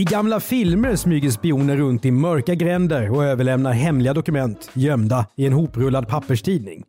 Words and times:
I 0.00 0.04
gamla 0.04 0.40
filmer 0.40 0.96
smyger 0.96 1.30
spioner 1.30 1.76
runt 1.76 2.04
i 2.04 2.10
mörka 2.10 2.54
gränder 2.54 3.10
och 3.10 3.24
överlämnar 3.24 3.72
hemliga 3.72 4.14
dokument 4.14 4.70
gömda 4.74 5.26
i 5.36 5.46
en 5.46 5.52
hoprullad 5.52 6.08
papperstidning. 6.08 6.84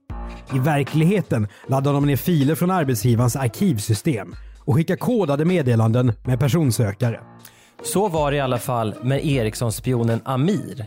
I 0.54 0.60
verkligheten 0.60 1.48
laddar 1.68 1.94
de 1.94 2.06
ner 2.06 2.16
filer 2.16 2.56
från 2.56 2.72
arbetsgivarens 2.72 3.36
arkivsystem 3.36 4.36
och 4.60 4.76
skickar 4.76 4.96
kodade 4.96 5.46
meddelanden 5.46 6.14
med 6.24 6.40
personsökare. 6.40 7.20
Så 7.84 8.08
var 8.08 8.32
det 8.32 8.38
i 8.38 8.40
alla 8.40 8.58
fall 8.58 8.96
med 9.04 9.26
Ericsson-spionen 9.26 10.20
Amir. 10.26 10.86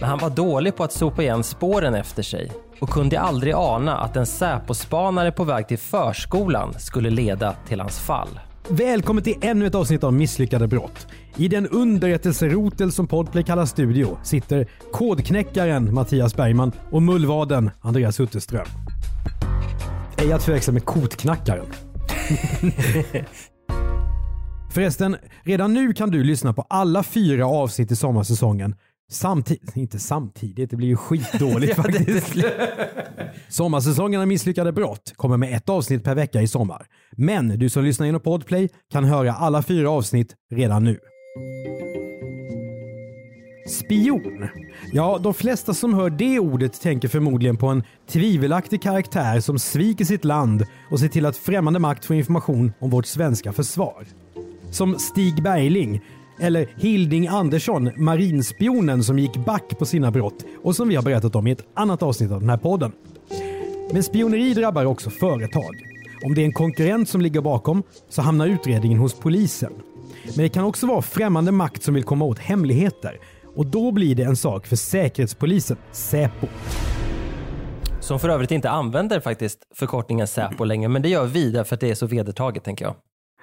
Men 0.00 0.08
han 0.08 0.18
var 0.18 0.30
dålig 0.30 0.76
på 0.76 0.84
att 0.84 0.92
sopa 0.92 1.22
igen 1.22 1.44
spåren 1.44 1.94
efter 1.94 2.22
sig 2.22 2.52
och 2.80 2.88
kunde 2.88 3.20
aldrig 3.20 3.54
ana 3.54 3.96
att 3.96 4.16
en 4.16 4.26
Säpo-spanare 4.26 5.32
på 5.32 5.44
väg 5.44 5.68
till 5.68 5.78
förskolan 5.78 6.74
skulle 6.78 7.10
leda 7.10 7.54
till 7.68 7.80
hans 7.80 7.98
fall. 7.98 8.40
Välkommen 8.68 9.24
till 9.24 9.36
ännu 9.40 9.66
ett 9.66 9.74
avsnitt 9.74 10.04
av 10.04 10.12
Misslyckade 10.12 10.66
brott. 10.66 11.06
I 11.38 11.48
den 11.48 11.68
underrättelserotel 11.68 12.92
som 12.92 13.06
Podplay 13.06 13.44
kallar 13.44 13.66
studio 13.66 14.18
sitter 14.22 14.66
kodknäckaren 14.92 15.94
Mattias 15.94 16.36
Bergman 16.36 16.72
och 16.90 17.02
mullvaden 17.02 17.70
Andreas 17.80 18.20
Utterström. 18.20 18.66
Ej 20.18 20.32
att 20.32 20.42
förväxla 20.42 20.72
med 20.72 20.84
kotknackaren. 20.84 21.66
Förresten, 24.72 25.16
redan 25.42 25.74
nu 25.74 25.92
kan 25.92 26.10
du 26.10 26.24
lyssna 26.24 26.52
på 26.52 26.62
alla 26.62 27.02
fyra 27.02 27.46
avsnitt 27.46 27.90
i 27.90 27.96
sommarsäsongen 27.96 28.74
Samtidigt, 29.10 29.76
inte 29.76 29.98
samtidigt, 29.98 30.70
det 30.70 30.76
blir 30.76 30.88
ju 30.88 30.96
skitdåligt 30.96 31.74
faktiskt. 31.76 32.36
Sommarsäsongen 33.48 34.20
av 34.20 34.26
Misslyckade 34.26 34.72
brott 34.72 35.12
kommer 35.16 35.36
med 35.36 35.56
ett 35.56 35.68
avsnitt 35.68 36.04
per 36.04 36.14
vecka 36.14 36.42
i 36.42 36.48
sommar. 36.48 36.86
Men 37.16 37.48
du 37.58 37.68
som 37.68 37.84
lyssnar 37.84 38.06
genom 38.06 38.20
Podplay 38.20 38.68
kan 38.92 39.04
höra 39.04 39.32
alla 39.32 39.62
fyra 39.62 39.90
avsnitt 39.90 40.34
redan 40.54 40.84
nu. 40.84 40.98
Spion. 43.68 44.48
Ja, 44.92 45.18
de 45.22 45.34
flesta 45.34 45.74
som 45.74 45.94
hör 45.94 46.10
det 46.10 46.38
ordet 46.38 46.80
tänker 46.80 47.08
förmodligen 47.08 47.56
på 47.56 47.66
en 47.66 47.82
tvivelaktig 48.08 48.82
karaktär 48.82 49.40
som 49.40 49.58
sviker 49.58 50.04
sitt 50.04 50.24
land 50.24 50.66
och 50.90 51.00
ser 51.00 51.08
till 51.08 51.26
att 51.26 51.36
främmande 51.36 51.78
makt 51.78 52.04
får 52.04 52.16
information 52.16 52.72
om 52.78 52.90
vårt 52.90 53.06
svenska 53.06 53.52
försvar. 53.52 54.06
Som 54.70 54.98
Stig 54.98 55.42
Bergling, 55.42 56.00
eller 56.40 56.68
Hilding 56.76 57.26
Andersson, 57.26 57.90
marinspionen 57.96 59.04
som 59.04 59.18
gick 59.18 59.36
back 59.36 59.78
på 59.78 59.86
sina 59.86 60.10
brott 60.10 60.44
och 60.62 60.76
som 60.76 60.88
vi 60.88 60.94
har 60.94 61.02
berättat 61.02 61.36
om 61.36 61.46
i 61.46 61.50
ett 61.50 61.66
annat 61.74 62.02
avsnitt 62.02 62.30
av 62.30 62.40
den 62.40 62.50
här 62.50 62.56
podden. 62.56 62.92
Men 63.92 64.02
spioneri 64.02 64.54
drabbar 64.54 64.84
också 64.84 65.10
företag. 65.10 65.74
Om 66.24 66.34
det 66.34 66.40
är 66.40 66.44
en 66.44 66.52
konkurrent 66.52 67.08
som 67.08 67.20
ligger 67.20 67.40
bakom 67.40 67.82
så 68.08 68.22
hamnar 68.22 68.46
utredningen 68.46 68.98
hos 68.98 69.14
polisen. 69.14 69.72
Men 70.26 70.42
det 70.42 70.48
kan 70.48 70.64
också 70.64 70.86
vara 70.86 71.02
främmande 71.02 71.52
makt 71.52 71.82
som 71.82 71.94
vill 71.94 72.04
komma 72.04 72.24
åt 72.24 72.38
hemligheter 72.38 73.20
och 73.56 73.66
då 73.66 73.92
blir 73.92 74.14
det 74.14 74.22
en 74.22 74.36
sak 74.36 74.66
för 74.66 74.76
Säkerhetspolisen, 74.76 75.76
Säpo. 75.92 76.46
Som 78.00 78.20
för 78.20 78.28
övrigt 78.28 78.50
inte 78.50 78.70
använder 78.70 79.20
faktiskt 79.20 79.58
förkortningen 79.74 80.26
Säpo 80.26 80.64
längre, 80.64 80.88
men 80.88 81.02
det 81.02 81.08
gör 81.08 81.26
vi 81.26 81.50
därför 81.50 81.74
att 81.74 81.80
det 81.80 81.90
är 81.90 81.94
så 81.94 82.06
vedertaget 82.06 82.64
tänker 82.64 82.84
jag. 82.84 82.94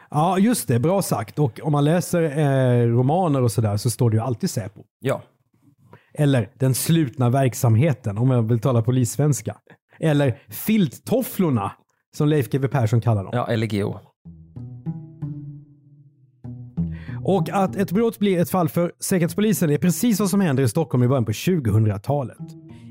Ja, 0.10 0.40
just 0.40 0.68
det. 0.68 0.80
Bra 0.80 1.02
sagt. 1.02 1.40
Och 1.40 1.60
om 1.64 1.72
man 1.72 1.86
läser 1.86 2.24
eh, 2.24 2.88
romaner 2.88 3.42
och 3.42 3.52
sådär 3.52 3.78
så 3.78 3.90
står 3.90 4.10
det 4.10 4.18
ju 4.18 4.24
alltid 4.24 4.50
Säpo. 4.50 4.84
Ja. 5.00 5.22
Eller 6.14 6.50
den 6.60 6.76
slutna 6.76 7.30
verksamheten, 7.30 8.18
om 8.18 8.32
jag 8.32 8.42
vill 8.42 8.60
tala 8.60 8.82
polissvenska. 8.82 9.58
Eller 10.00 10.42
filttofflorna, 10.50 11.72
som 12.18 12.28
Leif 12.28 12.50
GW 12.50 12.68
Persson 12.68 13.02
kallar 13.02 13.24
dem. 13.24 13.32
Ja, 13.34 13.56
LGO. 13.56 14.00
Och 17.26 17.50
att 17.50 17.76
ett 17.76 17.92
brott 17.92 18.20
blir 18.20 18.40
ett 18.40 18.50
fall 18.50 18.70
för 18.70 18.92
Säkerhetspolisen 19.00 19.70
är 19.70 19.78
precis 19.78 20.20
vad 20.20 20.30
som 20.30 20.42
händer 20.42 20.64
i 20.64 20.68
Stockholm 20.68 21.04
i 21.04 21.08
början 21.08 21.26
på 21.26 21.32
2000-talet. 21.32 22.38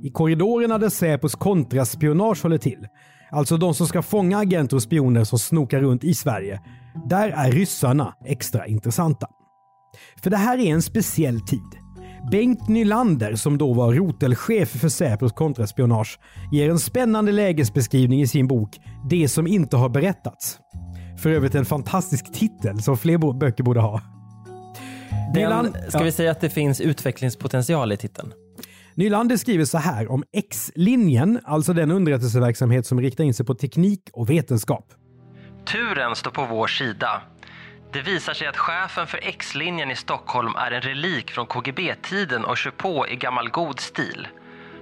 I 0.02 0.10
korridorerna 0.10 0.78
där 0.78 0.88
Säpos 0.88 1.34
kontraspionage 1.34 2.42
håller 2.42 2.58
till, 2.58 2.86
alltså 3.30 3.56
de 3.56 3.74
som 3.74 3.86
ska 3.86 4.02
fånga 4.02 4.38
agenter 4.38 4.76
och 4.76 4.82
spioner 4.82 5.24
som 5.24 5.38
snokar 5.38 5.80
runt 5.80 6.04
i 6.04 6.14
Sverige, 6.14 6.60
där 7.08 7.28
är 7.28 7.52
ryssarna 7.52 8.14
extra 8.26 8.66
intressanta. 8.66 9.26
För 10.22 10.30
det 10.30 10.36
här 10.36 10.58
är 10.58 10.72
en 10.72 10.82
speciell 10.82 11.40
tid. 11.40 11.82
Bengt 12.30 12.68
Nylander, 12.68 13.34
som 13.34 13.58
då 13.58 13.72
var 13.72 13.92
rotelchef 13.92 14.68
för 14.68 14.88
Säpos 14.88 15.32
kontraspionage, 15.32 16.18
ger 16.52 16.70
en 16.70 16.78
spännande 16.78 17.32
lägesbeskrivning 17.32 18.20
i 18.20 18.26
sin 18.26 18.46
bok 18.46 18.80
“Det 19.10 19.28
som 19.28 19.46
inte 19.46 19.76
har 19.76 19.88
berättats”. 19.88 20.58
För 21.22 21.30
övrigt 21.30 21.54
en 21.54 21.64
fantastisk 21.64 22.32
titel 22.32 22.82
som 22.82 22.96
fler 22.96 23.38
böcker 23.38 23.64
borde 23.64 23.80
ha. 23.80 24.00
Den, 25.34 25.42
Nyland, 25.42 25.76
ska 25.88 25.98
ja. 25.98 26.04
vi 26.04 26.12
säga 26.12 26.30
att 26.30 26.40
det 26.40 26.50
finns 26.50 26.80
utvecklingspotential 26.80 27.92
i 27.92 27.96
titeln? 27.96 28.32
Nylander 28.94 29.36
skriver 29.36 29.64
så 29.64 29.78
här 29.78 30.10
om 30.10 30.24
X-linjen, 30.32 31.40
alltså 31.44 31.72
den 31.72 31.90
underrättelseverksamhet 31.90 32.86
som 32.86 33.00
riktar 33.00 33.24
in 33.24 33.34
sig 33.34 33.46
på 33.46 33.54
teknik 33.54 34.00
och 34.12 34.30
vetenskap. 34.30 34.86
Turen 35.64 36.16
står 36.16 36.30
på 36.30 36.46
vår 36.46 36.66
sida. 36.66 37.22
Det 37.92 38.00
visar 38.00 38.34
sig 38.34 38.46
att 38.46 38.56
chefen 38.56 39.06
för 39.06 39.20
X-linjen 39.22 39.90
i 39.90 39.96
Stockholm 39.96 40.52
är 40.56 40.70
en 40.70 40.80
relik 40.80 41.30
från 41.30 41.46
KGB-tiden 41.46 42.44
och 42.44 42.56
kör 42.56 42.70
på 42.70 43.08
i 43.08 43.16
gammal 43.16 43.50
god 43.50 43.80
stil. 43.80 44.28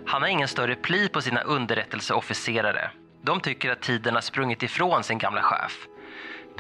Han 0.07 0.23
har 0.23 0.29
ingen 0.29 0.49
större 0.49 0.75
pli 0.75 1.09
på 1.09 1.21
sina 1.21 1.41
underrättelseofficerare. 1.41 2.91
De 3.25 3.41
tycker 3.41 3.71
att 3.71 3.83
tiden 3.83 4.15
har 4.15 4.21
sprungit 4.21 4.63
ifrån 4.63 5.03
sin 5.03 5.19
gamla 5.19 5.43
chef. 5.43 5.87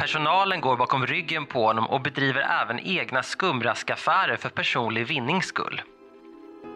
Personalen 0.01 0.61
går 0.61 0.77
bakom 0.77 1.07
ryggen 1.07 1.47
på 1.47 1.67
honom 1.67 1.87
och 1.87 2.03
bedriver 2.03 2.41
även 2.63 2.79
egna 2.79 3.23
skumraskaffärer 3.23 4.37
för 4.37 4.49
personlig 4.49 5.07
vinnings 5.07 5.47
skull. 5.47 5.81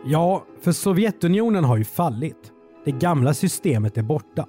Ja, 0.04 0.44
för 0.64 0.72
Sovjetunionen 0.72 1.64
har 1.64 1.76
ju 1.76 1.84
fallit. 1.84 2.52
Det 2.84 2.90
gamla 2.90 3.34
systemet 3.34 3.98
är 3.98 4.02
borta. 4.02 4.46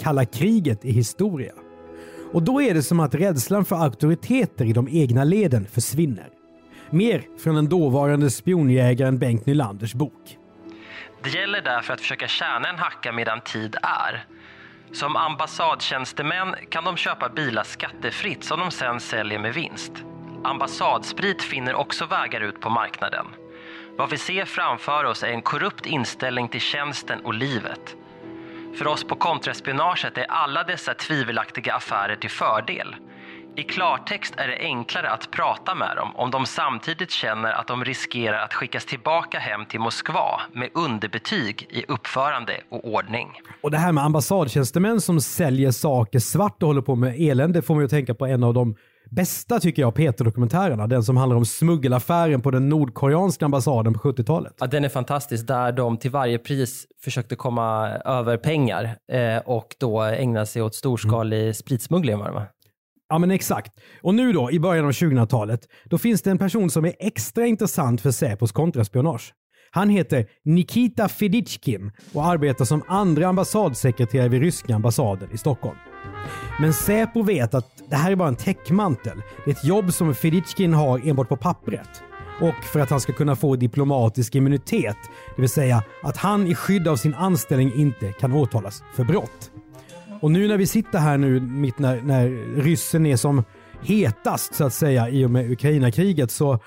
Kalla 0.00 0.24
kriget 0.24 0.84
är 0.84 0.90
historia. 0.90 1.52
Och 2.32 2.42
då 2.42 2.62
är 2.62 2.74
det 2.74 2.82
som 2.82 3.00
att 3.00 3.14
rädslan 3.14 3.64
för 3.64 3.76
auktoriteter 3.76 4.64
i 4.64 4.72
de 4.72 4.88
egna 4.88 5.24
leden 5.24 5.66
försvinner. 5.66 6.28
Mer 6.90 7.22
från 7.38 7.54
den 7.54 7.68
dåvarande 7.68 8.30
spionjägaren 8.30 9.18
Bengt 9.18 9.46
Nylanders 9.46 9.94
bok. 9.94 10.38
Det 11.22 11.28
gäller 11.28 11.62
därför 11.62 11.94
att 11.94 12.00
försöka 12.00 12.28
tjäna 12.28 12.68
en 12.68 12.78
hacka 12.78 13.12
medan 13.12 13.40
tid 13.40 13.76
är. 13.82 14.26
Som 14.92 15.16
ambassadtjänstemän 15.16 16.54
kan 16.68 16.84
de 16.84 16.96
köpa 16.96 17.28
bilar 17.28 17.62
skattefritt 17.62 18.44
som 18.44 18.60
de 18.60 18.70
sen 18.70 19.00
säljer 19.00 19.38
med 19.38 19.54
vinst. 19.54 19.92
Ambassadsprit 20.44 21.42
finner 21.42 21.74
också 21.74 22.06
vägar 22.06 22.40
ut 22.40 22.60
på 22.60 22.70
marknaden. 22.70 23.26
Vad 23.96 24.10
vi 24.10 24.18
ser 24.18 24.44
framför 24.44 25.04
oss 25.04 25.22
är 25.22 25.28
en 25.28 25.42
korrupt 25.42 25.86
inställning 25.86 26.48
till 26.48 26.60
tjänsten 26.60 27.20
och 27.20 27.34
livet. 27.34 27.96
För 28.78 28.86
oss 28.86 29.04
på 29.04 29.16
kontraspionaget 29.16 30.18
är 30.18 30.30
alla 30.30 30.64
dessa 30.64 30.94
tvivelaktiga 30.94 31.74
affärer 31.74 32.16
till 32.16 32.30
fördel. 32.30 32.96
I 33.58 33.62
klartext 33.62 34.34
är 34.36 34.48
det 34.48 34.58
enklare 34.58 35.10
att 35.10 35.30
prata 35.30 35.74
med 35.74 35.96
dem 35.96 36.16
om 36.16 36.30
de 36.30 36.46
samtidigt 36.46 37.10
känner 37.10 37.52
att 37.52 37.66
de 37.66 37.84
riskerar 37.84 38.38
att 38.38 38.54
skickas 38.54 38.84
tillbaka 38.84 39.38
hem 39.38 39.66
till 39.66 39.80
Moskva 39.80 40.40
med 40.52 40.70
underbetyg 40.74 41.66
i 41.70 41.84
uppförande 41.88 42.52
och 42.70 42.84
ordning. 42.84 43.28
Och 43.62 43.70
det 43.70 43.78
här 43.78 43.92
med 43.92 44.04
ambassadtjänstemän 44.04 45.00
som 45.00 45.20
säljer 45.20 45.70
saker 45.70 46.18
svart 46.18 46.62
och 46.62 46.66
håller 46.66 46.82
på 46.82 46.94
med 46.94 47.14
elände 47.18 47.62
får 47.62 47.74
man 47.74 47.84
ju 47.84 47.88
tänka 47.88 48.14
på 48.14 48.26
en 48.26 48.44
av 48.44 48.54
de 48.54 48.76
bästa 49.10 49.60
tycker 49.60 49.82
jag 49.82 49.94
Peter-dokumentärerna. 49.94 50.86
Den 50.86 51.02
som 51.02 51.16
handlar 51.16 51.36
om 51.36 51.46
smuggelaffären 51.46 52.40
på 52.40 52.50
den 52.50 52.68
nordkoreanska 52.68 53.44
ambassaden 53.44 53.94
på 53.94 53.98
70-talet. 53.98 54.54
Ja, 54.60 54.66
den 54.66 54.84
är 54.84 54.88
fantastisk 54.88 55.46
där 55.46 55.72
de 55.72 55.96
till 55.96 56.10
varje 56.10 56.38
pris 56.38 56.86
försökte 57.04 57.36
komma 57.36 57.88
över 57.88 58.36
pengar 58.36 58.96
eh, 59.12 59.38
och 59.44 59.68
då 59.80 60.02
ägna 60.02 60.46
sig 60.46 60.62
åt 60.62 60.74
storskalig 60.74 61.42
mm. 61.42 61.54
spritsmuggling. 61.54 62.18
Va? 62.18 62.46
Ja 63.08 63.18
men 63.18 63.30
exakt. 63.30 63.72
Och 64.02 64.14
nu 64.14 64.32
då, 64.32 64.50
i 64.50 64.60
början 64.60 64.84
av 64.84 64.90
2000-talet, 64.90 65.60
då 65.84 65.98
finns 65.98 66.22
det 66.22 66.30
en 66.30 66.38
person 66.38 66.70
som 66.70 66.84
är 66.84 66.94
extra 66.98 67.46
intressant 67.46 68.00
för 68.00 68.10
Säpos 68.10 68.52
kontraspionage. 68.52 69.34
Han 69.70 69.90
heter 69.90 70.26
Nikita 70.44 71.08
Feditjkin 71.08 71.92
och 72.12 72.26
arbetar 72.26 72.64
som 72.64 72.82
andra 72.88 73.28
ambassadsekreterare 73.28 74.28
vid 74.28 74.40
ryska 74.40 74.74
ambassaden 74.74 75.28
i 75.32 75.38
Stockholm. 75.38 75.76
Men 76.60 76.72
Säpo 76.72 77.22
vet 77.22 77.54
att 77.54 77.82
det 77.90 77.96
här 77.96 78.12
är 78.12 78.16
bara 78.16 78.28
en 78.28 78.36
täckmantel. 78.36 79.22
Det 79.44 79.50
är 79.50 79.54
ett 79.54 79.64
jobb 79.64 79.92
som 79.92 80.14
Feditjkin 80.14 80.74
har 80.74 81.08
enbart 81.08 81.28
på 81.28 81.36
pappret. 81.36 82.02
Och 82.40 82.64
för 82.64 82.80
att 82.80 82.90
han 82.90 83.00
ska 83.00 83.12
kunna 83.12 83.36
få 83.36 83.56
diplomatisk 83.56 84.34
immunitet, 84.34 84.96
det 85.36 85.42
vill 85.42 85.50
säga 85.50 85.82
att 86.02 86.16
han 86.16 86.46
i 86.46 86.54
skydd 86.54 86.88
av 86.88 86.96
sin 86.96 87.14
anställning 87.14 87.72
inte 87.76 88.12
kan 88.12 88.32
åtalas 88.32 88.82
för 88.94 89.04
brott. 89.04 89.50
Och 90.20 90.30
nu 90.30 90.48
när 90.48 90.56
vi 90.56 90.66
sitter 90.66 90.98
här 90.98 91.18
nu 91.18 91.40
mitt 91.40 91.78
när, 91.78 92.00
när 92.02 92.28
ryssen 92.62 93.06
är 93.06 93.16
som 93.16 93.44
hetast 93.82 94.54
så 94.54 94.64
att 94.64 94.74
säga 94.74 95.08
i 95.08 95.24
och 95.24 95.30
med 95.30 95.50
Ukraina-kriget 95.50 96.30
så 96.30 96.58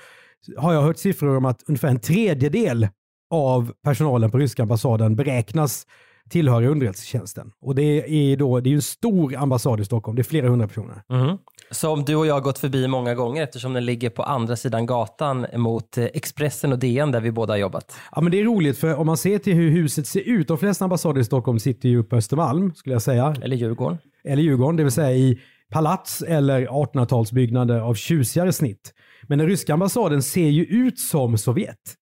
har 0.56 0.72
jag 0.74 0.82
hört 0.82 0.96
siffror 0.96 1.36
om 1.36 1.44
att 1.44 1.62
ungefär 1.66 1.88
en 1.88 2.00
tredjedel 2.00 2.88
av 3.30 3.72
personalen 3.84 4.30
på 4.30 4.38
ryska 4.38 4.62
ambassaden 4.62 5.16
beräknas 5.16 5.86
tillhöra 6.30 6.66
underrättelsetjänsten. 6.66 7.50
Och 7.60 7.74
det 7.74 7.82
är, 7.82 8.36
då, 8.36 8.60
det 8.60 8.68
är 8.68 8.70
ju 8.70 8.76
en 8.76 8.82
stor 8.82 9.36
ambassad 9.36 9.80
i 9.80 9.84
Stockholm, 9.84 10.16
det 10.16 10.22
är 10.22 10.24
flera 10.24 10.48
hundra 10.48 10.68
personer. 10.68 11.02
Mm. 11.10 11.38
Som 11.70 12.04
du 12.04 12.16
och 12.16 12.26
jag 12.26 12.34
har 12.34 12.40
gått 12.40 12.58
förbi 12.58 12.88
många 12.88 13.14
gånger 13.14 13.42
eftersom 13.42 13.72
den 13.72 13.84
ligger 13.84 14.10
på 14.10 14.22
andra 14.22 14.56
sidan 14.56 14.86
gatan 14.86 15.46
mot 15.56 15.98
eh, 15.98 16.04
Expressen 16.04 16.72
och 16.72 16.78
DN 16.78 17.10
där 17.10 17.20
vi 17.20 17.32
båda 17.32 17.52
har 17.52 17.58
jobbat. 17.58 17.96
Ja 18.12 18.20
men 18.20 18.32
det 18.32 18.40
är 18.40 18.44
roligt 18.44 18.78
för 18.78 18.94
om 18.94 19.06
man 19.06 19.16
ser 19.16 19.38
till 19.38 19.54
hur 19.54 19.70
huset 19.70 20.06
ser 20.06 20.20
ut, 20.20 20.48
de 20.48 20.58
flesta 20.58 20.84
ambassader 20.84 21.20
i 21.20 21.24
Stockholm 21.24 21.58
sitter 21.58 21.88
ju 21.88 22.02
på 22.02 22.16
Östermalm 22.16 22.74
skulle 22.74 22.94
jag 22.94 23.02
säga. 23.02 23.34
Eller 23.42 23.56
Djurgården. 23.56 23.98
Eller 24.24 24.42
Djurgården, 24.42 24.76
det 24.76 24.82
vill 24.82 24.92
säga 24.92 25.12
i 25.12 25.40
palats 25.70 26.22
eller 26.22 26.66
1800-talsbyggnader 26.66 27.80
av 27.80 27.94
tjusigare 27.94 28.52
snitt. 28.52 28.94
Men 29.22 29.38
den 29.38 29.48
ryska 29.48 29.72
ambassaden 29.72 30.22
ser 30.22 30.48
ju 30.48 30.64
ut 30.64 30.98
som 30.98 31.38
Sovjet. 31.38 31.96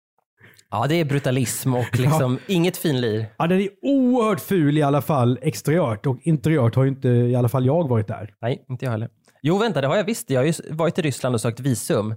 Ja, 0.75 0.87
det 0.87 1.01
är 1.01 1.05
brutalism 1.05 1.75
och 1.75 1.99
liksom 1.99 2.39
inget 2.47 2.77
finlir. 2.77 3.27
Ja, 3.39 3.47
den 3.47 3.61
är 3.61 3.69
oerhört 3.83 4.41
ful 4.41 4.79
i 4.79 4.83
alla 4.83 5.03
fall 5.03 5.39
exteriört 5.43 6.07
och 6.07 6.19
interiört 6.23 6.75
har 6.75 6.85
ju 6.85 6.89
inte 6.89 7.09
i 7.09 7.37
alla 7.37 7.49
fall 7.49 7.67
jag 7.67 7.89
varit 7.89 8.09
där. 8.09 8.35
Nej, 8.43 8.65
inte 8.69 8.85
jag 8.85 8.93
heller. 8.93 9.09
Jo, 9.43 9.59
vänta, 9.59 9.81
det 9.81 9.87
har 9.87 9.97
jag 9.97 10.05
visst. 10.05 10.31
Jag 10.31 10.41
har 10.41 10.45
ju 10.47 10.53
varit 10.71 10.99
i 10.99 11.03
Ryssland 11.03 11.35
och 11.35 11.41
sökt 11.41 11.61
visum. 11.61 12.15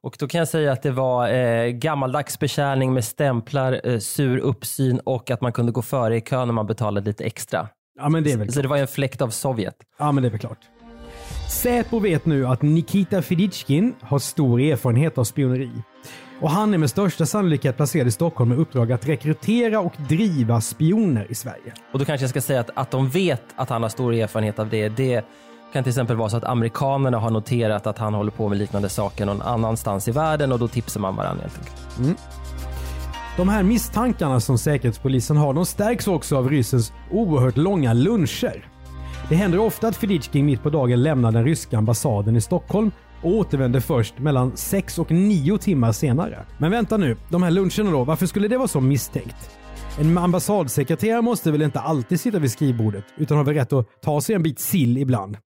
Och 0.00 0.16
då 0.18 0.28
kan 0.28 0.38
jag 0.38 0.48
säga 0.48 0.72
att 0.72 0.82
det 0.82 0.90
var 0.90 1.28
eh, 1.32 1.68
gammaldags 1.68 2.38
betjäning 2.38 2.94
med 2.94 3.04
stämplar, 3.04 3.80
eh, 3.84 3.98
sur 3.98 4.38
uppsyn 4.38 5.00
och 5.04 5.30
att 5.30 5.40
man 5.40 5.52
kunde 5.52 5.72
gå 5.72 5.82
före 5.82 6.16
i 6.16 6.20
kön 6.20 6.48
när 6.48 6.52
man 6.52 6.66
betalade 6.66 7.06
lite 7.06 7.24
extra. 7.24 7.68
Ja, 7.98 8.08
men 8.08 8.24
det 8.24 8.32
är 8.32 8.36
väl 8.36 8.52
Så 8.52 8.62
det 8.62 8.68
var 8.68 8.76
ju 8.76 8.82
en 8.82 8.88
fläkt 8.88 9.22
av 9.22 9.28
Sovjet. 9.28 9.76
Ja, 9.98 10.12
men 10.12 10.22
det 10.22 10.28
är 10.28 10.30
väl 10.30 10.40
klart. 10.40 10.58
Säpo 11.48 11.98
vet 11.98 12.26
nu 12.26 12.46
att 12.46 12.62
Nikita 12.62 13.22
Feditjkin 13.22 13.94
har 14.00 14.18
stor 14.18 14.60
erfarenhet 14.60 15.18
av 15.18 15.24
spioneri. 15.24 15.70
Och 16.40 16.50
han 16.50 16.74
är 16.74 16.78
med 16.78 16.90
största 16.90 17.26
sannolikhet 17.26 17.76
placerad 17.76 18.06
i 18.06 18.10
Stockholm 18.10 18.50
med 18.50 18.58
uppdrag 18.58 18.92
att 18.92 19.08
rekrytera 19.08 19.80
och 19.80 19.92
driva 20.08 20.60
spioner 20.60 21.26
i 21.30 21.34
Sverige. 21.34 21.72
Och 21.92 21.98
då 21.98 22.04
kanske 22.04 22.22
jag 22.22 22.30
ska 22.30 22.40
säga 22.40 22.60
att, 22.60 22.70
att 22.74 22.90
de 22.90 23.08
vet 23.08 23.42
att 23.56 23.70
han 23.70 23.82
har 23.82 23.88
stor 23.88 24.14
erfarenhet 24.14 24.58
av 24.58 24.68
det. 24.68 24.88
Det 24.88 25.24
kan 25.72 25.82
till 25.82 25.90
exempel 25.90 26.16
vara 26.16 26.28
så 26.28 26.36
att 26.36 26.44
amerikanerna 26.44 27.18
har 27.18 27.30
noterat 27.30 27.86
att 27.86 27.98
han 27.98 28.14
håller 28.14 28.30
på 28.30 28.48
med 28.48 28.58
liknande 28.58 28.88
saker 28.88 29.26
någon 29.26 29.42
annanstans 29.42 30.08
i 30.08 30.10
världen 30.10 30.52
och 30.52 30.58
då 30.58 30.68
tipsar 30.68 31.00
man 31.00 31.16
varandra 31.16 31.42
helt 31.42 31.58
enkelt. 31.58 32.18
De 33.36 33.48
här 33.48 33.62
misstankarna 33.62 34.40
som 34.40 34.58
Säkerhetspolisen 34.58 35.36
har, 35.36 35.54
de 35.54 35.66
stärks 35.66 36.08
också 36.08 36.36
av 36.36 36.50
ryssens 36.50 36.92
oerhört 37.10 37.56
långa 37.56 37.92
luncher. 37.92 38.73
Det 39.28 39.34
händer 39.34 39.58
ofta 39.58 39.88
att 39.88 39.96
Feditjkin 39.96 40.46
mitt 40.46 40.62
på 40.62 40.70
dagen 40.70 41.02
lämnar 41.02 41.32
den 41.32 41.44
ryska 41.44 41.78
ambassaden 41.78 42.36
i 42.36 42.40
Stockholm 42.40 42.90
och 43.22 43.30
återvänder 43.30 43.80
först 43.80 44.18
mellan 44.18 44.56
6 44.56 44.98
och 44.98 45.10
9 45.10 45.58
timmar 45.58 45.92
senare. 45.92 46.44
Men 46.58 46.70
vänta 46.70 46.96
nu, 46.96 47.16
de 47.30 47.42
här 47.42 47.50
luncherna 47.50 47.90
då, 47.90 48.04
varför 48.04 48.26
skulle 48.26 48.48
det 48.48 48.56
vara 48.56 48.68
så 48.68 48.80
misstänkt? 48.80 49.50
En 50.00 50.18
ambassadsekreterare 50.18 51.22
måste 51.22 51.50
väl 51.50 51.62
inte 51.62 51.80
alltid 51.80 52.20
sitta 52.20 52.38
vid 52.38 52.50
skrivbordet, 52.50 53.04
utan 53.16 53.36
har 53.36 53.44
väl 53.44 53.54
rätt 53.54 53.72
att 53.72 54.02
ta 54.02 54.20
sig 54.20 54.34
en 54.34 54.42
bit 54.42 54.58
sill 54.58 54.98
ibland? 54.98 55.36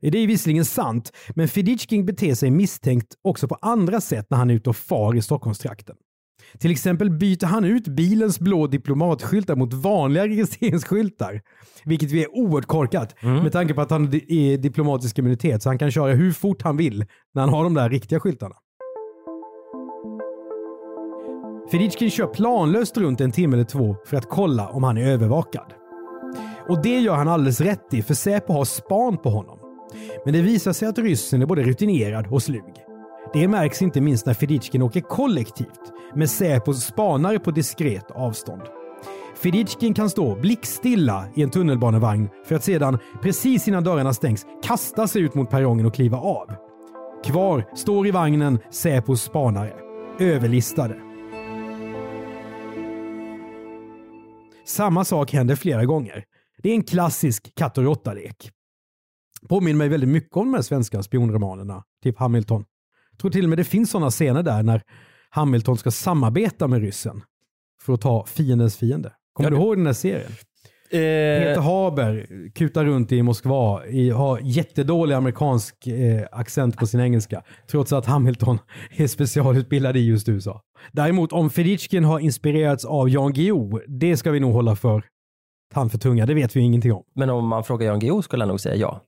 Det 0.00 0.18
är 0.18 0.26
visserligen 0.26 0.64
sant, 0.64 1.12
men 1.28 1.48
Feditjkin 1.48 2.06
beter 2.06 2.34
sig 2.34 2.50
misstänkt 2.50 3.14
också 3.22 3.48
på 3.48 3.56
andra 3.60 4.00
sätt 4.00 4.26
när 4.30 4.38
han 4.38 4.50
är 4.50 4.54
ute 4.54 4.70
och 4.70 4.76
far 4.76 5.16
i 5.16 5.22
Stockholmstrakten. 5.22 5.96
Till 6.58 6.70
exempel 6.70 7.10
byter 7.10 7.46
han 7.46 7.64
ut 7.64 7.88
bilens 7.88 8.40
blå 8.40 8.66
diplomatskyltar 8.66 9.56
mot 9.56 9.74
vanliga 9.74 10.28
registreringsskyltar. 10.28 11.40
Vilket 11.84 12.12
är 12.12 12.36
oerhört 12.36 12.66
korkat 12.66 13.14
med 13.22 13.52
tanke 13.52 13.74
på 13.74 13.80
att 13.80 13.90
han 13.90 14.04
är 14.28 14.56
diplomatisk 14.56 15.18
immunitet 15.18 15.62
så 15.62 15.68
han 15.68 15.78
kan 15.78 15.90
köra 15.90 16.12
hur 16.12 16.32
fort 16.32 16.62
han 16.62 16.76
vill 16.76 17.04
när 17.34 17.42
han 17.42 17.48
har 17.48 17.64
de 17.64 17.74
där 17.74 17.90
riktiga 17.90 18.20
skyltarna. 18.20 18.54
Feditjkin 21.70 22.10
kör 22.10 22.26
planlöst 22.26 22.96
runt 22.96 23.20
en 23.20 23.32
timme 23.32 23.56
eller 23.56 23.64
två 23.64 23.96
för 24.06 24.16
att 24.16 24.28
kolla 24.28 24.68
om 24.68 24.84
han 24.84 24.98
är 24.98 25.06
övervakad. 25.06 25.72
Och 26.68 26.82
det 26.82 27.00
gör 27.00 27.14
han 27.14 27.28
alldeles 27.28 27.60
rätt 27.60 27.94
i 27.94 28.02
för 28.02 28.14
Säpo 28.14 28.52
har 28.52 28.64
span 28.64 29.18
på 29.18 29.30
honom. 29.30 29.58
Men 30.24 30.34
det 30.34 30.42
visar 30.42 30.72
sig 30.72 30.88
att 30.88 30.98
ryssen 30.98 31.42
är 31.42 31.46
både 31.46 31.62
rutinerad 31.62 32.26
och 32.26 32.42
slug. 32.42 32.87
Det 33.32 33.48
märks 33.48 33.82
inte 33.82 34.00
minst 34.00 34.26
när 34.26 34.34
Feditjkin 34.34 34.82
åker 34.82 35.00
kollektivt 35.00 35.92
med 36.14 36.30
Säpos 36.30 36.84
spanare 36.84 37.38
på 37.38 37.50
diskret 37.50 38.10
avstånd. 38.10 38.62
Feditjkin 39.36 39.94
kan 39.94 40.10
stå 40.10 40.34
blickstilla 40.34 41.28
i 41.34 41.42
en 41.42 41.50
tunnelbanevagn 41.50 42.28
för 42.44 42.54
att 42.54 42.64
sedan, 42.64 42.98
precis 43.22 43.68
innan 43.68 43.84
dörrarna 43.84 44.14
stängs, 44.14 44.46
kasta 44.62 45.08
sig 45.08 45.22
ut 45.22 45.34
mot 45.34 45.50
perrongen 45.50 45.86
och 45.86 45.94
kliva 45.94 46.18
av. 46.18 46.54
Kvar 47.24 47.64
står 47.76 48.06
i 48.06 48.10
vagnen 48.10 48.58
Säpos 48.70 49.22
spanare, 49.22 49.72
överlistade. 50.18 50.96
Samma 54.66 55.04
sak 55.04 55.32
händer 55.32 55.56
flera 55.56 55.84
gånger. 55.84 56.24
Det 56.62 56.70
är 56.70 56.74
en 56.74 56.84
klassisk 56.84 57.54
katt 57.54 57.78
och 57.78 57.84
råtta-lek. 57.84 58.50
Påminner 59.48 59.78
mig 59.78 59.88
väldigt 59.88 60.10
mycket 60.10 60.36
om 60.36 60.46
de 60.46 60.54
här 60.54 60.62
svenska 60.62 61.02
spionromanerna, 61.02 61.82
typ 62.02 62.18
Hamilton. 62.18 62.64
Jag 63.18 63.20
tror 63.20 63.30
till 63.30 63.44
och 63.44 63.48
med 63.48 63.58
det 63.58 63.64
finns 63.64 63.90
sådana 63.90 64.10
scener 64.10 64.42
där 64.42 64.62
när 64.62 64.82
Hamilton 65.30 65.76
ska 65.76 65.90
samarbeta 65.90 66.68
med 66.68 66.80
ryssen 66.82 67.22
för 67.82 67.92
att 67.92 68.00
ta 68.00 68.26
fiendens 68.26 68.76
fiende. 68.76 69.12
Kommer 69.32 69.50
Ja, 69.50 69.56
du 69.56 69.62
ihåg 69.62 69.76
den 69.76 69.84
där 69.84 69.92
serien? 69.92 70.32
Eh, 70.90 70.98
Peter 71.44 71.60
Haber 71.60 72.26
kutar 72.54 72.84
runt 72.84 73.12
i 73.12 73.22
Moskva, 73.22 73.86
i, 73.86 74.10
har 74.10 74.40
jättedålig 74.42 75.14
amerikansk 75.14 75.86
eh, 75.86 76.26
accent 76.32 76.76
på 76.76 76.86
sin 76.86 77.00
engelska, 77.00 77.42
trots 77.70 77.92
att 77.92 78.06
Hamilton 78.06 78.58
är 78.96 79.06
specialutbildad 79.06 79.96
i 79.96 80.00
just 80.00 80.28
USA. 80.28 80.60
Däremot 80.92 81.32
om 81.32 81.50
Feditjkin 81.50 82.04
har 82.04 82.18
inspirerats 82.20 82.84
av 82.84 83.08
Jan 83.08 83.32
Guillou, 83.32 83.80
det 83.86 84.16
ska 84.16 84.30
vi 84.30 84.40
nog 84.40 84.52
hålla 84.52 84.76
för 84.76 85.04
tand 85.74 85.90
för 85.90 85.98
tunga, 85.98 86.26
det 86.26 86.34
vet 86.34 86.56
vi 86.56 86.60
ingenting 86.60 86.92
om. 86.92 87.04
men 87.14 87.30
om 87.30 87.48
man 87.48 87.64
frågar 87.64 87.86
Jan 87.86 87.98
Guillou 88.00 88.22
skulle 88.22 88.42
han 88.42 88.48
nog 88.48 88.60
säga 88.60 88.76
ja. 88.76 89.02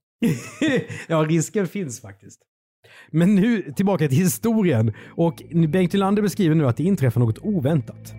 ja, 1.09 1.25
risken 1.29 1.67
finns 1.67 2.01
faktiskt. 2.01 2.41
Men 3.11 3.35
nu 3.35 3.73
tillbaka 3.77 4.09
till 4.09 4.19
historien 4.19 4.93
och 5.17 5.43
Bengt 5.69 5.95
Ylander 5.95 6.23
beskriver 6.23 6.55
nu 6.55 6.67
att 6.67 6.77
det 6.77 6.85
inträffar 6.85 7.21
något 7.21 7.39
oväntat. 7.39 8.15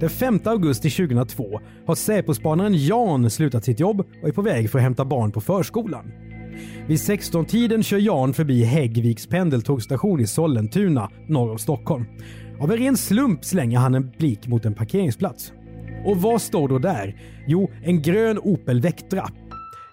Den 0.00 0.10
5 0.10 0.40
augusti 0.44 0.90
2002 0.90 1.60
har 1.86 1.94
Säpospanaren 1.94 2.74
Jan 2.76 3.30
slutat 3.30 3.64
sitt 3.64 3.80
jobb 3.80 4.00
och 4.22 4.28
är 4.28 4.32
på 4.32 4.42
väg 4.42 4.70
för 4.70 4.78
att 4.78 4.82
hämta 4.82 5.04
barn 5.04 5.32
på 5.32 5.40
förskolan. 5.40 6.12
Vid 6.86 6.98
16-tiden 6.98 7.82
kör 7.82 7.98
Jan 7.98 8.34
förbi 8.34 8.64
Häggviks 8.64 9.26
pendeltågsstation 9.26 10.20
i 10.20 10.26
Sollentuna 10.26 11.10
norr 11.28 11.50
om 11.50 11.58
Stockholm. 11.58 12.04
Av 12.60 12.72
en 12.72 12.78
ren 12.78 12.96
slump 12.96 13.44
slänger 13.44 13.78
han 13.78 13.94
en 13.94 14.10
blick 14.18 14.46
mot 14.46 14.64
en 14.64 14.74
parkeringsplats. 14.74 15.52
Och 16.04 16.16
vad 16.16 16.42
står 16.42 16.68
då 16.68 16.78
där? 16.78 17.16
Jo, 17.46 17.70
en 17.82 18.02
grön 18.02 18.38
Opel 18.38 18.80
Vectra. 18.80 19.28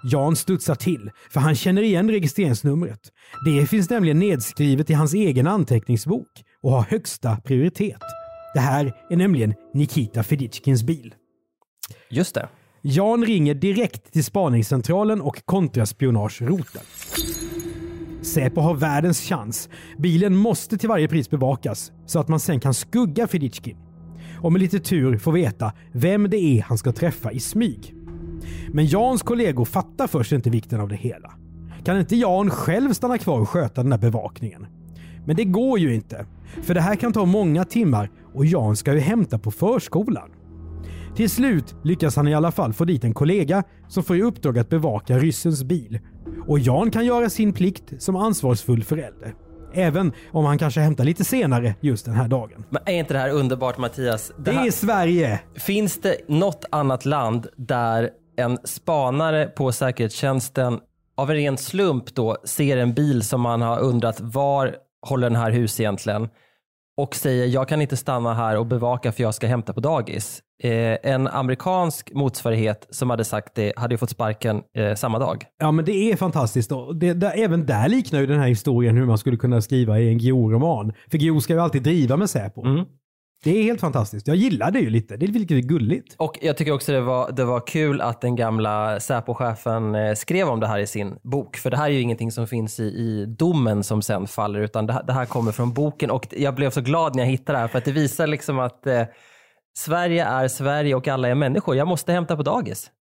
Jan 0.03 0.35
studsar 0.35 0.75
till, 0.75 1.11
för 1.29 1.39
han 1.39 1.55
känner 1.55 1.81
igen 1.81 2.11
registreringsnumret. 2.11 2.99
Det 3.45 3.67
finns 3.67 3.89
nämligen 3.89 4.19
nedskrivet 4.19 4.89
i 4.89 4.93
hans 4.93 5.13
egen 5.13 5.47
anteckningsbok 5.47 6.43
och 6.61 6.71
har 6.71 6.81
högsta 6.81 7.37
prioritet. 7.37 8.01
Det 8.53 8.59
här 8.59 8.93
är 9.09 9.15
nämligen 9.15 9.53
Nikita 9.73 10.23
Feditjkins 10.23 10.83
bil. 10.83 11.15
Just 12.09 12.35
det. 12.35 12.49
Jan 12.81 13.25
ringer 13.25 13.53
direkt 13.53 14.13
till 14.13 14.23
spaningscentralen 14.23 15.21
och 15.21 15.45
kontraspionageroteln. 15.45 16.85
Säpo 18.21 18.61
har 18.61 18.73
världens 18.73 19.21
chans. 19.21 19.69
Bilen 19.97 20.35
måste 20.35 20.77
till 20.77 20.89
varje 20.89 21.07
pris 21.07 21.29
bevakas 21.29 21.91
så 22.05 22.19
att 22.19 22.27
man 22.27 22.39
sen 22.39 22.59
kan 22.59 22.73
skugga 22.73 23.27
Feditjkin. 23.27 23.77
Och 24.41 24.51
med 24.51 24.61
lite 24.61 24.79
tur 24.79 25.17
få 25.17 25.31
veta 25.31 25.71
vem 25.91 26.29
det 26.29 26.37
är 26.37 26.61
han 26.61 26.77
ska 26.77 26.91
träffa 26.91 27.31
i 27.31 27.39
smyg. 27.39 28.02
Men 28.71 28.85
Jans 28.85 29.21
kollegor 29.21 29.65
fattar 29.65 30.07
först 30.07 30.31
inte 30.31 30.49
vikten 30.49 30.81
av 30.81 30.87
det 30.87 30.95
hela. 30.95 31.31
Kan 31.85 31.99
inte 31.99 32.15
Jan 32.15 32.49
själv 32.49 32.93
stanna 32.93 33.17
kvar 33.17 33.39
och 33.39 33.49
sköta 33.49 33.83
den 33.83 33.91
här 33.91 33.99
bevakningen? 33.99 34.67
Men 35.25 35.35
det 35.35 35.43
går 35.43 35.79
ju 35.79 35.95
inte. 35.95 36.25
För 36.61 36.73
det 36.73 36.81
här 36.81 36.95
kan 36.95 37.13
ta 37.13 37.25
många 37.25 37.65
timmar 37.65 38.09
och 38.33 38.45
Jan 38.45 38.75
ska 38.75 38.93
ju 38.93 38.99
hämta 38.99 39.39
på 39.39 39.51
förskolan. 39.51 40.29
Till 41.15 41.29
slut 41.29 41.75
lyckas 41.83 42.15
han 42.15 42.27
i 42.27 42.35
alla 42.35 42.51
fall 42.51 42.73
få 42.73 42.85
dit 42.85 43.03
en 43.03 43.13
kollega 43.13 43.63
som 43.87 44.03
får 44.03 44.17
i 44.17 44.21
uppdrag 44.21 44.59
att 44.59 44.69
bevaka 44.69 45.17
ryssens 45.17 45.63
bil. 45.63 45.99
Och 46.47 46.59
Jan 46.59 46.91
kan 46.91 47.05
göra 47.05 47.29
sin 47.29 47.53
plikt 47.53 47.93
som 47.99 48.15
ansvarsfull 48.15 48.83
förälder. 48.83 49.33
Även 49.73 50.11
om 50.31 50.45
han 50.45 50.57
kanske 50.57 50.81
hämtar 50.81 51.03
lite 51.03 51.23
senare 51.23 51.75
just 51.81 52.05
den 52.05 52.13
här 52.13 52.27
dagen. 52.27 52.65
Men 52.69 52.81
är 52.85 52.93
inte 52.93 53.13
det 53.13 53.19
här 53.19 53.29
underbart 53.29 53.77
Mattias? 53.77 54.31
Det 54.37 54.51
här, 54.51 54.67
är 54.67 54.71
Sverige! 54.71 55.39
Finns 55.55 55.97
det 55.97 56.15
något 56.27 56.65
annat 56.71 57.05
land 57.05 57.47
där 57.55 58.09
en 58.37 58.57
spanare 58.63 59.45
på 59.45 59.71
säkerhetstjänsten 59.71 60.79
av 61.15 61.29
en 61.29 61.35
ren 61.35 61.57
slump 61.57 62.15
då 62.15 62.37
ser 62.43 62.77
en 62.77 62.93
bil 62.93 63.23
som 63.23 63.41
man 63.41 63.61
har 63.61 63.79
undrat 63.79 64.19
var 64.19 64.75
håller 65.07 65.29
den 65.29 65.39
här 65.39 65.51
hus 65.51 65.79
egentligen? 65.79 66.29
och 66.97 67.15
säger 67.15 67.47
jag 67.47 67.67
kan 67.67 67.81
inte 67.81 67.97
stanna 67.97 68.33
här 68.33 68.57
och 68.57 68.65
bevaka 68.65 69.11
för 69.11 69.23
jag 69.23 69.35
ska 69.35 69.47
hämta 69.47 69.73
på 69.73 69.79
dagis. 69.79 70.41
Eh, 70.63 70.97
en 71.03 71.27
amerikansk 71.27 72.13
motsvarighet 72.13 72.87
som 72.89 73.09
hade 73.09 73.23
sagt 73.23 73.55
det 73.55 73.73
hade 73.75 73.93
ju 73.93 73.97
fått 73.97 74.09
sparken 74.09 74.61
eh, 74.77 74.95
samma 74.95 75.19
dag. 75.19 75.43
Ja 75.59 75.71
men 75.71 75.85
det 75.85 76.11
är 76.11 76.15
fantastiskt. 76.15 76.71
Det, 76.95 77.13
där, 77.13 77.33
även 77.35 77.65
där 77.65 77.89
liknar 77.89 78.19
ju 78.19 78.25
den 78.25 78.39
här 78.39 78.47
historien 78.47 78.97
hur 78.97 79.05
man 79.05 79.17
skulle 79.17 79.37
kunna 79.37 79.61
skriva 79.61 79.99
i 79.99 80.09
en 80.09 80.17
Guillou-roman. 80.17 80.93
För 81.11 81.17
Guillou 81.17 81.41
ska 81.41 81.53
ju 81.53 81.59
alltid 81.59 81.83
driva 81.83 82.17
med 82.17 82.29
Säpo. 82.29 82.65
Mm. 82.65 82.85
Det 83.43 83.59
är 83.59 83.63
helt 83.63 83.81
fantastiskt. 83.81 84.27
Jag 84.27 84.37
gillar 84.37 84.71
det 84.71 84.79
ju 84.79 84.89
lite. 84.89 85.17
Det 85.17 85.25
är 85.25 85.27
lite 85.27 85.61
gulligt. 85.61 86.15
Och 86.17 86.39
jag 86.41 86.57
tycker 86.57 86.71
också 86.71 86.91
det 86.91 87.01
var, 87.01 87.31
det 87.31 87.45
var 87.45 87.59
kul 87.67 88.01
att 88.01 88.21
den 88.21 88.35
gamla 88.35 88.99
Säpo-chefen 88.99 89.95
eh, 89.95 90.13
skrev 90.13 90.47
om 90.47 90.59
det 90.59 90.67
här 90.67 90.79
i 90.79 90.87
sin 90.87 91.15
bok. 91.23 91.57
För 91.57 91.71
det 91.71 91.77
här 91.77 91.85
är 91.85 91.93
ju 91.93 92.01
ingenting 92.01 92.31
som 92.31 92.47
finns 92.47 92.79
i, 92.79 92.83
i 92.83 93.25
domen 93.25 93.83
som 93.83 94.01
sen 94.01 94.27
faller, 94.27 94.59
utan 94.59 94.85
det, 94.85 95.03
det 95.07 95.13
här 95.13 95.25
kommer 95.25 95.51
från 95.51 95.73
boken. 95.73 96.11
Och 96.11 96.27
jag 96.31 96.55
blev 96.55 96.69
så 96.69 96.81
glad 96.81 97.15
när 97.15 97.23
jag 97.23 97.29
hittade 97.29 97.57
det 97.57 97.61
här, 97.61 97.67
för 97.67 97.77
att 97.77 97.85
det 97.85 97.91
visar 97.91 98.27
liksom 98.27 98.59
att 98.59 98.87
eh, 98.87 99.03
Sverige 99.77 100.25
är 100.25 100.47
Sverige 100.47 100.95
och 100.95 101.07
alla 101.07 101.27
är 101.27 101.35
människor. 101.35 101.75
Jag 101.75 101.87
måste 101.87 102.11
hämta 102.11 102.35
på 102.35 102.43
dagis. 102.43 102.91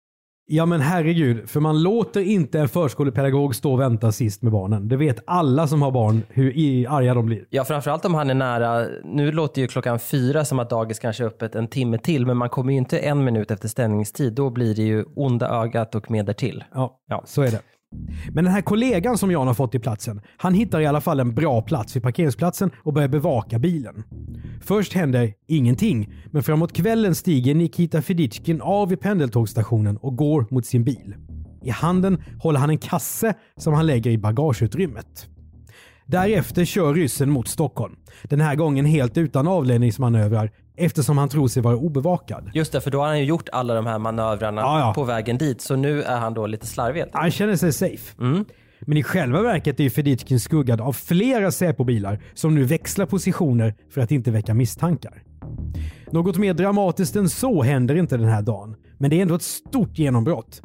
Ja 0.54 0.66
men 0.66 0.80
herregud, 0.80 1.50
för 1.50 1.60
man 1.60 1.82
låter 1.82 2.20
inte 2.20 2.60
en 2.60 2.68
förskolepedagog 2.68 3.54
stå 3.54 3.72
och 3.72 3.80
vänta 3.80 4.12
sist 4.12 4.42
med 4.42 4.52
barnen. 4.52 4.88
Det 4.88 4.96
vet 4.96 5.22
alla 5.26 5.66
som 5.66 5.82
har 5.82 5.90
barn 5.90 6.22
hur 6.28 6.86
arga 6.88 7.14
de 7.14 7.26
blir. 7.26 7.44
Ja, 7.50 7.64
framförallt 7.64 8.04
om 8.04 8.14
han 8.14 8.30
är 8.30 8.34
nära. 8.34 8.86
Nu 9.04 9.32
låter 9.32 9.62
ju 9.62 9.68
klockan 9.68 9.98
fyra 9.98 10.44
som 10.44 10.58
att 10.58 10.70
dagis 10.70 10.98
kanske 10.98 11.24
är 11.24 11.26
öppet 11.26 11.54
en 11.54 11.68
timme 11.68 11.98
till, 11.98 12.26
men 12.26 12.36
man 12.36 12.48
kommer 12.48 12.72
ju 12.72 12.78
inte 12.78 12.98
en 12.98 13.24
minut 13.24 13.50
efter 13.50 13.68
stängningstid. 13.68 14.32
Då 14.32 14.50
blir 14.50 14.74
det 14.74 14.82
ju 14.82 15.04
onda 15.16 15.48
ögat 15.48 15.94
och 15.94 16.10
mer 16.10 16.32
till. 16.32 16.64
Ja, 16.74 17.00
ja, 17.08 17.22
så 17.26 17.42
är 17.42 17.50
det. 17.50 17.60
Men 18.32 18.44
den 18.44 18.52
här 18.52 18.60
kollegan 18.60 19.18
som 19.18 19.30
Jan 19.30 19.46
har 19.46 19.54
fått 19.54 19.74
i 19.74 19.78
platsen, 19.78 20.20
han 20.36 20.54
hittar 20.54 20.80
i 20.80 20.86
alla 20.86 21.00
fall 21.00 21.20
en 21.20 21.34
bra 21.34 21.62
plats 21.62 21.96
vid 21.96 22.02
parkeringsplatsen 22.02 22.70
och 22.76 22.92
börjar 22.92 23.08
bevaka 23.08 23.58
bilen. 23.58 24.04
Först 24.60 24.92
händer 24.92 25.32
ingenting, 25.48 26.14
men 26.30 26.42
framåt 26.42 26.72
kvällen 26.72 27.14
stiger 27.14 27.54
Nikita 27.54 28.02
Fidichkin 28.02 28.60
av 28.60 28.88
vid 28.88 29.00
pendeltågsstationen 29.00 29.96
och 29.96 30.16
går 30.16 30.46
mot 30.50 30.66
sin 30.66 30.84
bil. 30.84 31.14
I 31.62 31.70
handen 31.70 32.22
håller 32.38 32.60
han 32.60 32.70
en 32.70 32.78
kasse 32.78 33.34
som 33.56 33.74
han 33.74 33.86
lägger 33.86 34.10
i 34.10 34.18
bagageutrymmet. 34.18 35.28
Därefter 36.06 36.64
kör 36.64 36.94
ryssen 36.94 37.30
mot 37.30 37.48
Stockholm. 37.48 37.94
Den 38.22 38.40
här 38.40 38.54
gången 38.54 38.84
helt 38.84 39.18
utan 39.18 39.48
avledningsmanövrar 39.48 40.50
eftersom 40.76 41.18
han 41.18 41.28
tror 41.28 41.48
sig 41.48 41.62
vara 41.62 41.76
obevakad. 41.76 42.50
Just 42.54 42.72
det, 42.72 42.80
för 42.80 42.90
då 42.90 42.98
har 43.00 43.06
han 43.06 43.18
ju 43.18 43.24
gjort 43.24 43.48
alla 43.52 43.74
de 43.74 43.86
här 43.86 43.98
manövrarna 43.98 44.60
ja, 44.60 44.78
ja. 44.80 44.94
på 44.94 45.04
vägen 45.04 45.38
dit. 45.38 45.60
Så 45.60 45.76
nu 45.76 46.02
är 46.02 46.18
han 46.18 46.34
då 46.34 46.46
lite 46.46 46.66
slarvig. 46.66 47.04
Han 47.12 47.30
känner 47.30 47.56
sig 47.56 47.72
safe. 47.72 48.22
Mm. 48.22 48.44
Men 48.80 48.96
i 48.96 49.02
själva 49.02 49.42
verket 49.42 49.80
är 49.80 49.90
Feditkin 49.90 50.40
skuggad 50.40 50.80
av 50.80 50.92
flera 50.92 51.50
Säpo-bilar 51.50 52.20
som 52.34 52.54
nu 52.54 52.64
växlar 52.64 53.06
positioner 53.06 53.74
för 53.90 54.00
att 54.00 54.10
inte 54.10 54.30
väcka 54.30 54.54
misstankar. 54.54 55.22
Något 56.10 56.36
mer 56.36 56.54
dramatiskt 56.54 57.16
än 57.16 57.28
så 57.28 57.62
händer 57.62 57.94
inte 57.94 58.16
den 58.16 58.28
här 58.28 58.42
dagen, 58.42 58.76
men 58.98 59.10
det 59.10 59.18
är 59.18 59.22
ändå 59.22 59.34
ett 59.34 59.42
stort 59.42 59.98
genombrott. 59.98 60.62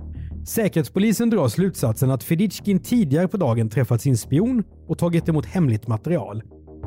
Säkerhetspolisen 0.47 1.29
drar 1.29 1.47
slutsatsen 1.47 2.11
att 2.11 2.23
Feditjkin 2.23 2.79
tidigare 2.79 3.27
på 3.27 3.37
dagen 3.37 3.69
träffat 3.69 4.01
sin 4.01 4.17
spion 4.17 4.63
och 4.87 4.97
tagit 4.97 5.29
emot 5.29 5.45
hemligt 5.45 5.87
material. 5.87 6.43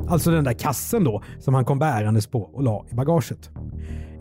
Alltså 0.09 0.31
den 0.31 0.43
där 0.43 0.53
kassen 0.53 1.03
då 1.03 1.23
som 1.39 1.53
han 1.53 1.65
kom 1.65 1.79
bärandes 1.79 2.27
på 2.27 2.41
och 2.41 2.63
la 2.63 2.85
i 2.91 2.95
bagaget. 2.95 3.49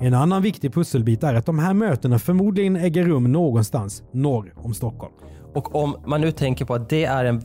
En 0.01 0.15
annan 0.15 0.43
viktig 0.43 0.75
pusselbit 0.75 1.23
är 1.23 1.35
att 1.35 1.47
de 1.47 1.59
här 1.59 1.75
mötena 1.75 2.19
förmodligen 2.19 2.77
äger 2.77 3.05
rum 3.05 3.33
någonstans 3.33 4.03
norr 4.13 4.53
om 4.57 4.75
Stockholm. 4.75 5.13
Och 5.55 5.75
om 5.75 5.97
man 6.07 6.21
nu 6.21 6.33
tänker 6.33 6.65
på 6.65 6.75
att 6.75 6.89
det 6.89 7.05
är 7.05 7.25
en 7.25 7.43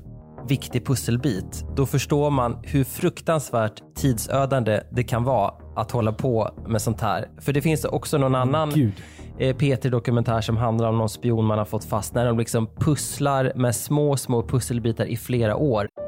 viktig 0.47 0.85
pusselbit, 0.85 1.65
då 1.75 1.85
förstår 1.85 2.29
man 2.29 2.57
hur 2.63 2.83
fruktansvärt 2.83 3.83
tidsödande 3.95 4.81
det 4.91 5.03
kan 5.03 5.23
vara 5.23 5.53
att 5.75 5.91
hålla 5.91 6.13
på 6.13 6.49
med 6.67 6.81
sånt 6.81 7.01
här. 7.01 7.27
För 7.39 7.53
det 7.53 7.61
finns 7.61 7.85
också 7.85 8.17
någon 8.17 8.35
annan 8.35 8.69
Gud. 8.69 8.93
Eh, 9.39 9.55
P3-dokumentär 9.55 10.41
som 10.41 10.57
handlar 10.57 10.89
om 10.89 10.97
någon 10.97 11.09
spion 11.09 11.45
man 11.45 11.57
har 11.57 11.65
fått 11.65 11.83
fast 11.83 12.13
när 12.13 12.25
de 12.25 12.37
liksom 12.37 12.67
pusslar 12.79 13.51
med 13.55 13.75
små, 13.75 14.17
små 14.17 14.43
pusselbitar 14.43 15.05
i 15.05 15.17
flera 15.17 15.55
år. 15.55 15.87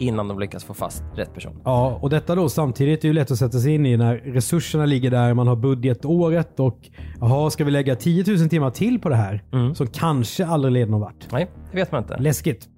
Innan 0.00 0.28
de 0.28 0.38
lyckas 0.38 0.64
få 0.64 0.74
fast 0.74 1.04
rätt 1.14 1.34
person. 1.34 1.60
Ja, 1.64 1.98
och 2.02 2.10
detta 2.10 2.34
då 2.34 2.48
samtidigt 2.48 3.04
är 3.04 3.08
ju 3.08 3.14
lätt 3.14 3.30
att 3.30 3.38
sätta 3.38 3.58
sig 3.58 3.74
in 3.74 3.86
i 3.86 3.96
när 3.96 4.16
resurserna 4.16 4.86
ligger 4.86 5.10
där, 5.10 5.34
man 5.34 5.48
har 5.48 5.56
budgetåret 5.56 6.60
och 6.60 6.78
jaha, 7.20 7.50
ska 7.50 7.64
vi 7.64 7.70
lägga 7.70 7.96
10 7.96 8.24
000 8.26 8.48
timmar 8.48 8.70
till 8.70 9.00
på 9.00 9.08
det 9.08 9.16
här? 9.16 9.44
Som 9.74 9.86
kanske 9.86 10.46
aldrig 10.46 10.72
leder 10.72 10.90
någon 10.90 11.00
vart. 11.00 11.32
Nej, 11.32 11.50
det 11.70 11.76
vet 11.76 11.92
man 11.92 12.02
inte. 12.02 12.18
Läskigt. 12.18 12.68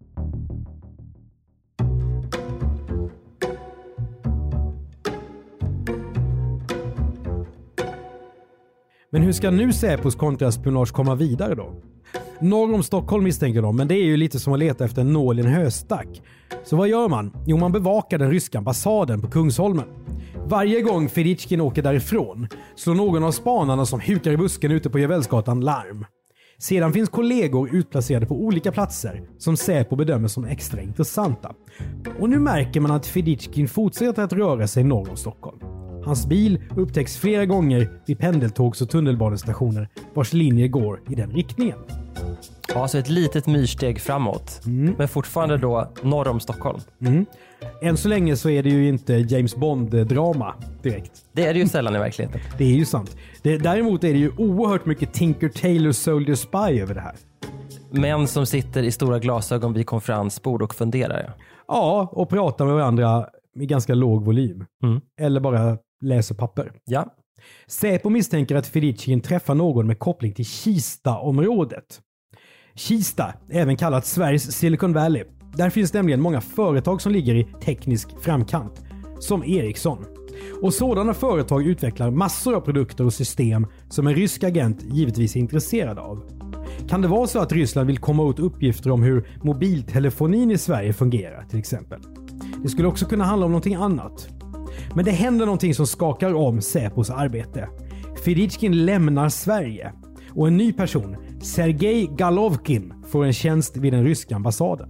Men 9.10 9.22
hur 9.22 9.32
ska 9.32 9.50
nu 9.50 9.72
Säpos 9.72 10.14
kontraspionage 10.14 10.92
komma 10.92 11.14
vidare 11.14 11.54
då? 11.54 11.72
Norr 12.42 12.74
om 12.74 12.82
Stockholm 12.82 13.24
misstänker 13.24 13.62
de, 13.62 13.76
men 13.76 13.88
det 13.88 13.94
är 13.94 14.04
ju 14.04 14.16
lite 14.16 14.38
som 14.38 14.52
att 14.52 14.58
leta 14.58 14.84
efter 14.84 15.00
en 15.00 15.12
nål 15.12 15.38
i 15.38 15.42
en 15.42 15.48
höstack. 15.48 16.22
Så 16.64 16.76
vad 16.76 16.88
gör 16.88 17.08
man? 17.08 17.32
Jo, 17.46 17.56
man 17.56 17.72
bevakar 17.72 18.18
den 18.18 18.30
ryska 18.30 18.58
ambassaden 18.58 19.20
på 19.20 19.30
Kungsholmen. 19.30 19.84
Varje 20.46 20.80
gång 20.80 21.08
Feditjkin 21.08 21.60
åker 21.60 21.82
därifrån 21.82 22.48
slår 22.76 22.94
någon 22.94 23.24
av 23.24 23.30
spanarna 23.30 23.86
som 23.86 24.00
hukar 24.00 24.30
i 24.30 24.36
busken 24.36 24.70
ute 24.70 24.90
på 24.90 24.98
Javelsgatan 24.98 25.60
larm. 25.60 26.04
Sedan 26.58 26.92
finns 26.92 27.08
kollegor 27.08 27.74
utplacerade 27.74 28.26
på 28.26 28.34
olika 28.34 28.72
platser 28.72 29.22
som 29.38 29.56
Säpo 29.56 29.96
bedömer 29.96 30.28
som 30.28 30.44
extra 30.44 30.82
intressanta. 30.82 31.52
Och 32.20 32.30
nu 32.30 32.38
märker 32.38 32.80
man 32.80 32.90
att 32.90 33.06
Feditjkin 33.06 33.68
fortsätter 33.68 34.22
att 34.22 34.32
röra 34.32 34.66
sig 34.66 34.84
norr 34.84 35.10
om 35.10 35.16
Stockholm. 35.16 35.81
Hans 36.04 36.26
bil 36.26 36.60
upptäcks 36.76 37.16
flera 37.16 37.46
gånger 37.46 37.90
vid 38.06 38.18
pendeltågs 38.18 38.82
och 38.82 38.90
tunnelbanestationer 38.90 39.88
vars 40.14 40.32
linjer 40.32 40.68
går 40.68 41.00
i 41.10 41.14
den 41.14 41.30
riktningen. 41.30 41.78
Ja, 42.74 42.88
så 42.88 42.98
ett 42.98 43.08
litet 43.08 43.46
myrsteg 43.46 44.00
framåt. 44.00 44.60
Men 44.98 45.08
fortfarande 45.08 45.56
då 45.56 45.92
norr 46.02 46.28
om 46.28 46.40
Stockholm. 46.40 46.80
Än 47.82 47.96
så 47.96 48.08
länge 48.08 48.36
så 48.36 48.50
är 48.50 48.62
det 48.62 48.70
ju 48.70 48.88
inte 48.88 49.14
James 49.14 49.56
Bond-drama 49.56 50.52
direkt. 50.82 51.12
Det 51.32 51.46
är 51.46 51.54
det 51.54 51.60
ju 51.60 51.68
sällan 51.68 51.96
i 51.96 51.98
verkligheten. 51.98 52.40
Det 52.58 52.64
är 52.64 52.76
ju 52.76 52.84
sant. 52.84 53.16
Det, 53.42 53.58
däremot 53.58 54.04
är 54.04 54.12
det 54.12 54.18
ju 54.18 54.30
oerhört 54.36 54.86
mycket 54.86 55.12
Tinker 55.12 55.48
Tailor 55.48 55.92
Soldier 55.92 56.36
Spy 56.36 56.80
över 56.80 56.94
det 56.94 57.00
här. 57.00 57.16
Män 57.90 58.28
som 58.28 58.46
sitter 58.46 58.82
i 58.82 58.90
stora 58.90 59.18
glasögon 59.18 59.72
vid 59.72 59.86
konferensbord 59.86 60.62
och 60.62 60.74
funderar. 60.74 61.34
Ja, 61.68 62.08
och 62.12 62.28
pratar 62.28 62.64
med 62.64 62.74
varandra 62.74 63.26
i 63.60 63.66
ganska 63.66 63.94
låg 63.94 64.24
volym. 64.24 64.64
Eller 65.20 65.40
bara 65.40 65.78
läser 66.02 66.34
papper. 66.34 66.72
Ja, 66.84 67.14
Säpo 67.66 68.10
misstänker 68.10 68.56
att 68.56 68.66
Feditjkin 68.66 69.20
träffar 69.20 69.54
någon 69.54 69.86
med 69.86 69.98
koppling 69.98 70.32
till 70.32 70.46
Kista-området. 70.46 72.00
Kista, 72.74 73.34
även 73.50 73.76
kallat 73.76 74.06
Sveriges 74.06 74.52
Silicon 74.52 74.92
Valley. 74.92 75.24
Där 75.56 75.70
finns 75.70 75.92
nämligen 75.92 76.20
många 76.20 76.40
företag 76.40 77.02
som 77.02 77.12
ligger 77.12 77.34
i 77.34 77.46
teknisk 77.64 78.08
framkant. 78.20 78.84
Som 79.18 79.44
Ericsson. 79.44 80.04
Och 80.62 80.74
sådana 80.74 81.14
företag 81.14 81.66
utvecklar 81.66 82.10
massor 82.10 82.54
av 82.54 82.60
produkter 82.60 83.04
och 83.04 83.14
system 83.14 83.66
som 83.88 84.06
en 84.06 84.14
rysk 84.14 84.44
agent 84.44 84.82
givetvis 84.82 85.36
är 85.36 85.40
intresserad 85.40 85.98
av. 85.98 86.24
Kan 86.88 87.02
det 87.02 87.08
vara 87.08 87.26
så 87.26 87.38
att 87.38 87.52
Ryssland 87.52 87.86
vill 87.86 87.98
komma 87.98 88.22
åt 88.22 88.38
uppgifter 88.38 88.90
om 88.90 89.02
hur 89.02 89.28
mobiltelefonin 89.42 90.50
i 90.50 90.58
Sverige 90.58 90.92
fungerar 90.92 91.44
till 91.44 91.58
exempel? 91.58 92.00
Det 92.62 92.68
skulle 92.68 92.88
också 92.88 93.06
kunna 93.06 93.24
handla 93.24 93.46
om 93.46 93.52
någonting 93.52 93.74
annat. 93.74 94.28
Men 94.94 95.04
det 95.04 95.10
händer 95.10 95.46
någonting 95.46 95.74
som 95.74 95.86
skakar 95.86 96.34
om 96.34 96.60
Säpos 96.60 97.10
arbete. 97.10 97.68
Fidichkin 98.24 98.84
lämnar 98.84 99.28
Sverige 99.28 99.92
och 100.34 100.48
en 100.48 100.56
ny 100.56 100.72
person, 100.72 101.16
Sergej 101.42 102.10
Galovkin, 102.16 102.92
får 103.08 103.24
en 103.24 103.32
tjänst 103.32 103.76
vid 103.76 103.92
den 103.92 104.04
ryska 104.04 104.36
ambassaden. 104.36 104.88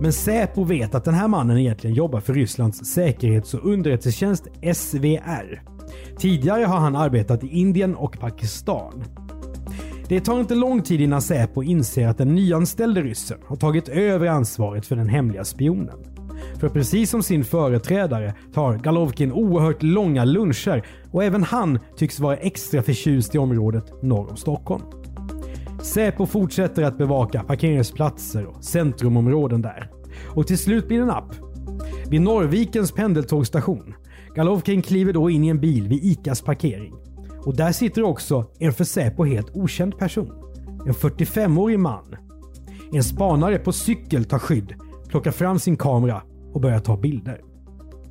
Men 0.00 0.12
Säpo 0.12 0.64
vet 0.64 0.94
att 0.94 1.04
den 1.04 1.14
här 1.14 1.28
mannen 1.28 1.58
egentligen 1.58 1.96
jobbar 1.96 2.20
för 2.20 2.34
Rysslands 2.34 2.78
säkerhets 2.84 3.54
och 3.54 3.66
underrättelsetjänst 3.72 4.46
SVR. 4.74 5.62
Tidigare 6.18 6.64
har 6.64 6.78
han 6.78 6.96
arbetat 6.96 7.44
i 7.44 7.48
Indien 7.48 7.94
och 7.94 8.20
Pakistan. 8.20 9.04
Det 10.08 10.20
tar 10.20 10.40
inte 10.40 10.54
lång 10.54 10.82
tid 10.82 11.00
innan 11.00 11.22
Säpo 11.22 11.62
inser 11.62 12.08
att 12.08 12.18
den 12.18 12.34
nyanställde 12.34 13.02
ryssen 13.02 13.38
har 13.46 13.56
tagit 13.56 13.88
över 13.88 14.26
ansvaret 14.26 14.86
för 14.86 14.96
den 14.96 15.08
hemliga 15.08 15.44
spionen. 15.44 15.98
För 16.60 16.68
precis 16.68 17.10
som 17.10 17.22
sin 17.22 17.44
företrädare 17.44 18.34
tar 18.54 18.76
Galovkin 18.76 19.32
oerhört 19.32 19.82
långa 19.82 20.24
luncher 20.24 20.86
och 21.10 21.24
även 21.24 21.42
han 21.42 21.78
tycks 21.96 22.20
vara 22.20 22.36
extra 22.36 22.82
förtjust 22.82 23.34
i 23.34 23.38
området 23.38 24.02
norr 24.02 24.30
om 24.30 24.36
Stockholm. 24.36 24.82
Säpo 25.82 26.26
fortsätter 26.26 26.82
att 26.82 26.98
bevaka 26.98 27.42
parkeringsplatser 27.42 28.46
och 28.46 28.64
centrumområden 28.64 29.62
där. 29.62 29.90
Och 30.26 30.46
till 30.46 30.58
slut 30.58 30.88
blir 30.88 30.98
det 30.98 31.06
napp. 31.06 31.34
Vid 32.10 32.20
Norrvikens 32.20 32.92
pendeltågsstation. 32.92 33.94
Galovkin 34.34 34.82
kliver 34.82 35.12
då 35.12 35.30
in 35.30 35.44
i 35.44 35.48
en 35.48 35.60
bil 35.60 35.88
vid 35.88 36.04
ICAs 36.04 36.42
parkering. 36.42 36.94
Och 37.44 37.56
där 37.56 37.72
sitter 37.72 38.02
också 38.02 38.44
en 38.58 38.72
för 38.72 38.84
Säpo 38.84 39.24
helt 39.24 39.56
okänd 39.56 39.98
person. 39.98 40.32
En 40.86 40.94
45-årig 40.94 41.78
man. 41.78 42.16
En 42.92 43.04
spanare 43.04 43.58
på 43.58 43.72
cykel 43.72 44.24
tar 44.24 44.38
skydd, 44.38 44.74
plockar 45.08 45.30
fram 45.30 45.58
sin 45.58 45.76
kamera 45.76 46.22
och 46.54 46.60
börjar 46.60 46.80
ta 46.80 46.96
bilder. 46.96 47.40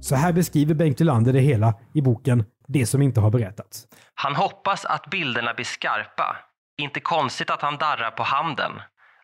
Så 0.01 0.16
här 0.16 0.34
beskriver 0.34 0.75
Bengt 0.75 1.01
Ylander 1.01 1.34
det 1.34 1.39
hela 1.39 1.74
i 1.94 2.01
boken 2.01 2.44
Det 2.68 2.86
som 2.86 3.01
inte 3.01 3.20
har 3.22 3.32
berättats. 3.32 3.88
Han 4.16 4.36
hoppas 4.36 4.86
att 4.86 5.10
bilderna 5.10 5.54
blir 5.54 5.66
skarpa. 5.66 6.36
Inte 6.82 7.00
konstigt 7.00 7.50
att 7.50 7.62
han 7.62 7.77
darrar 7.77 8.12
på 8.12 8.24
handen. 8.24 8.72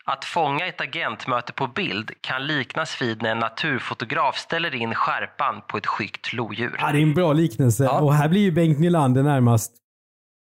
Att 0.05 0.25
fånga 0.25 0.67
ett 0.67 0.81
agentmöte 0.81 1.53
på 1.53 1.67
bild 1.67 2.11
kan 2.21 2.47
liknas 2.47 3.01
vid 3.01 3.21
när 3.21 3.31
en 3.31 3.39
naturfotograf 3.39 4.37
ställer 4.37 4.75
in 4.75 4.93
skärpan 4.95 5.61
på 5.67 5.77
ett 5.77 5.85
skyggt 5.87 6.33
lodjur. 6.33 6.75
Ja, 6.79 6.91
det 6.91 6.97
är 6.97 7.03
en 7.03 7.13
bra 7.13 7.33
liknelse 7.33 7.83
Ja. 7.83 7.99
och 8.01 8.13
här 8.13 8.29
blir 8.29 8.41
ju 8.41 8.51
Bengt 8.51 8.79
Nylander 8.79 9.23
närmast 9.23 9.71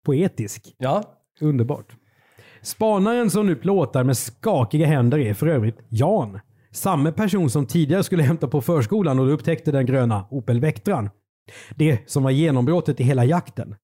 poetisk. 0.06 0.76
Ja, 0.78 1.04
Underbart. 1.42 1.86
Spanaren 2.62 3.30
som 3.30 3.46
nu 3.48 3.56
plåtar 3.56 4.04
med 4.04 4.18
skakiga 4.18 4.88
händer 4.88 5.20
är 5.20 5.34
för 5.34 5.48
övrigt 5.48 5.80
Jan. 5.90 6.40
Samma 6.72 7.12
person 7.12 7.50
som 7.50 7.66
tidigare 7.66 8.04
skulle 8.04 8.24
hämta 8.24 8.48
på 8.48 8.62
förskolan 8.62 9.20
och 9.20 9.26
då 9.26 9.32
upptäckte 9.32 9.72
den 9.72 9.86
gröna 9.86 10.28
Opel 10.30 10.60
Vectran. 10.60 11.10
Det 11.76 12.10
som 12.10 12.24
var 12.24 12.32
genombrottet 12.32 13.00
i 13.00 13.04
hela 13.04 13.26
jakten. 13.26 13.76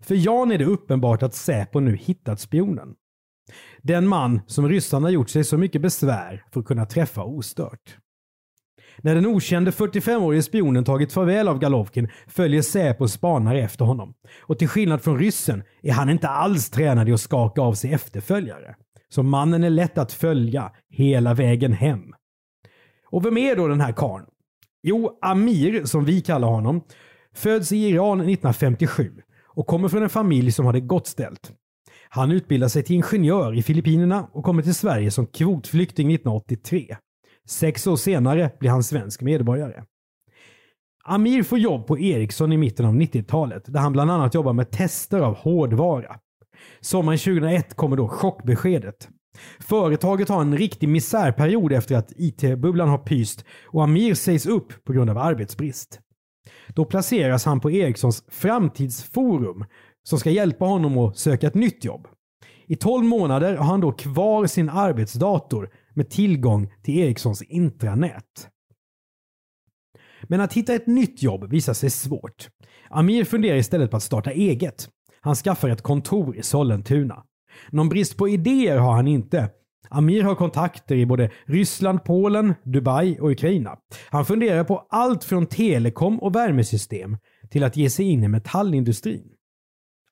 För 0.00 0.14
Jan 0.14 0.52
är 0.52 0.58
det 0.58 0.64
uppenbart 0.64 1.22
att 1.22 1.34
Säpo 1.34 1.80
nu 1.80 1.96
hittat 1.96 2.40
spionen. 2.40 2.94
Den 3.82 4.08
man 4.08 4.40
som 4.46 4.68
ryssarna 4.68 5.10
gjort 5.10 5.30
sig 5.30 5.44
så 5.44 5.58
mycket 5.58 5.82
besvär 5.82 6.44
för 6.52 6.60
att 6.60 6.66
kunna 6.66 6.86
träffa 6.86 7.22
ostört. 7.22 7.96
När 8.98 9.14
den 9.14 9.26
okände 9.26 9.70
45-årige 9.70 10.42
spionen 10.42 10.84
tagit 10.84 11.12
farväl 11.12 11.48
av 11.48 11.58
Galovkin 11.58 12.08
följer 12.26 12.62
Säpo 12.62 13.08
spanare 13.08 13.62
efter 13.62 13.84
honom. 13.84 14.14
Och 14.42 14.58
till 14.58 14.68
skillnad 14.68 15.02
från 15.02 15.18
ryssen 15.18 15.62
är 15.82 15.92
han 15.92 16.10
inte 16.10 16.28
alls 16.28 16.70
tränad 16.70 17.08
i 17.08 17.12
att 17.12 17.20
skaka 17.20 17.62
av 17.62 17.74
sig 17.74 17.92
efterföljare. 17.92 18.76
Så 19.08 19.22
mannen 19.22 19.64
är 19.64 19.70
lätt 19.70 19.98
att 19.98 20.12
följa 20.12 20.72
hela 20.90 21.34
vägen 21.34 21.72
hem. 21.72 22.14
Och 23.10 23.26
vem 23.26 23.36
är 23.36 23.56
då 23.56 23.68
den 23.68 23.80
här 23.80 23.92
karln? 23.92 24.26
Jo, 24.82 25.18
Amir, 25.22 25.84
som 25.84 26.04
vi 26.04 26.20
kallar 26.20 26.48
honom, 26.48 26.80
föds 27.34 27.72
i 27.72 27.76
Iran 27.76 28.20
1957 28.20 29.12
och 29.44 29.66
kommer 29.66 29.88
från 29.88 30.02
en 30.02 30.08
familj 30.08 30.52
som 30.52 30.66
har 30.66 30.72
det 30.72 30.80
gott 30.80 31.06
ställt. 31.06 31.52
Han 32.08 32.32
utbildar 32.32 32.68
sig 32.68 32.82
till 32.82 32.96
ingenjör 32.96 33.58
i 33.58 33.62
Filippinerna 33.62 34.28
och 34.32 34.44
kommer 34.44 34.62
till 34.62 34.74
Sverige 34.74 35.10
som 35.10 35.26
kvotflykting 35.26 36.14
1983. 36.14 36.96
Sex 37.48 37.86
år 37.86 37.96
senare 37.96 38.50
blir 38.58 38.70
han 38.70 38.82
svensk 38.82 39.22
medborgare. 39.22 39.82
Amir 41.04 41.42
får 41.42 41.58
jobb 41.58 41.86
på 41.86 41.98
Ericsson 41.98 42.52
i 42.52 42.56
mitten 42.56 42.86
av 42.86 42.94
90-talet 42.94 43.62
där 43.66 43.80
han 43.80 43.92
bland 43.92 44.10
annat 44.10 44.34
jobbar 44.34 44.52
med 44.52 44.70
tester 44.70 45.20
av 45.20 45.34
hårdvara. 45.34 46.16
Sommaren 46.80 47.18
2001 47.18 47.74
kommer 47.74 47.96
då 47.96 48.08
chockbeskedet. 48.08 49.08
Företaget 49.60 50.28
har 50.28 50.40
en 50.40 50.58
riktig 50.58 50.88
misärperiod 50.88 51.72
efter 51.72 51.96
att 51.96 52.12
IT-bubblan 52.16 52.88
har 52.88 52.98
pyst 52.98 53.44
och 53.64 53.84
Amir 53.84 54.14
sägs 54.14 54.46
upp 54.46 54.84
på 54.84 54.92
grund 54.92 55.10
av 55.10 55.18
arbetsbrist. 55.18 56.00
Då 56.68 56.84
placeras 56.84 57.44
han 57.44 57.60
på 57.60 57.70
Ericssons 57.70 58.24
framtidsforum 58.28 59.64
som 60.02 60.18
ska 60.18 60.30
hjälpa 60.30 60.64
honom 60.64 60.98
att 60.98 61.18
söka 61.18 61.46
ett 61.46 61.54
nytt 61.54 61.84
jobb. 61.84 62.08
I 62.66 62.76
12 62.76 63.04
månader 63.04 63.56
har 63.56 63.64
han 63.64 63.80
då 63.80 63.92
kvar 63.92 64.46
sin 64.46 64.68
arbetsdator 64.70 65.70
med 65.94 66.10
tillgång 66.10 66.72
till 66.82 66.98
Ericssons 66.98 67.42
intranät. 67.42 68.48
Men 70.22 70.40
att 70.40 70.52
hitta 70.52 70.74
ett 70.74 70.86
nytt 70.86 71.22
jobb 71.22 71.50
visar 71.50 71.74
sig 71.74 71.90
svårt. 71.90 72.48
Amir 72.90 73.24
funderar 73.24 73.56
istället 73.56 73.90
på 73.90 73.96
att 73.96 74.02
starta 74.02 74.30
eget. 74.30 74.88
Han 75.20 75.34
skaffar 75.34 75.68
ett 75.68 75.82
kontor 75.82 76.36
i 76.36 76.42
Sollentuna. 76.42 77.22
Någon 77.70 77.88
brist 77.88 78.16
på 78.16 78.28
idéer 78.28 78.78
har 78.78 78.92
han 78.92 79.08
inte. 79.08 79.50
Amir 79.90 80.22
har 80.22 80.34
kontakter 80.34 80.96
i 80.96 81.06
både 81.06 81.30
Ryssland, 81.44 82.04
Polen, 82.04 82.54
Dubai 82.64 83.18
och 83.20 83.30
Ukraina. 83.30 83.76
Han 84.10 84.24
funderar 84.24 84.64
på 84.64 84.86
allt 84.90 85.24
från 85.24 85.46
telekom 85.46 86.18
och 86.22 86.34
värmesystem 86.34 87.16
till 87.50 87.64
att 87.64 87.76
ge 87.76 87.90
sig 87.90 88.06
in 88.06 88.24
i 88.24 88.28
metallindustrin. 88.28 89.28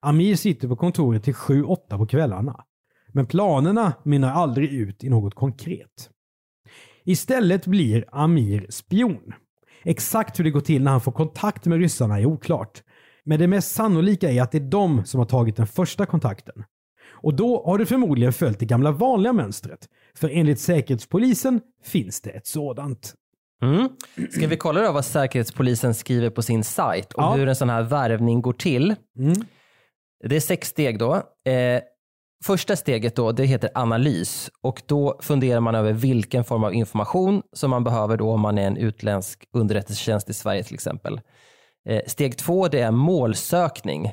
Amir 0.00 0.37
sitter 0.37 0.68
på 0.68 0.76
kontoret 0.76 1.24
till 1.24 1.35
7-8 1.35 1.98
på 1.98 2.07
kvällarna. 2.07 2.64
Men 3.12 3.26
planerna 3.26 3.92
mynnar 4.02 4.33
aldrig 4.33 4.72
ut 4.72 5.04
i 5.04 5.09
något 5.09 5.35
konkret. 5.35 6.11
Istället 7.04 7.66
blir 7.66 8.04
Amir 8.12 8.66
spion. 8.70 9.33
Exakt 9.85 10.38
hur 10.38 10.44
det 10.44 10.50
går 10.50 10.61
till 10.61 10.83
när 10.83 10.90
han 10.90 11.00
får 11.00 11.12
kontakt 11.12 11.66
med 11.66 11.78
ryssarna 11.78 12.20
är 12.20 12.26
oklart. 12.26 12.83
Men 13.24 13.38
det 13.38 13.46
mest 13.46 13.74
sannolika 13.74 14.30
är 14.30 14.42
att 14.42 14.52
det 14.52 14.59
är 14.59 14.70
de 14.70 15.04
som 15.04 15.18
har 15.18 15.26
tagit 15.26 15.57
den 15.57 15.66
första 15.66 16.07
kontakten. 16.07 16.64
Och 17.10 17.34
då 17.34 17.62
har 17.66 17.78
du 17.78 17.86
förmodligen 17.86 18.32
följt 18.32 18.58
det 18.58 18.66
gamla 18.66 18.90
vanliga 18.90 19.32
mönstret. 19.32 19.88
För 20.16 20.30
enligt 20.32 20.60
Säkerhetspolisen 20.60 21.60
finns 21.84 22.20
det 22.20 22.30
ett 22.30 22.46
sådant. 22.46 23.14
Mm. 23.62 23.88
Ska 24.30 24.46
vi 24.46 24.56
kolla 24.56 24.80
då 24.82 24.92
vad 24.92 25.04
Säkerhetspolisen 25.04 25.94
skriver 25.94 26.30
på 26.30 26.42
sin 26.42 26.64
sajt 26.64 27.12
och 27.12 27.22
Ja. 27.22 27.32
hur 27.34 27.48
en 27.48 27.56
sån 27.56 27.70
här 27.70 27.82
värvning 27.82 28.42
går 28.42 28.52
till? 28.52 28.94
Mm. 29.18 29.34
Det 30.24 30.36
är 30.36 30.40
sex 30.40 30.68
steg 30.68 30.98
då. 30.98 31.14
Eh, 31.50 31.82
första 32.44 32.76
steget 32.76 33.16
då, 33.16 33.32
det 33.32 33.44
heter 33.44 33.70
analys 33.74 34.50
och 34.62 34.82
då 34.86 35.18
funderar 35.22 35.60
man 35.60 35.74
över 35.74 35.92
vilken 35.92 36.44
form 36.44 36.64
av 36.64 36.74
information 36.74 37.42
som 37.52 37.70
man 37.70 37.84
behöver 37.84 38.16
då 38.16 38.30
om 38.30 38.40
man 38.40 38.58
är 38.58 38.66
en 38.66 38.76
utländsk 38.76 39.44
underrättelsetjänst 39.52 40.30
i 40.30 40.32
Sverige 40.34 40.62
till 40.64 40.74
exempel. 40.74 41.20
Eh, 41.88 42.00
steg 42.06 42.38
två, 42.38 42.68
det 42.68 42.80
är 42.80 42.90
målsökning. 42.90 44.12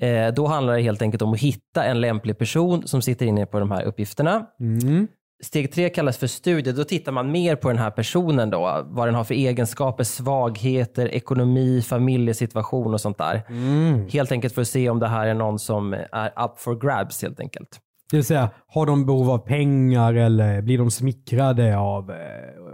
Eh, 0.00 0.34
då 0.34 0.46
handlar 0.46 0.76
det 0.76 0.82
helt 0.82 1.02
enkelt 1.02 1.22
om 1.22 1.32
att 1.32 1.40
hitta 1.40 1.84
en 1.84 2.00
lämplig 2.00 2.38
person 2.38 2.86
som 2.86 3.02
sitter 3.02 3.26
inne 3.26 3.46
på 3.46 3.60
de 3.60 3.70
här 3.70 3.84
uppgifterna. 3.84 4.46
Mm. 4.60 5.08
Steg 5.42 5.72
tre 5.72 5.88
kallas 5.88 6.18
för 6.18 6.26
studie. 6.26 6.72
Då 6.72 6.84
tittar 6.84 7.12
man 7.12 7.32
mer 7.32 7.56
på 7.56 7.68
den 7.68 7.78
här 7.78 7.90
personen 7.90 8.50
då. 8.50 8.84
Vad 8.86 9.08
den 9.08 9.14
har 9.14 9.24
för 9.24 9.34
egenskaper, 9.34 10.04
svagheter, 10.04 11.08
ekonomi, 11.08 11.82
familjesituation 11.82 12.94
och 12.94 13.00
sånt 13.00 13.18
där. 13.18 13.42
Mm. 13.48 14.08
Helt 14.08 14.32
enkelt 14.32 14.54
för 14.54 14.62
att 14.62 14.68
se 14.68 14.90
om 14.90 14.98
det 14.98 15.08
här 15.08 15.26
är 15.26 15.34
någon 15.34 15.58
som 15.58 15.92
är 16.12 16.44
up 16.44 16.58
for 16.58 16.80
grabs 16.80 17.22
helt 17.22 17.40
enkelt. 17.40 17.80
Det 18.10 18.16
vill 18.16 18.24
säga, 18.24 18.50
har 18.66 18.86
de 18.86 19.06
behov 19.06 19.30
av 19.30 19.38
pengar 19.38 20.14
eller 20.14 20.62
blir 20.62 20.78
de 20.78 20.90
smickrade 20.90 21.78
av 21.78 22.10
eh, 22.10 22.16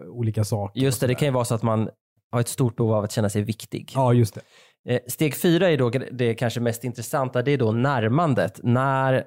olika 0.08 0.44
saker? 0.44 0.80
Just 0.80 1.00
det, 1.00 1.06
det 1.06 1.14
kan 1.14 1.28
ju 1.28 1.32
vara 1.32 1.44
så 1.44 1.54
att 1.54 1.62
man 1.62 1.88
har 2.32 2.40
ett 2.40 2.48
stort 2.48 2.76
behov 2.76 2.94
av 2.94 3.04
att 3.04 3.12
känna 3.12 3.28
sig 3.28 3.42
viktig. 3.42 3.92
Ja, 3.94 4.12
just 4.12 4.34
det. 4.34 4.40
Eh, 4.88 5.00
Steg 5.06 5.36
fyra 5.36 5.70
är 5.70 5.76
då 5.76 5.90
det 6.12 6.34
kanske 6.34 6.60
mest 6.60 6.84
intressanta. 6.84 7.42
Det 7.42 7.50
är 7.50 7.58
då 7.58 7.72
närmandet. 7.72 8.60
När 8.62 9.24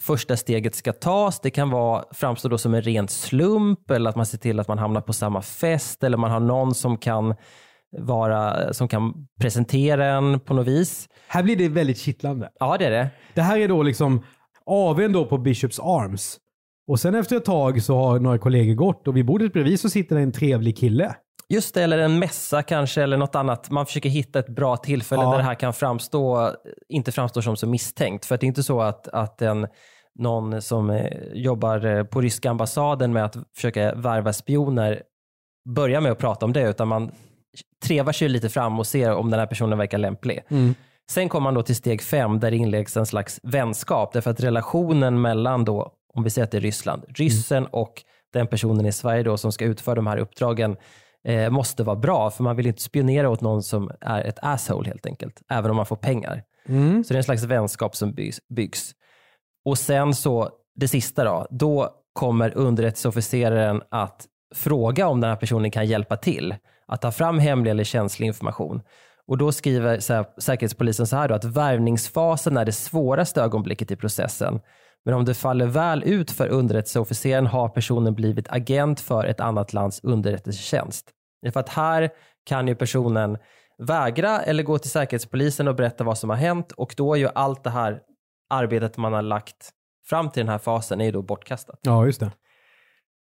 första 0.00 0.36
steget 0.36 0.74
ska 0.74 0.92
tas. 0.92 1.40
Det 1.40 1.50
kan 1.50 1.70
vara, 1.70 2.04
framstå 2.12 2.48
då 2.48 2.58
som 2.58 2.74
en 2.74 2.82
ren 2.82 3.08
slump 3.08 3.90
eller 3.90 4.10
att 4.10 4.16
man 4.16 4.26
ser 4.26 4.38
till 4.38 4.60
att 4.60 4.68
man 4.68 4.78
hamnar 4.78 5.00
på 5.00 5.12
samma 5.12 5.42
fest 5.42 6.04
eller 6.04 6.16
man 6.16 6.30
har 6.30 6.40
någon 6.40 6.74
som 6.74 6.96
kan, 6.96 7.34
vara, 7.98 8.72
som 8.72 8.88
kan 8.88 9.26
presentera 9.40 10.06
en 10.06 10.40
på 10.40 10.54
något 10.54 10.66
vis. 10.66 11.08
Här 11.28 11.42
blir 11.42 11.56
det 11.56 11.68
väldigt 11.68 11.98
kittlande. 11.98 12.50
Ja, 12.60 12.76
det 12.78 12.84
är 12.86 12.90
det. 12.90 13.08
Det 13.34 13.42
här 13.42 13.58
är 13.58 13.68
då 13.68 13.82
liksom 13.82 14.24
AWn 14.66 15.12
då 15.12 15.26
på 15.26 15.38
Bishops 15.38 15.80
Arms. 15.80 16.38
Och 16.86 17.00
sen 17.00 17.14
efter 17.14 17.36
ett 17.36 17.44
tag 17.44 17.82
så 17.82 17.96
har 17.96 18.18
några 18.18 18.38
kollegor 18.38 18.74
gått 18.74 19.08
och 19.08 19.16
vid 19.16 19.26
bordet 19.26 19.52
bredvid 19.52 19.80
så 19.80 19.90
sitter 19.90 20.16
en 20.16 20.32
trevlig 20.32 20.78
kille. 20.78 21.14
Just 21.50 21.74
det, 21.74 21.82
eller 21.82 21.98
en 21.98 22.18
mässa 22.18 22.62
kanske 22.62 23.02
eller 23.02 23.16
något 23.16 23.34
annat. 23.34 23.70
Man 23.70 23.86
försöker 23.86 24.08
hitta 24.08 24.38
ett 24.38 24.48
bra 24.48 24.76
tillfälle 24.76 25.22
Ja. 25.22 25.30
där 25.30 25.38
det 25.38 25.44
här 25.44 25.54
kan 25.54 25.72
framstå, 25.72 26.52
inte 26.88 27.12
framstå 27.12 27.42
som 27.42 27.56
så 27.56 27.66
misstänkt. 27.66 28.26
För 28.26 28.36
det 28.38 28.44
är 28.44 28.48
inte 28.48 28.62
så 28.62 28.80
att, 28.80 29.08
att 29.08 29.42
en 29.42 29.66
någon 30.18 30.62
som 30.62 30.90
eh, 30.90 31.06
jobbar 31.32 31.84
eh, 31.86 32.04
på 32.04 32.20
ryska 32.20 32.50
ambassaden 32.50 33.12
med 33.12 33.24
att 33.24 33.36
försöka 33.56 33.94
värva 33.94 34.32
spioner 34.32 35.02
börja 35.74 36.00
med 36.00 36.12
att 36.12 36.18
prata 36.18 36.46
om 36.46 36.52
det, 36.52 36.68
utan 36.68 36.88
man 36.88 37.10
trevar 37.84 38.12
sig 38.12 38.28
lite 38.28 38.48
fram 38.48 38.78
och 38.78 38.86
ser 38.86 39.12
om 39.14 39.30
den 39.30 39.40
här 39.40 39.46
personen 39.46 39.78
verkar 39.78 39.98
lämplig. 39.98 40.40
Sen 41.10 41.28
kommer 41.28 41.44
man 41.44 41.54
då 41.54 41.62
till 41.62 41.76
steg 41.76 42.02
fem 42.02 42.40
där 42.40 42.50
det 42.50 42.56
inleds 42.56 42.96
en 42.96 43.06
slags 43.06 43.40
vänskap, 43.42 44.12
därför 44.12 44.30
att 44.30 44.40
relationen 44.40 45.20
mellan 45.20 45.64
då, 45.64 45.92
om 46.14 46.24
vi 46.24 46.30
säger 46.30 46.44
att 46.44 46.50
det 46.50 46.58
är 46.58 46.60
Ryssland, 46.60 47.04
ryssen 47.08 47.66
och 47.66 48.02
den 48.32 48.46
personen 48.46 48.86
i 48.86 48.92
Sverige 48.92 49.22
då 49.22 49.36
som 49.36 49.52
ska 49.52 49.64
utföra 49.64 49.94
de 49.94 50.06
här 50.06 50.16
uppdragen 50.18 50.76
eh, 51.28 51.50
måste 51.50 51.82
vara 51.82 51.96
bra, 51.96 52.30
för 52.30 52.42
man 52.42 52.56
vill 52.56 52.66
inte 52.66 52.82
spionera 52.82 53.28
åt 53.30 53.40
någon 53.40 53.62
som 53.62 53.90
är 54.00 54.24
ett 54.24 54.38
asshole 54.42 54.88
helt 54.88 55.06
enkelt, 55.06 55.42
även 55.50 55.70
om 55.70 55.76
man 55.76 55.86
får 55.86 55.96
pengar. 55.96 56.42
Mm. 56.68 57.04
Så 57.04 57.12
det 57.12 57.16
är 57.16 57.18
en 57.18 57.24
slags 57.24 57.42
vänskap 57.42 57.96
som 57.96 58.12
byggs. 58.12 58.40
byggs. 58.48 58.92
Och 59.64 59.78
sen 59.78 60.14
så, 60.14 60.50
det 60.74 60.88
sista 60.88 61.24
då, 61.24 61.46
då 61.50 61.90
kommer 62.12 62.56
underrättelseofficeraren 62.56 63.82
att 63.90 64.26
fråga 64.54 65.08
om 65.08 65.20
den 65.20 65.30
här 65.30 65.36
personen 65.36 65.70
kan 65.70 65.86
hjälpa 65.86 66.16
till 66.16 66.54
att 66.86 67.00
ta 67.00 67.12
fram 67.12 67.38
hemlig 67.38 67.70
eller 67.70 67.84
känslig 67.84 68.26
information. 68.26 68.82
Och 69.26 69.38
då 69.38 69.52
skriver 69.52 69.98
sä- 69.98 70.24
Säkerhetspolisen 70.38 71.06
så 71.06 71.16
här 71.16 71.28
då, 71.28 71.34
att 71.34 71.44
värvningsfasen 71.44 72.56
är 72.56 72.64
det 72.64 72.72
svåraste 72.72 73.42
ögonblicket 73.42 73.90
i 73.90 73.96
processen. 73.96 74.60
Men 75.04 75.14
om 75.14 75.24
det 75.24 75.34
faller 75.34 75.66
väl 75.66 76.02
ut 76.02 76.30
för 76.30 76.48
underrättelseofficeren 76.48 77.46
har 77.46 77.68
personen 77.68 78.14
blivit 78.14 78.46
agent 78.48 79.00
för 79.00 79.24
ett 79.24 79.40
annat 79.40 79.72
lands 79.72 80.00
underrättelsetjänst. 80.02 81.10
För 81.52 81.60
att 81.60 81.68
här 81.68 82.10
kan 82.46 82.68
ju 82.68 82.74
personen 82.74 83.38
vägra 83.78 84.40
eller 84.40 84.62
gå 84.62 84.78
till 84.78 84.90
Säkerhetspolisen 84.90 85.68
och 85.68 85.74
berätta 85.74 86.04
vad 86.04 86.18
som 86.18 86.30
har 86.30 86.36
hänt 86.36 86.72
och 86.72 86.94
då 86.96 87.14
är 87.14 87.18
ju 87.18 87.28
allt 87.34 87.64
det 87.64 87.70
här 87.70 88.00
arbetet 88.50 88.96
man 88.96 89.12
har 89.12 89.22
lagt 89.22 89.70
fram 90.08 90.30
till 90.30 90.40
den 90.40 90.48
här 90.48 90.58
fasen 90.58 91.00
är 91.00 91.04
ju 91.04 91.12
då 91.12 91.22
bortkastat. 91.22 91.80
Ja, 91.82 92.06
just 92.06 92.20
det. 92.20 92.30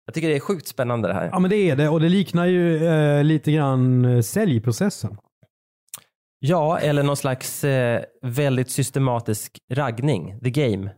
Jag 0.05 0.13
tycker 0.13 0.29
det 0.29 0.35
är 0.35 0.39
sjukt 0.39 0.67
spännande 0.67 1.07
det 1.07 1.13
här. 1.13 1.29
Ja, 1.31 1.39
men 1.39 1.49
det 1.49 1.55
är 1.55 1.75
det. 1.75 1.89
Och 1.89 1.99
det 1.99 2.09
liknar 2.09 2.45
ju 2.45 2.87
eh, 2.87 3.23
lite 3.23 3.51
grann 3.51 4.05
eh, 4.05 4.21
säljprocessen. 4.21 5.17
Ja, 6.39 6.79
eller 6.79 7.03
någon 7.03 7.17
slags 7.17 7.63
eh, 7.63 8.01
väldigt 8.21 8.71
systematisk 8.71 9.57
raggning, 9.71 10.39
the 10.39 10.49
game. 10.49 10.91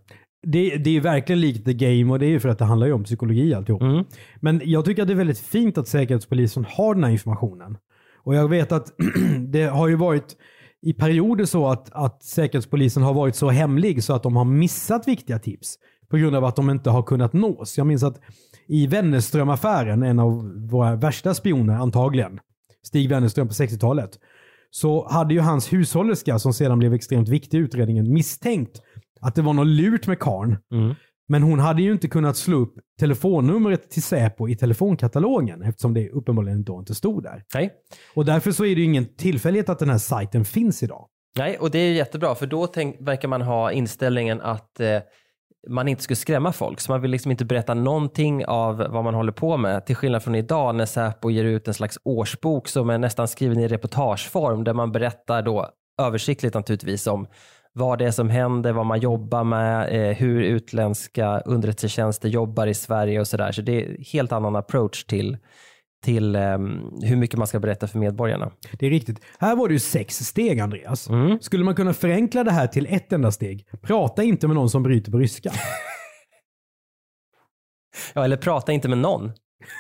Det, 0.44 0.78
det 0.78 0.98
är 0.98 1.02
verkligen 1.02 1.42
likt 1.42 1.66
The 1.66 1.74
Game 1.74 2.14
och 2.14 2.20
det 2.20 2.26
är 2.26 2.30
ju 2.30 2.40
för 2.40 2.50
att 2.50 2.60
det 2.60 2.66
handlar 2.66 2.88
ju 2.88 2.94
om 2.94 3.04
psykologi 3.04 3.54
alltihop. 3.54 3.82
Mm. 3.82 4.06
Men 4.36 4.62
jag 4.64 4.86
tycker 4.86 5.02
att 5.02 5.08
det 5.08 5.14
är 5.14 5.18
väldigt 5.18 5.40
fint 5.40 5.78
att 5.78 5.88
Säkerhetspolisen 5.88 6.66
har 6.70 6.96
den 6.96 7.04
här 7.04 7.12
informationen. 7.12 7.78
Och 8.24 8.36
jag 8.36 8.48
vet 8.48 8.72
att 8.72 8.94
det 9.52 9.64
har 9.64 9.88
ju 9.88 9.96
varit 9.96 10.36
i 10.82 10.94
perioder 10.94 11.46
så 11.46 11.68
att, 11.68 11.90
att 11.94 12.24
Säkerhetspolisen 12.24 13.04
har 13.04 13.14
varit 13.14 13.36
så 13.36 13.50
hemlig 13.50 14.04
så 14.04 14.14
att 14.14 14.24
de 14.24 14.36
har 14.36 14.46
missat 14.46 15.08
viktiga 15.08 15.40
tips 15.40 15.76
på 16.10 16.18
grund 16.18 16.36
av 16.36 16.46
att 16.46 16.56
de 16.56 16.70
inte 16.70 16.90
har 16.90 17.04
kunnat 17.04 17.34
nås. 17.34 17.78
Jag 17.78 17.88
minns 17.88 18.04
att 18.04 18.20
i 18.68 18.88
Wennerström-affären, 18.88 20.04
en 20.04 20.20
av 20.20 20.52
våra 20.70 20.96
värsta 20.96 21.34
spioner 21.34 21.74
antagligen, 21.74 22.40
Stig 22.84 23.10
Wennerström 23.10 23.48
på 23.48 23.54
60-talet, 23.54 24.20
så 24.72 25.08
hade 25.10 25.34
ju 25.34 25.40
hans 25.40 25.74
hushållerska, 25.74 26.40
som 26.40 26.54
sedan 26.54 26.80
blev 26.80 26.94
extremt 26.94 27.30
viktig 27.30 27.58
i 27.58 27.62
utredningen, 27.62 28.14
misstänkt 28.14 28.82
att 29.24 29.36
det 29.36 29.42
var 29.42 29.54
något 29.54 29.68
lurt 29.68 30.08
med 30.08 30.20
karn. 30.20 30.58
Mm. 30.72 30.96
Men 31.28 31.44
hon 31.44 31.60
hade 31.60 31.82
ju 31.82 31.92
inte 31.92 32.08
kunnat 32.08 32.38
slå 32.38 32.58
upp 32.58 32.74
telefonnumret 33.00 33.92
till 33.92 34.04
Säpo 34.04 34.50
i 34.50 34.56
telefonkatalogen 34.56 35.62
eftersom 35.62 35.94
det 35.94 36.10
uppenbarligen 36.10 36.64
då 36.64 36.80
inte 36.80 36.96
stod 36.96 37.24
där. 37.24 37.44
Nej. 37.54 37.74
Och 38.16 38.26
därför 38.26 38.52
så 38.52 38.66
är 38.66 38.76
det 38.76 38.82
ju 38.82 38.86
ingen 38.86 39.16
tillfällighet 39.16 39.70
att 39.70 39.80
den 39.80 39.90
här 39.90 39.98
sajten 39.98 40.46
finns 40.46 40.84
idag. 40.84 41.08
Nej, 41.38 41.58
och 41.58 41.72
det 41.72 41.80
är 41.80 41.94
jättebra, 41.94 42.36
för 42.36 42.46
då 42.46 42.68
tänk, 42.68 42.96
verkar 43.00 43.28
man 43.28 43.42
ha 43.42 43.72
inställningen 43.72 44.42
att 44.42 44.80
eh, 44.80 45.00
man 45.70 45.88
inte 45.88 46.04
skulle 46.04 46.16
skrämma 46.16 46.52
folk. 46.52 46.80
Så 46.80 46.92
man 46.92 47.02
vill 47.02 47.12
liksom 47.12 47.32
inte 47.32 47.46
berätta 47.46 47.74
någonting 47.74 48.46
av 48.46 48.78
vad 48.78 49.04
man 49.04 49.14
håller 49.14 49.32
på 49.32 49.58
med. 49.58 49.86
Till 49.86 49.96
skillnad 49.96 50.24
från 50.24 50.36
idag 50.36 50.76
när 50.76 50.86
Säpo 50.86 51.30
ger 51.30 51.44
ut 51.44 51.68
en 51.68 51.74
slags 51.74 52.00
årsbok 52.04 52.68
som 52.68 52.90
är 52.90 52.98
nästan 52.98 53.28
skriven 53.28 53.60
i 53.60 53.68
reportageform 53.68 54.64
där 54.64 54.74
man 54.74 54.92
berättar 54.92 55.42
då 55.42 55.70
översiktligt 56.02 56.56
naturligtvis 56.56 57.08
om 57.08 57.28
vad 57.74 58.00
det 58.00 58.06
är 58.06 58.12
som 58.12 58.30
händer, 58.30 58.74
vad 58.74 58.86
man 58.86 59.00
jobbar 59.00 59.44
med, 59.44 60.10
eh, 60.10 60.16
hur 60.16 60.44
utländska 60.44 61.40
underrättelsetjänster 61.40 62.30
jobbar 62.30 62.68
i 62.68 62.74
Sverige 62.74 63.20
och 63.20 63.28
sådär. 63.28 63.52
Så 63.52 63.62
det 63.62 63.82
är 63.82 63.90
en 63.90 64.04
helt 64.14 64.32
annan 64.32 64.56
approach 64.56 65.04
till, 65.04 65.38
till 66.04 66.36
ehm, 66.36 66.80
hur 67.02 67.16
mycket 67.16 67.38
man 67.38 67.48
ska 67.48 67.60
berätta 67.60 67.88
för 67.88 68.00
medborgarna. 68.00 68.52
Det 68.80 68.86
är 68.86 68.90
riktigt. 68.90 69.20
Här 69.40 69.56
var 69.56 69.68
det 69.68 69.74
ju 69.74 69.80
sex 69.80 70.16
steg 70.16 70.60
Andreas. 70.60 71.10
Mm. 71.10 71.40
Skulle 71.42 71.64
man 71.64 71.76
kunna 71.76 71.94
förenkla 71.94 72.44
det 72.44 72.52
här 72.52 72.68
till 72.68 72.88
ett 72.90 73.14
enda 73.14 73.32
steg? 73.32 73.68
Prata 73.82 74.24
inte 74.24 74.48
med 74.48 74.56
någon 74.56 74.70
som 74.70 74.84
bryter 74.84 75.12
på 75.12 75.18
ryska. 75.18 75.52
Ja, 78.14 78.26
eller 78.26 78.38
prata 78.38 78.72
inte 78.72 78.90
med 78.90 78.98
någon. 78.98 79.32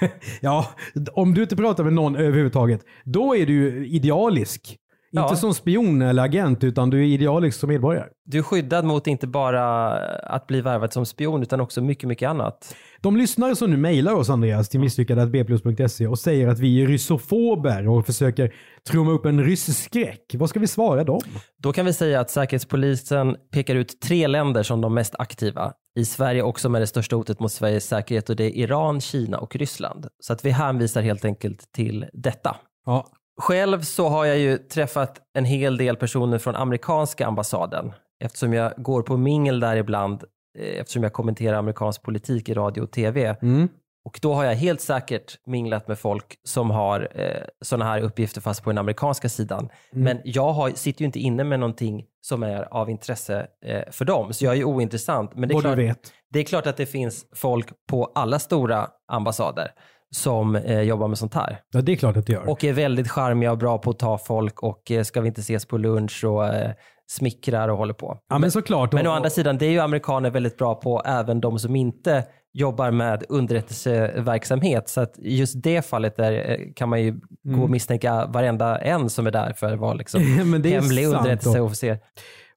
ja, 0.42 0.68
om 1.14 1.34
du 1.34 1.42
inte 1.42 1.56
pratar 1.56 1.84
med 1.84 1.94
någon 1.94 2.16
överhuvudtaget, 2.16 2.82
då 3.04 3.36
är 3.36 3.46
du 3.46 3.54
ju 3.54 3.88
idealisk. 3.88 4.78
Ja. 5.16 5.24
Inte 5.24 5.36
som 5.36 5.54
spion 5.54 6.02
eller 6.02 6.24
agent, 6.24 6.64
utan 6.64 6.90
du 6.90 7.00
är 7.00 7.04
idealisk 7.04 7.60
som 7.60 7.70
medborgare. 7.70 8.08
Du 8.26 8.38
är 8.38 8.42
skyddad 8.42 8.86
mot 8.86 9.08
inte 9.08 9.28
bara 9.28 9.94
att 10.18 10.48
bli 10.48 10.62
värvad 10.62 10.94
som 10.94 11.06
spion 11.06 11.42
utan 11.42 11.62
också 11.62 11.82
mycket, 11.82 12.08
mycket 12.08 12.30
annat. 12.30 12.76
De 13.02 13.18
lyssnare 13.18 13.56
som 13.56 13.70
nu 13.70 13.78
mejlar 13.78 14.14
oss 14.14 14.30
Andreas 14.30 14.70
till 14.70 14.80
misslyckade.bplus.se 14.80 16.08
och 16.08 16.20
säger 16.20 16.48
att 16.48 16.60
vi 16.60 16.84
är 16.84 16.88
ryssofober 16.88 17.88
och 17.88 18.06
försöker 18.06 18.54
trumma 18.90 19.12
upp 19.12 19.26
en 19.26 19.44
rysskräck. 19.44 20.36
Vad 20.38 20.50
ska 20.50 20.60
vi 20.60 20.68
svara 20.68 21.04
dem? 21.04 21.22
Då 21.58 21.74
kan 21.74 21.86
vi 21.86 21.94
säga 21.94 22.20
att 22.20 22.30
Säkerhetspolisen 22.30 23.36
pekar 23.52 23.76
ut 23.76 24.02
tre 24.02 24.28
länder 24.28 24.64
som 24.64 24.82
de 24.82 24.94
mest 24.94 25.16
aktiva 25.20 25.74
i 26.00 26.06
Sverige 26.06 26.44
och 26.44 26.60
som 26.60 26.76
är 26.76 26.80
det 26.80 26.88
största 26.88 27.16
hotet 27.16 27.40
mot 27.40 27.52
Sveriges 27.52 27.86
säkerhet 27.86 28.30
och 28.30 28.36
det 28.36 28.44
är 28.44 28.64
Iran, 28.64 29.02
Kina 29.02 29.38
och 29.38 29.56
Ryssland. 29.56 30.08
Så 30.20 30.34
att 30.34 30.46
vi 30.46 30.50
hänvisar 30.50 31.02
helt 31.02 31.26
enkelt 31.26 31.72
till 31.72 32.06
detta. 32.14 32.56
Ja. 32.86 33.08
Själv 33.42 33.82
så 33.82 34.08
har 34.10 34.26
jag 34.26 34.38
ju 34.38 34.58
träffat 34.58 35.22
en 35.34 35.46
hel 35.46 35.78
del 35.78 35.96
personer 35.96 36.38
från 36.38 36.56
amerikanska 36.56 37.28
ambassaden 37.28 37.94
eftersom 38.24 38.54
jag 38.54 38.74
går 38.78 39.02
på 39.02 39.18
mingel 39.18 39.60
där 39.60 39.76
ibland 39.76 40.24
eh, 40.60 40.80
eftersom 40.80 41.04
jag 41.04 41.14
kommenterar 41.14 41.58
amerikansk 41.58 42.02
politik 42.02 42.50
i 42.50 42.54
radio 42.54 42.82
och 42.82 42.92
tv. 42.92 43.36
Mm. 43.42 43.70
Och 44.06 44.20
då 44.22 44.34
har 44.34 44.44
jag 44.44 44.56
helt 44.56 44.82
säkert 44.82 45.40
minglat 45.46 45.88
med 45.88 46.00
folk 46.00 46.36
som 46.44 46.72
har 46.72 47.08
eh, 47.16 47.44
sådana 47.62 47.86
här 47.86 48.02
uppgifter 48.02 48.42
fast 48.42 48.64
på 48.64 48.70
den 48.70 48.78
amerikanska 48.78 49.30
sidan. 49.30 49.70
Mm. 49.94 50.04
Men 50.04 50.22
jag 50.24 50.54
har, 50.54 50.70
sitter 50.70 51.02
ju 51.02 51.06
inte 51.06 51.20
inne 51.20 51.44
med 51.44 51.60
någonting 51.60 52.06
som 52.22 52.44
är 52.44 52.74
av 52.74 52.90
intresse 52.90 53.48
eh, 53.66 53.92
för 53.92 54.06
dem, 54.06 54.34
så 54.34 54.46
jag 54.46 54.54
är 54.54 54.58
ju 54.58 54.64
ointressant. 54.64 55.36
Men 55.36 55.50
det 55.50 55.56
är, 55.56 55.62
klart, 55.62 56.12
det 56.30 56.40
är 56.40 56.44
klart 56.44 56.68
att 56.68 56.78
det 56.78 56.86
finns 56.86 57.26
folk 57.36 57.68
på 57.90 58.12
alla 58.16 58.40
stora 58.40 58.88
ambassader 59.08 59.72
som 60.16 60.56
eh, 60.56 60.82
jobbar 60.82 61.08
med 61.08 61.18
sånt 61.18 61.34
här. 61.34 61.60
Ja, 61.74 61.82
det 61.82 61.92
är 61.92 61.96
klart 61.96 62.18
att 62.18 62.28
det 62.28 62.34
gör. 62.34 62.50
Och 62.50 62.64
är 62.64 62.74
väldigt 62.74 63.10
charmiga 63.12 63.52
och 63.52 63.58
bra 63.58 63.78
på 63.78 63.90
att 63.90 64.00
ta 64.00 64.18
folk 64.18 64.64
och 64.64 64.92
eh, 64.92 65.04
ska 65.04 65.22
vi 65.22 65.28
inte 65.28 65.42
ses 65.42 65.66
på 65.66 65.78
lunch 65.78 66.24
och 66.26 66.46
eh, 66.48 66.72
smickrar 67.12 67.68
och 67.70 67.78
håller 67.78 67.94
på. 67.94 68.18
ja, 68.30 68.38
men 68.40 68.52
såklart. 68.52 68.94
Men 68.94 69.08
å 69.08 69.10
Och- 69.10 69.16
andra 69.16 69.30
sidan, 69.30 69.58
det 69.58 69.66
är 69.66 69.70
ju 69.72 69.80
amerikaner 69.80 70.30
väldigt 70.30 70.58
bra 70.58 70.76
på, 70.76 71.02
även 71.06 71.42
de 71.42 71.60
som 71.60 71.76
inte 71.76 72.24
jobbar 72.54 72.92
med 72.92 73.24
underrättelseverksamhet. 73.30 74.90
Så 74.90 75.02
att 75.02 75.14
just 75.22 75.64
det 75.64 75.86
fallet 75.86 76.16
där 76.18 76.52
eh, 76.52 76.58
kan 76.76 76.90
man 76.90 77.02
ju 77.02 77.20
gå 77.44 77.64
och 77.64 77.70
misstänka 77.70 78.26
varenda 78.26 78.78
en 78.78 79.10
som 79.10 79.28
är 79.28 79.32
där 79.32 79.54
för 79.54 79.74
att 79.74 79.80
vara 79.80 79.94
liksom 79.94 80.22
Mm. 80.40 80.64
Hemlig 80.64 81.06
underrättelseofficer. 81.08 82.00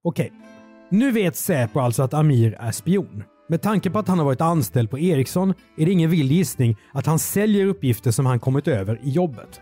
Okej. 0.02 0.32
Nu 0.90 1.10
vet 1.10 1.36
Säpo 1.36 1.80
alltså 1.80 2.02
att 2.02 2.14
Amir 2.14 2.56
är 2.60 2.70
spion. 2.72 3.24
Med 3.48 3.62
tanke 3.62 3.90
på 3.90 3.98
att 3.98 4.08
han 4.08 4.18
har 4.18 4.24
varit 4.24 4.40
anställd 4.40 4.90
på 4.90 4.98
Ericsson 4.98 5.54
är 5.76 5.86
det 5.86 5.92
ingen 5.92 6.10
vild 6.10 6.32
gissning 6.32 6.76
att 6.92 7.06
han 7.06 7.18
säljer 7.18 7.66
uppgifter 7.66 8.10
som 8.10 8.26
han 8.26 8.40
kommit 8.40 8.68
över 8.68 9.00
i 9.02 9.10
jobbet. 9.10 9.60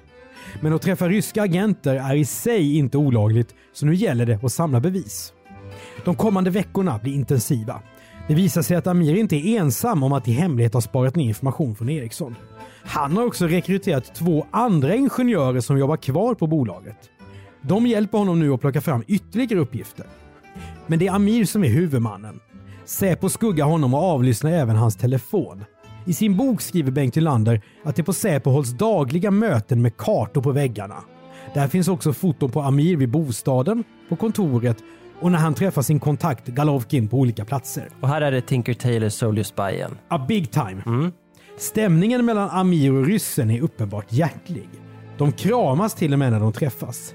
Men 0.60 0.72
att 0.72 0.82
träffa 0.82 1.08
ryska 1.08 1.42
agenter 1.42 1.94
är 1.94 2.14
i 2.14 2.24
sig 2.24 2.76
inte 2.76 2.98
olagligt, 2.98 3.54
så 3.72 3.86
nu 3.86 3.94
gäller 3.94 4.26
det 4.26 4.44
att 4.44 4.52
samla 4.52 4.80
bevis. 4.80 5.32
De 6.04 6.14
kommande 6.16 6.50
veckorna 6.50 6.98
blir 7.02 7.14
intensiva. 7.14 7.80
Det 8.28 8.34
visar 8.34 8.62
sig 8.62 8.76
att 8.76 8.86
Amir 8.86 9.14
inte 9.14 9.36
är 9.36 9.60
ensam 9.60 10.02
om 10.02 10.12
att 10.12 10.28
i 10.28 10.32
hemlighet 10.32 10.74
ha 10.74 10.80
sparat 10.80 11.16
ner 11.16 11.28
information 11.28 11.74
från 11.74 11.88
Ericsson. 11.88 12.36
Han 12.82 13.16
har 13.16 13.24
också 13.24 13.46
rekryterat 13.46 14.14
två 14.14 14.46
andra 14.50 14.94
ingenjörer 14.94 15.60
som 15.60 15.78
jobbar 15.78 15.96
kvar 15.96 16.34
på 16.34 16.46
bolaget. 16.46 16.96
De 17.62 17.86
hjälper 17.86 18.18
honom 18.18 18.40
nu 18.40 18.52
att 18.52 18.60
plocka 18.60 18.80
fram 18.80 19.04
ytterligare 19.06 19.60
uppgifter. 19.60 20.06
Men 20.86 20.98
det 20.98 21.06
är 21.06 21.12
Amir 21.12 21.44
som 21.44 21.64
är 21.64 21.68
huvudmannen. 21.68 22.40
Säpo 22.84 23.28
skuggar 23.28 23.64
honom 23.64 23.94
och 23.94 24.02
avlyssnar 24.02 24.50
även 24.50 24.76
hans 24.76 24.96
telefon. 24.96 25.64
I 26.04 26.12
sin 26.12 26.36
bok 26.36 26.60
skriver 26.60 26.90
Bengt 26.90 27.16
Hylander 27.16 27.62
att 27.84 27.96
det 27.96 28.02
på 28.02 28.12
Säpo 28.12 28.50
hålls 28.50 28.70
dagliga 28.70 29.30
möten 29.30 29.82
med 29.82 29.96
kartor 29.96 30.42
på 30.42 30.52
väggarna. 30.52 30.96
Där 31.54 31.68
finns 31.68 31.88
också 31.88 32.12
foton 32.12 32.50
på 32.50 32.60
Amir 32.60 32.96
vid 32.96 33.10
bostaden, 33.10 33.84
på 34.08 34.16
kontoret 34.16 34.76
och 35.20 35.32
när 35.32 35.38
han 35.38 35.54
träffar 35.54 35.82
sin 35.82 36.00
kontakt 36.00 36.46
Galovkin 36.46 37.08
på 37.08 37.18
olika 37.18 37.44
platser. 37.44 37.88
Och 38.00 38.08
här 38.08 38.20
är 38.20 38.32
det 38.32 38.40
Tinker 38.40 38.74
Tailor 38.74 39.08
Soldier 39.08 39.44
Spy 39.44 39.62
igen. 39.62 39.98
A 40.08 40.24
big 40.28 40.50
time. 40.50 41.10
Stämningen 41.58 42.24
mellan 42.24 42.50
Amir 42.50 42.92
och 42.92 43.06
ryssen 43.06 43.50
är 43.50 43.60
uppenbart 43.60 44.12
hjärtlig. 44.12 44.68
De 45.18 45.32
kramas 45.32 45.94
till 45.94 46.12
och 46.12 46.18
med 46.18 46.32
när 46.32 46.40
de 46.40 46.52
träffas. 46.52 47.14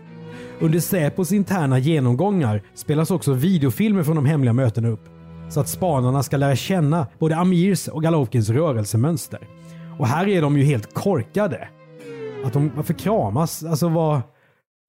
Under 0.59 0.79
Säpos 0.79 1.31
interna 1.31 1.79
genomgångar 1.79 2.61
spelas 2.75 3.11
också 3.11 3.33
videofilmer 3.33 4.03
från 4.03 4.15
de 4.15 4.25
hemliga 4.25 4.53
mötena 4.53 4.87
upp. 4.87 5.18
Så 5.49 5.59
att 5.59 5.69
spanarna 5.69 6.23
ska 6.23 6.37
lära 6.37 6.55
känna 6.55 7.07
både 7.19 7.35
Amirs 7.37 7.87
och 7.87 8.03
Galovkins 8.03 8.49
rörelsemönster. 8.49 9.47
Och 9.99 10.07
här 10.07 10.27
är 10.27 10.41
de 10.41 10.57
ju 10.57 10.63
helt 10.63 10.93
korkade. 10.93 11.69
Att 12.45 12.53
de, 12.53 12.71
varför 12.75 12.93
kramas? 12.93 13.63
Alltså 13.63 13.89
vad... 13.89 14.21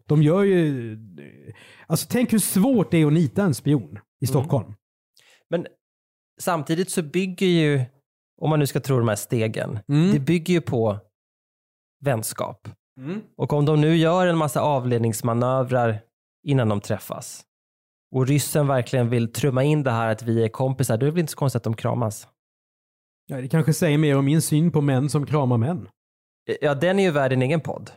De 0.07 0.23
gör 0.23 0.42
ju... 0.42 0.99
Alltså 1.87 2.07
tänk 2.11 2.33
hur 2.33 2.38
svårt 2.38 2.90
det 2.90 2.99
är 2.99 3.07
att 3.07 3.12
nita 3.12 3.42
en 3.42 3.55
spion 3.55 3.99
i 4.20 4.27
Stockholm. 4.27 4.75
Men 5.51 5.66
samtidigt 6.40 6.90
så 6.90 7.03
bygger 7.03 7.46
ju, 7.46 7.85
om 8.40 8.51
man 8.51 8.59
nu 8.59 8.66
ska 8.66 8.81
tro 8.81 8.99
de 8.99 9.09
här 9.09 9.16
stegen, 9.16 9.79
Mm. 9.88 10.12
det 10.12 10.18
bygger 10.20 10.55
ju 10.55 10.61
på 10.61 10.99
vänskap. 12.05 12.68
Och 13.37 13.53
om 13.53 13.64
de 13.64 13.81
nu 13.81 13.96
gör 13.96 14.27
en 14.27 14.37
massa 14.37 14.61
avledningsmanövrar 14.61 16.01
innan 16.46 16.68
de 16.68 16.81
träffas 16.81 17.42
och 18.12 18.27
ryssen 18.27 18.66
verkligen 18.66 19.09
vill 19.09 19.33
trumma 19.33 19.62
in 19.64 19.83
det 19.83 19.90
här 19.90 20.12
att 20.12 20.23
vi 20.23 20.44
är 20.44 20.49
kompisar, 20.49 20.96
då 20.96 21.07
är 21.07 21.11
det 21.11 21.12
väl 21.12 21.20
inte 21.20 21.33
så 21.33 21.38
konstigt 21.38 21.57
att 21.57 21.64
de 21.64 21.77
kramas. 21.77 22.29
Ja, 23.27 23.37
det 23.40 23.49
kanske 23.49 23.73
säger 23.73 23.99
mer 23.99 24.18
om 24.18 24.25
min 24.25 24.42
syn 24.42 24.73
på 24.73 24.81
män 24.81 25.09
som 25.09 25.27
kramar 25.27 25.57
män. 25.59 25.88
Ja, 26.61 26.75
den 26.75 26.99
är 26.99 27.03
ju 27.03 27.11
värd 27.11 27.33
en 27.33 27.42
egen 27.42 27.61
podd. 27.61 27.90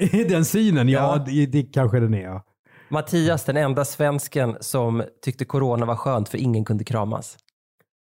den 0.28 0.44
synen, 0.44 0.88
ja, 0.88 1.16
Ja. 1.16 1.24
Det, 1.26 1.46
det 1.46 1.62
kanske 1.62 2.00
den 2.00 2.14
är. 2.14 2.22
Ja. 2.22 2.44
Mattias, 2.88 3.44
den 3.44 3.56
enda 3.56 3.84
svensken 3.84 4.56
som 4.60 5.02
tyckte 5.24 5.44
corona 5.44 5.86
var 5.86 5.96
skönt 5.96 6.28
för 6.28 6.38
ingen 6.38 6.64
kunde 6.64 6.84
kramas. 6.84 7.36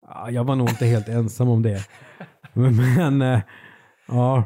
Ja, 0.08 0.30
jag 0.30 0.44
var 0.44 0.56
nog 0.56 0.68
inte 0.68 0.86
helt 0.86 1.08
ensam 1.08 1.48
om 1.48 1.62
det. 1.62 1.86
Men, 2.52 3.22
eh, 3.22 3.40
ja. 4.08 4.44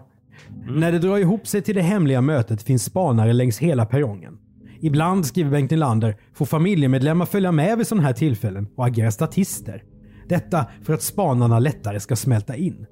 När 0.68 0.92
det 0.92 0.98
drar 0.98 1.18
ihop 1.18 1.46
sig 1.46 1.62
till 1.62 1.74
det 1.74 1.82
hemliga 1.82 2.20
mötet 2.20 2.62
finns 2.62 2.84
spanare 2.84 3.32
längs 3.32 3.58
hela 3.58 3.86
perrongen. 3.86 4.38
Ibland, 4.80 5.26
skriver 5.26 5.50
Bengt 5.50 5.70
Nylander, 5.70 6.16
får 6.34 6.46
familjemedlemmar 6.46 7.26
följa 7.26 7.52
med 7.52 7.78
vid 7.78 7.86
sådana 7.86 8.06
här 8.06 8.12
tillfällen 8.12 8.68
och 8.76 8.86
agera 8.86 9.10
statister. 9.10 9.82
Detta 10.28 10.66
för 10.82 10.94
att 10.94 11.02
spanarna 11.02 11.58
lättare 11.58 12.00
ska 12.00 12.16
smälta 12.16 12.56
in. 12.56 12.86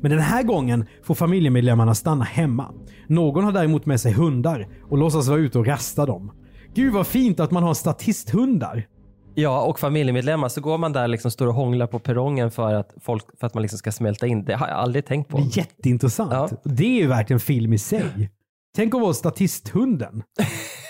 Men 0.00 0.10
den 0.10 0.20
här 0.20 0.42
gången 0.42 0.86
får 1.02 1.14
familjemedlemmarna 1.14 1.94
stanna 1.94 2.24
hemma. 2.24 2.74
Någon 3.06 3.44
har 3.44 3.52
däremot 3.52 3.86
med 3.86 4.00
sig 4.00 4.12
hundar 4.12 4.68
och 4.90 4.98
låtsas 4.98 5.28
vara 5.28 5.38
ute 5.38 5.58
och 5.58 5.66
rasta 5.66 6.06
dem. 6.06 6.32
Gud 6.74 6.92
vad 6.92 7.06
fint 7.06 7.40
att 7.40 7.50
man 7.50 7.62
har 7.62 7.74
statisthundar. 7.74 8.86
Ja, 9.34 9.62
och 9.62 9.78
familjemedlemmar, 9.78 10.48
så 10.48 10.60
går 10.60 10.78
man 10.78 10.92
där 10.92 11.08
liksom 11.08 11.30
står 11.30 11.46
och 11.46 11.54
hånglar 11.54 11.86
på 11.86 11.98
perrongen 11.98 12.50
för 12.50 12.74
att, 12.74 12.94
folk, 13.00 13.24
för 13.40 13.46
att 13.46 13.54
man 13.54 13.62
liksom 13.62 13.78
ska 13.78 13.92
smälta 13.92 14.26
in. 14.26 14.44
Det 14.44 14.54
har 14.54 14.68
jag 14.68 14.76
aldrig 14.76 15.06
tänkt 15.06 15.28
på. 15.28 15.36
Det 15.36 15.42
är 15.42 15.58
jätteintressant. 15.58 16.32
Ja. 16.32 16.48
Det 16.64 16.84
är 16.84 17.00
ju 17.00 17.06
verkligen 17.06 17.40
film 17.40 17.72
i 17.72 17.78
sig. 17.78 18.30
Tänk 18.76 18.94
att 18.94 19.00
vara 19.00 19.14
statisthunden. 19.14 20.22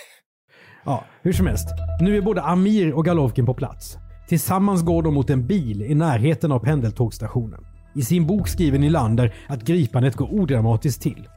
ja, 0.88 1.04
hur 1.22 1.32
som 1.32 1.46
helst. 1.46 1.68
Nu 2.00 2.16
är 2.16 2.20
både 2.20 2.42
Amir 2.42 2.92
och 2.92 3.04
Galovkin 3.04 3.46
på 3.46 3.54
plats. 3.54 3.98
Tillsammans 4.28 4.82
går 4.82 5.02
de 5.02 5.14
mot 5.14 5.30
en 5.30 5.46
bil 5.46 5.82
i 5.82 5.94
närheten 5.94 6.52
av 6.52 6.58
pendeltågstationen. 6.58 7.60
I 7.94 8.02
sin 8.02 8.26
bok 8.26 8.48
skriver 8.48 8.78
Nylander 8.78 9.34
att 9.48 9.62
gripandet 9.62 10.16
går 10.16 10.34
odramatiskt 10.34 11.02
till. 11.02 11.28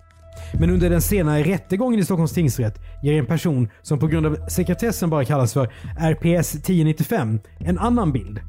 Men 0.59 0.69
under 0.69 0.89
den 0.89 1.01
senare 1.01 1.43
rättegången 1.43 1.99
i 1.99 2.03
Stockholms 2.03 2.33
tingsrätt 2.33 2.79
ger 3.03 3.19
en 3.19 3.25
person 3.25 3.69
som 3.81 3.99
på 3.99 4.07
grund 4.07 4.25
av 4.25 4.47
sekretessen 4.47 5.09
bara 5.09 5.25
kallas 5.25 5.53
för 5.53 5.65
RPS 5.99 6.55
1095 6.55 7.39
en 7.59 7.79
annan 7.79 8.11
bild. 8.11 8.39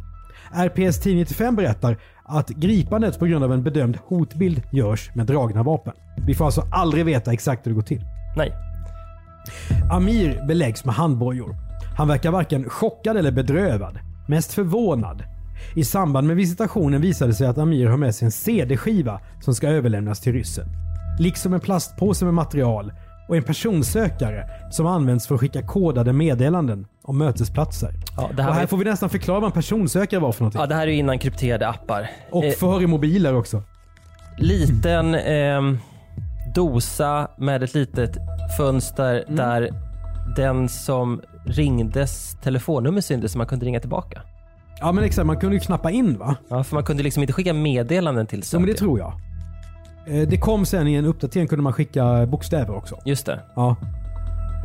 RPS 0.53 0.99
1095 0.99 1.57
berättar 1.57 1.99
att 2.25 2.49
gripandet 2.49 3.19
på 3.19 3.27
grund 3.27 3.45
av 3.45 3.53
en 3.53 3.63
bedömd 3.63 3.99
hotbild 4.07 4.63
görs 4.73 5.11
med 5.15 5.27
dragna 5.27 5.63
vapen. 5.63 5.93
Vi 6.27 6.35
får 6.35 6.45
alltså 6.45 6.63
aldrig 6.73 7.05
veta 7.05 7.33
exakt 7.33 7.67
hur 7.67 7.71
det 7.71 7.75
går 7.75 7.83
till. 7.83 8.05
Nej. 8.37 8.72
Amir 9.91 10.47
beläggs 10.47 10.85
med 10.85 10.95
handbojor. 10.95 11.57
Han 11.99 12.09
verkar 12.09 12.31
varken 12.31 12.69
chockad 12.71 13.17
eller 13.17 13.33
bedrövad. 13.33 13.99
Mest 14.29 14.53
förvånad. 14.53 15.23
I 15.77 15.85
samband 15.85 16.27
med 16.27 16.37
visitationen 16.37 17.01
visade 17.01 17.31
det 17.31 17.35
sig 17.35 17.47
att 17.47 17.59
Amir 17.59 17.87
har 17.87 17.97
med 17.97 18.15
sig 18.15 18.27
en 18.27 18.33
CD-skiva 18.33 19.21
som 19.41 19.55
ska 19.55 19.69
överlämnas 19.69 20.21
till 20.21 20.33
ryssen. 20.33 20.67
Liksom 21.19 21.55
en 21.55 21.61
plastpåse 21.61 22.25
med 22.25 22.35
material 22.35 22.93
och 23.29 23.37
en 23.37 23.43
personsökare 23.43 24.45
som 24.71 24.87
används 24.87 25.27
för 25.27 25.35
att 25.35 25.41
skicka 25.41 25.63
kodade 25.63 26.13
meddelanden 26.13 26.87
om 27.03 27.19
mötesplatser. 27.19 27.91
Ja, 28.17 28.31
det 28.37 28.43
här 28.43 28.49
och 28.49 28.55
här 28.55 28.63
var- 28.63 28.67
får 28.69 28.77
vi 28.77 28.85
nästan 28.85 29.11
förklara 29.11 29.41
vad 29.41 29.49
en 29.49 29.53
personsökare 29.53 30.21
var 30.21 30.33
för 30.33 30.41
någonting. 30.41 30.61
Ja, 30.61 30.67
det 30.67 30.75
här 30.75 30.83
är 30.83 30.87
ju 30.91 30.97
innan 30.97 31.19
krypterade 31.19 31.69
appar. 31.69 32.11
Och 32.31 32.45
Eh, 32.45 32.53
för 32.53 32.83
i 32.83 32.87
mobiler 32.87 33.35
också. 33.35 33.63
liten 34.39 35.15
ehm, 35.15 35.79
dosa 36.55 37.29
med 37.39 37.63
ett 37.63 37.75
litet 37.75 38.17
fönster 38.57 39.25
Mm. 39.27 39.37
där 39.37 39.71
den 40.37 40.69
som 40.69 41.21
ringdes 41.47 42.37
telefonnummer 42.43 43.01
syntes 43.01 43.33
så 43.33 43.39
man 43.39 43.47
kunde 43.47 43.67
ringa 43.67 43.81
tillbaka. 43.81 44.23
Ja 44.81 44.93
men 44.93 45.05
exakt, 45.05 45.27
man 45.27 45.37
kunde 45.37 45.57
ju 45.57 45.61
knappa 45.61 45.91
in 45.91 46.19
va? 46.19 46.37
Ja, 46.49 46.65
för 46.65 46.75
man 46.75 46.85
kunde 46.85 47.03
liksom 47.03 47.23
inte 47.23 47.33
skicka 47.33 47.53
meddelanden 47.55 48.27
till 48.27 48.43
Ja 48.53 48.59
men 48.59 48.69
det 48.69 48.75
tror 48.75 48.99
jag. 48.99 49.13
Eh, 50.07 50.29
Det 50.29 50.39
kom 50.39 50.67
sen 50.67 50.89
i 50.89 50.95
en 50.95 51.05
uppdatering 51.05 51.49
kunde 51.49 51.63
man 51.63 51.73
skicka 51.73 52.27
bokstäver 52.27 52.77
också. 52.77 52.97
Just 53.05 53.27
det. 53.27 53.41
Ja. 53.57 53.77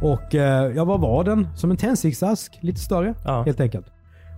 Och 0.01 0.35
eh, 0.35 0.71
ja, 0.75 0.85
vad 0.85 0.99
var 1.01 1.23
den? 1.23 1.47
Som 1.55 1.71
en 1.71 1.77
tändsticksask, 1.77 2.57
lite 2.61 2.79
större 2.79 3.13
Ja. 3.25 3.43
helt 3.43 3.59
enkelt. 3.59 3.85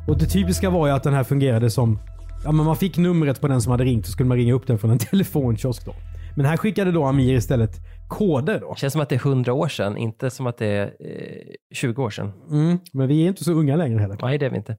Och 0.07 0.17
det 0.17 0.25
typiska 0.25 0.69
var 0.69 0.87
ju 0.87 0.93
att 0.93 1.03
den 1.03 1.13
här 1.13 1.23
fungerade 1.23 1.69
som, 1.69 1.99
ja 2.45 2.51
men 2.51 2.65
man 2.65 2.75
fick 2.75 2.97
numret 2.97 3.41
på 3.41 3.47
den 3.47 3.61
som 3.61 3.71
hade 3.71 3.83
ringt 3.83 4.05
och 4.05 4.11
skulle 4.11 4.29
man 4.29 4.37
ringa 4.37 4.53
upp 4.53 4.67
den 4.67 4.77
från 4.77 4.91
en 4.91 4.97
telefonkiosk 5.11 5.85
då. 5.85 5.93
Men 6.35 6.45
här 6.45 6.57
skickade 6.57 6.91
då 6.91 7.05
Amir 7.05 7.33
istället 7.33 7.75
koder 8.07 8.59
då. 8.59 8.75
Känns 8.75 8.93
som 8.93 9.01
att 9.01 9.09
det 9.09 9.15
är 9.15 9.27
100 9.27 9.53
år 9.53 9.67
sedan, 9.67 9.97
inte 9.97 10.29
som 10.29 10.47
att 10.47 10.57
det 10.57 10.67
är 10.67 10.85
eh, 10.85 11.55
20 11.73 12.03
år 12.03 12.09
sedan. 12.09 12.31
Mm. 12.49 12.77
Men 12.93 13.07
vi 13.07 13.23
är 13.23 13.27
inte 13.27 13.43
så 13.43 13.53
unga 13.53 13.75
längre 13.75 13.99
heller. 13.99 14.17
Nej, 14.21 14.37
det 14.37 14.45
är 14.45 14.49
vi 14.49 14.57
inte. 14.57 14.77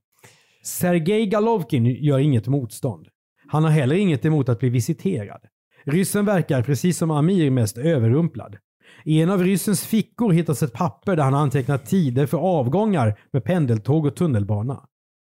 Sergej 0.64 1.26
Galovkin 1.26 1.86
gör 1.86 2.18
inget 2.18 2.46
motstånd. 2.46 3.08
Han 3.48 3.64
har 3.64 3.70
heller 3.70 3.96
inget 3.96 4.24
emot 4.24 4.48
att 4.48 4.58
bli 4.58 4.68
visiterad. 4.68 5.40
Ryssen 5.84 6.24
verkar 6.24 6.62
precis 6.62 6.98
som 6.98 7.10
Amir 7.10 7.50
mest 7.50 7.78
överrumplad. 7.78 8.56
I 9.04 9.20
en 9.20 9.30
av 9.30 9.42
ryssens 9.42 9.84
fickor 9.84 10.32
hittas 10.32 10.62
ett 10.62 10.72
papper 10.72 11.16
där 11.16 11.22
han 11.22 11.32
har 11.32 11.40
antecknat 11.40 11.86
tider 11.86 12.26
för 12.26 12.38
avgångar 12.38 13.18
med 13.32 13.44
pendeltåg 13.44 14.06
och 14.06 14.16
tunnelbana. 14.16 14.84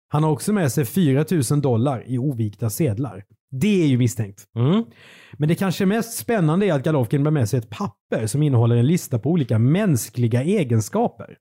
Han 0.08 0.22
har 0.24 0.30
också 0.30 0.52
med 0.52 0.72
sig 0.72 0.84
4 0.84 1.24
000 1.50 1.60
dollar 1.60 2.04
i 2.06 2.18
ovikta 2.18 2.70
sedlar. 2.70 3.24
Det 3.60 3.82
är 3.82 3.86
ju 3.86 3.98
misstänkt. 3.98 4.44
Mm. 4.56 4.84
Men 5.32 5.48
det 5.48 5.54
kanske 5.54 5.86
mest 5.86 6.18
spännande 6.18 6.66
är 6.66 6.72
att 6.72 6.82
Galovkin 6.82 7.24
bär 7.24 7.30
med 7.30 7.48
sig 7.48 7.58
ett 7.58 7.70
papper 7.70 8.26
som 8.26 8.42
innehåller 8.42 8.76
en 8.76 8.86
lista 8.86 9.18
på 9.18 9.30
olika 9.30 9.58
mänskliga 9.58 10.42
egenskaper. 10.42 11.36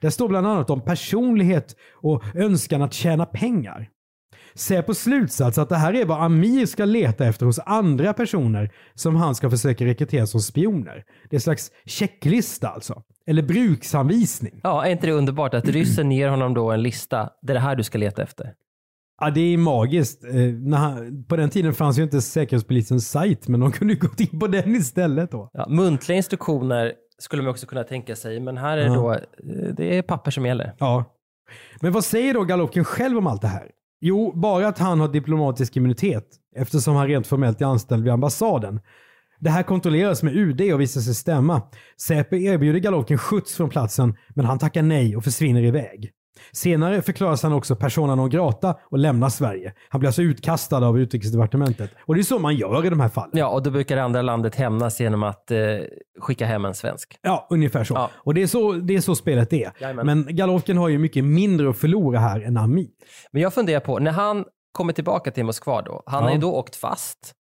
Det 0.00 0.10
står 0.10 0.28
bland 0.28 0.46
annat 0.46 0.70
om 0.70 0.80
personlighet 0.80 1.76
och 1.94 2.22
önskan 2.34 2.82
att 2.82 2.92
tjäna 2.92 3.26
pengar. 3.26 3.88
Säpos 4.54 4.98
slutsats 4.98 5.58
att 5.58 5.68
det 5.68 5.76
här 5.76 5.94
är 5.94 6.04
vad 6.04 6.22
Amir 6.22 6.66
ska 6.66 6.84
leta 6.84 7.26
efter 7.26 7.46
hos 7.46 7.58
andra 7.58 8.12
personer 8.12 8.70
som 8.94 9.16
han 9.16 9.34
ska 9.34 9.50
försöka 9.50 9.84
rekrytera 9.84 10.26
som 10.26 10.40
spioner. 10.40 11.04
Det 11.30 11.34
är 11.34 11.38
en 11.38 11.40
slags 11.40 11.70
checklista 11.86 12.68
alltså. 12.68 13.02
Eller 13.26 13.42
bruksanvisning. 13.42 14.60
Ja, 14.62 14.86
är 14.86 14.90
inte 14.90 15.06
det 15.06 15.12
underbart 15.12 15.54
att 15.54 15.68
ryssen 15.68 16.12
ger 16.12 16.28
honom 16.28 16.54
då 16.54 16.70
en 16.70 16.82
lista, 16.82 17.30
det 17.42 17.52
är 17.52 17.54
det 17.54 17.60
här 17.60 17.76
du 17.76 17.82
ska 17.82 17.98
leta 17.98 18.22
efter? 18.22 18.52
Ja, 19.24 19.30
det 19.30 19.40
är 19.54 19.58
magiskt. 19.58 20.24
Eh, 20.24 20.30
på 21.28 21.36
den 21.36 21.50
tiden 21.50 21.74
fanns 21.74 21.98
ju 21.98 22.02
inte 22.02 22.20
Säkerhetspolisens 22.22 23.08
sajt, 23.10 23.48
men 23.48 23.60
de 23.60 23.72
kunde 23.72 23.94
ju 23.94 24.00
gått 24.08 24.20
in 24.20 24.40
på 24.40 24.46
den 24.46 24.74
istället 24.74 25.30
då. 25.30 25.50
Ja, 25.52 25.66
muntliga 25.68 26.16
instruktioner 26.16 26.92
skulle 27.18 27.42
man 27.42 27.50
också 27.50 27.66
kunna 27.66 27.84
tänka 27.84 28.16
sig, 28.16 28.40
men 28.40 28.56
här 28.56 28.78
är 28.78 28.86
Ja. 28.86 28.94
då, 28.94 29.12
eh, 29.12 29.20
det 29.76 29.98
är 29.98 30.02
papper 30.02 30.30
som 30.30 30.46
gäller. 30.46 30.74
Ja. 30.78 31.04
Men 31.80 31.92
vad 31.92 32.04
säger 32.04 32.34
då 32.34 32.44
Galovkin 32.44 32.84
själv 32.84 33.18
om 33.18 33.26
allt 33.26 33.42
det 33.42 33.48
här? 33.48 33.70
Jo, 34.00 34.32
bara 34.34 34.68
att 34.68 34.78
han 34.78 35.00
har 35.00 35.08
diplomatisk 35.08 35.76
immunitet 35.76 36.26
eftersom 36.56 36.94
han 36.96 37.06
rent 37.08 37.26
formellt 37.26 37.60
är 37.60 37.66
anställd 37.66 38.04
vid 38.04 38.12
ambassaden. 38.12 38.80
Det 39.40 39.50
här 39.50 39.62
kontrolleras 39.62 40.22
med 40.22 40.36
UD 40.36 40.72
och 40.74 40.80
visar 40.80 41.00
sig 41.00 41.14
stämma. 41.14 41.62
Säpo 42.00 42.36
erbjuder 42.36 42.80
Galovkin 42.80 43.18
skjuts 43.18 43.54
från 43.56 43.68
platsen, 43.70 44.14
men 44.34 44.44
han 44.46 44.58
tackar 44.58 44.82
nej 44.82 45.16
och 45.16 45.24
försvinner 45.24 45.62
iväg. 45.62 46.10
Senare 46.52 47.02
förklaras 47.02 47.42
han 47.42 47.52
också 47.52 47.76
persona 47.76 48.14
non 48.14 48.30
grata 48.30 48.76
och 48.90 48.98
lämnar 48.98 49.28
Sverige. 49.28 49.72
Han 49.88 49.98
blir 49.98 50.08
alltså 50.08 50.22
utkastad 50.22 50.86
av 50.86 50.98
utrikesdepartementet. 50.98 51.90
Och 52.06 52.14
det 52.14 52.20
är 52.20 52.22
så 52.22 52.38
man 52.38 52.56
gör 52.56 52.86
i 52.86 52.90
de 52.90 53.00
här 53.00 53.08
fallen. 53.08 53.30
Ja, 53.32 53.48
och 53.48 53.62
då 53.62 53.70
brukar 53.70 53.96
det 53.96 54.02
andra 54.02 54.22
landet 54.22 54.54
hämnas 54.54 55.00
genom 55.00 55.22
att 55.22 55.50
eh, 55.50 55.58
skicka 56.20 56.46
hem 56.46 56.64
en 56.64 56.74
svensk. 56.74 57.18
Ja, 57.22 57.46
ungefär 57.50 57.84
så. 57.84 57.94
Ja. 57.94 58.10
Och 58.14 58.34
det 58.34 58.42
är 58.42 58.46
så, 58.46 58.72
det 58.72 58.96
är 58.96 59.00
så 59.00 59.14
spelet 59.14 59.52
är. 59.52 59.72
Jajamän. 59.80 60.06
Men 60.06 60.36
Galovkin 60.36 60.76
har 60.78 60.88
ju 60.88 60.98
mycket 60.98 61.24
mindre 61.24 61.70
att 61.70 61.78
förlora 61.78 62.18
här 62.18 62.40
än 62.40 62.56
Amir. 62.56 62.88
Men 63.32 63.42
jag 63.42 63.54
funderar 63.54 63.80
på, 63.80 63.98
när 63.98 64.10
han 64.12 64.44
kommer 64.72 64.92
tillbaka 64.92 65.30
till 65.30 65.44
Moskva 65.44 65.82
då, 65.82 66.02
han 66.06 66.22
Ja. 66.22 66.28
har 66.28 66.34
ju 66.34 66.40
då 66.40 66.52
åkt 66.54 66.76
fast, 66.76 67.32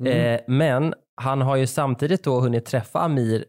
Mm. 0.00 0.34
eh, 0.34 0.40
men 0.48 0.94
han 1.16 1.40
har 1.42 1.56
ju 1.56 1.66
samtidigt 1.66 2.24
då 2.24 2.40
hunnit 2.40 2.64
träffa 2.66 3.00
Amir 3.00 3.44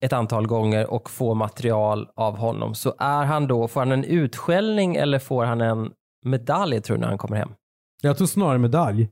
ett 0.00 0.12
antal 0.12 0.46
gånger 0.46 0.90
och 0.90 1.10
få 1.10 1.34
material 1.34 2.08
av 2.16 2.36
honom. 2.36 2.74
Så 2.74 2.94
är 2.98 3.24
han 3.24 3.46
då, 3.46 3.68
får 3.68 3.80
han 3.80 3.92
en 3.92 4.04
utskällning 4.04 4.96
eller 4.96 5.18
får 5.18 5.44
han 5.44 5.60
en 5.60 5.92
medalj 6.24 6.80
tror 6.80 6.96
du 6.96 7.00
när 7.00 7.08
han 7.08 7.18
kommer 7.18 7.36
hem? 7.36 7.50
Jag 8.02 8.16
tror 8.16 8.26
snarare 8.26 8.58
medalj. 8.58 9.10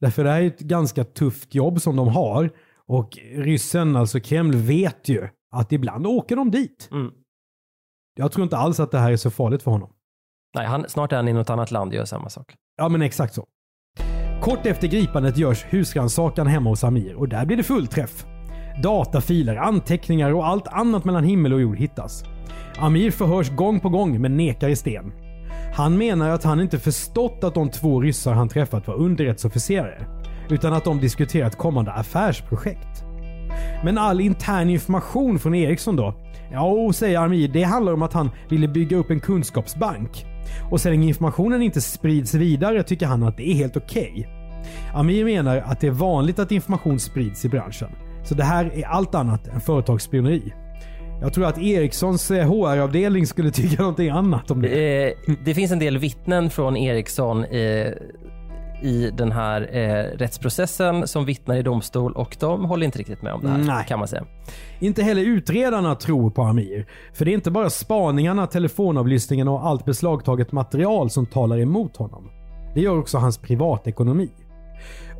Därför 0.00 0.24
det 0.24 0.30
här 0.30 0.42
är 0.42 0.46
ett 0.46 0.60
ganska 0.60 1.04
tufft 1.04 1.54
jobb 1.54 1.80
som 1.80 1.96
de 1.96 2.08
har. 2.08 2.50
Och 2.88 3.18
ryssen, 3.34 3.96
alltså 3.96 4.20
Kreml, 4.20 4.56
vet 4.56 5.08
ju 5.08 5.28
att 5.54 5.72
ibland 5.72 6.06
åker 6.06 6.36
de 6.36 6.50
dit. 6.50 6.88
Mm. 6.92 7.12
Jag 8.14 8.32
tror 8.32 8.44
inte 8.44 8.56
alls 8.56 8.80
att 8.80 8.90
det 8.90 8.98
här 8.98 9.12
är 9.12 9.16
så 9.16 9.30
farligt 9.30 9.62
för 9.62 9.70
honom. 9.70 9.92
Nej, 10.54 10.66
han, 10.66 10.88
snart 10.88 11.12
är 11.12 11.16
han 11.16 11.28
i 11.28 11.32
något 11.32 11.50
annat 11.50 11.70
land 11.70 11.90
och 11.90 11.94
gör 11.94 12.04
samma 12.04 12.28
sak. 12.28 12.54
Ja, 12.76 12.88
men 12.88 13.02
exakt 13.02 13.34
så. 13.34 13.46
Kort 14.42 14.66
efter 14.66 14.88
gripandet 14.88 15.36
görs 15.36 15.64
husrannsakan 15.64 16.46
hemma 16.46 16.70
hos 16.70 16.84
Amir 16.84 17.14
och 17.14 17.28
där 17.28 17.46
blir 17.46 17.56
det 17.56 17.62
fullträff. 17.62 18.26
Datafiler, 18.82 19.56
anteckningar 19.56 20.34
och 20.34 20.46
allt 20.46 20.68
annat 20.68 21.04
mellan 21.04 21.24
himmel 21.24 21.52
och 21.52 21.60
jord 21.60 21.78
hittas. 21.78 22.24
Amir 22.78 23.10
förhörs 23.10 23.50
gång 23.50 23.80
på 23.80 23.88
gång 23.88 24.20
men 24.20 24.36
nekar 24.36 24.68
i 24.68 24.76
sten. 24.76 25.12
Han 25.74 25.98
menar 25.98 26.30
att 26.30 26.44
han 26.44 26.60
inte 26.60 26.78
förstått 26.78 27.44
att 27.44 27.54
de 27.54 27.70
två 27.70 28.00
ryssar 28.00 28.32
han 28.32 28.48
träffat 28.48 28.86
var 28.86 28.94
underrättsofficerare, 28.94 30.06
utan 30.48 30.72
att 30.72 30.84
de 30.84 31.00
diskuterat 31.00 31.58
kommande 31.58 31.92
affärsprojekt. 31.92 33.04
Men 33.84 33.98
all 33.98 34.20
intern 34.20 34.70
information 34.70 35.38
från 35.38 35.54
Ericsson 35.54 35.96
då? 35.96 36.14
Ja, 36.52 36.92
säger 36.92 37.18
Amir, 37.18 37.48
det 37.48 37.62
handlar 37.62 37.92
om 37.92 38.02
att 38.02 38.12
han 38.12 38.30
ville 38.48 38.68
bygga 38.68 38.96
upp 38.96 39.10
en 39.10 39.20
kunskapsbank. 39.20 40.26
Och 40.70 40.80
så 40.80 40.88
länge 40.88 41.08
informationen 41.08 41.62
inte 41.62 41.80
sprids 41.80 42.34
vidare 42.34 42.82
tycker 42.82 43.06
han 43.06 43.22
att 43.22 43.36
det 43.36 43.48
är 43.48 43.54
helt 43.54 43.76
okej. 43.76 44.12
Okay. 44.12 44.24
Amir 44.94 45.24
menar 45.24 45.56
att 45.56 45.80
det 45.80 45.86
är 45.86 45.90
vanligt 45.90 46.38
att 46.38 46.52
information 46.52 46.98
sprids 47.00 47.44
i 47.44 47.48
branschen. 47.48 47.90
Så 48.28 48.34
det 48.34 48.44
här 48.44 48.70
är 48.74 48.86
allt 48.86 49.14
annat 49.14 49.46
än 49.46 49.60
företagsspioneri. 49.60 50.52
Jag 51.20 51.32
tror 51.32 51.46
att 51.46 51.58
Ericssons 51.58 52.30
HR-avdelning 52.30 53.26
skulle 53.26 53.50
tycka 53.50 53.82
någonting 53.82 54.08
annat 54.08 54.50
om 54.50 54.62
det. 54.62 55.06
Eh, 55.06 55.34
det 55.44 55.54
finns 55.54 55.72
en 55.72 55.78
del 55.78 55.98
vittnen 55.98 56.50
från 56.50 56.76
Ericsson 56.76 57.44
eh, 57.44 57.92
i 58.82 59.10
den 59.16 59.32
här 59.32 59.76
eh, 59.76 60.18
rättsprocessen 60.18 61.08
som 61.08 61.24
vittnar 61.24 61.56
i 61.56 61.62
domstol 61.62 62.12
och 62.12 62.36
de 62.40 62.64
håller 62.64 62.84
inte 62.86 62.98
riktigt 62.98 63.22
med 63.22 63.32
om 63.32 63.42
det 63.42 63.48
här 63.48 63.58
Nej. 63.58 63.84
kan 63.88 63.98
man 63.98 64.08
säga. 64.08 64.24
Inte 64.78 65.02
heller 65.02 65.22
utredarna 65.22 65.94
tror 65.94 66.30
på 66.30 66.42
Amir. 66.42 66.86
För 67.12 67.24
det 67.24 67.30
är 67.30 67.34
inte 67.34 67.50
bara 67.50 67.70
spaningarna, 67.70 68.46
telefonavlyssningen 68.46 69.48
och 69.48 69.66
allt 69.66 69.84
beslagtaget 69.84 70.52
material 70.52 71.10
som 71.10 71.26
talar 71.26 71.58
emot 71.58 71.96
honom. 71.96 72.30
Det 72.74 72.80
gör 72.80 72.98
också 72.98 73.18
hans 73.18 73.38
privatekonomi. 73.38 74.30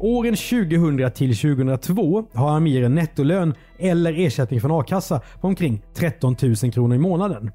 Åren 0.00 0.36
2000 0.36 1.10
till 1.10 1.36
2002 1.36 2.24
har 2.34 2.56
Amir 2.56 2.82
en 2.82 2.94
nettolön 2.94 3.54
eller 3.78 4.20
ersättning 4.20 4.60
från 4.60 4.80
a-kassa 4.80 5.20
på 5.40 5.48
omkring 5.48 5.82
13 5.94 6.36
000 6.42 6.72
kronor 6.72 6.96
i 6.96 6.98
månaden. 6.98 7.50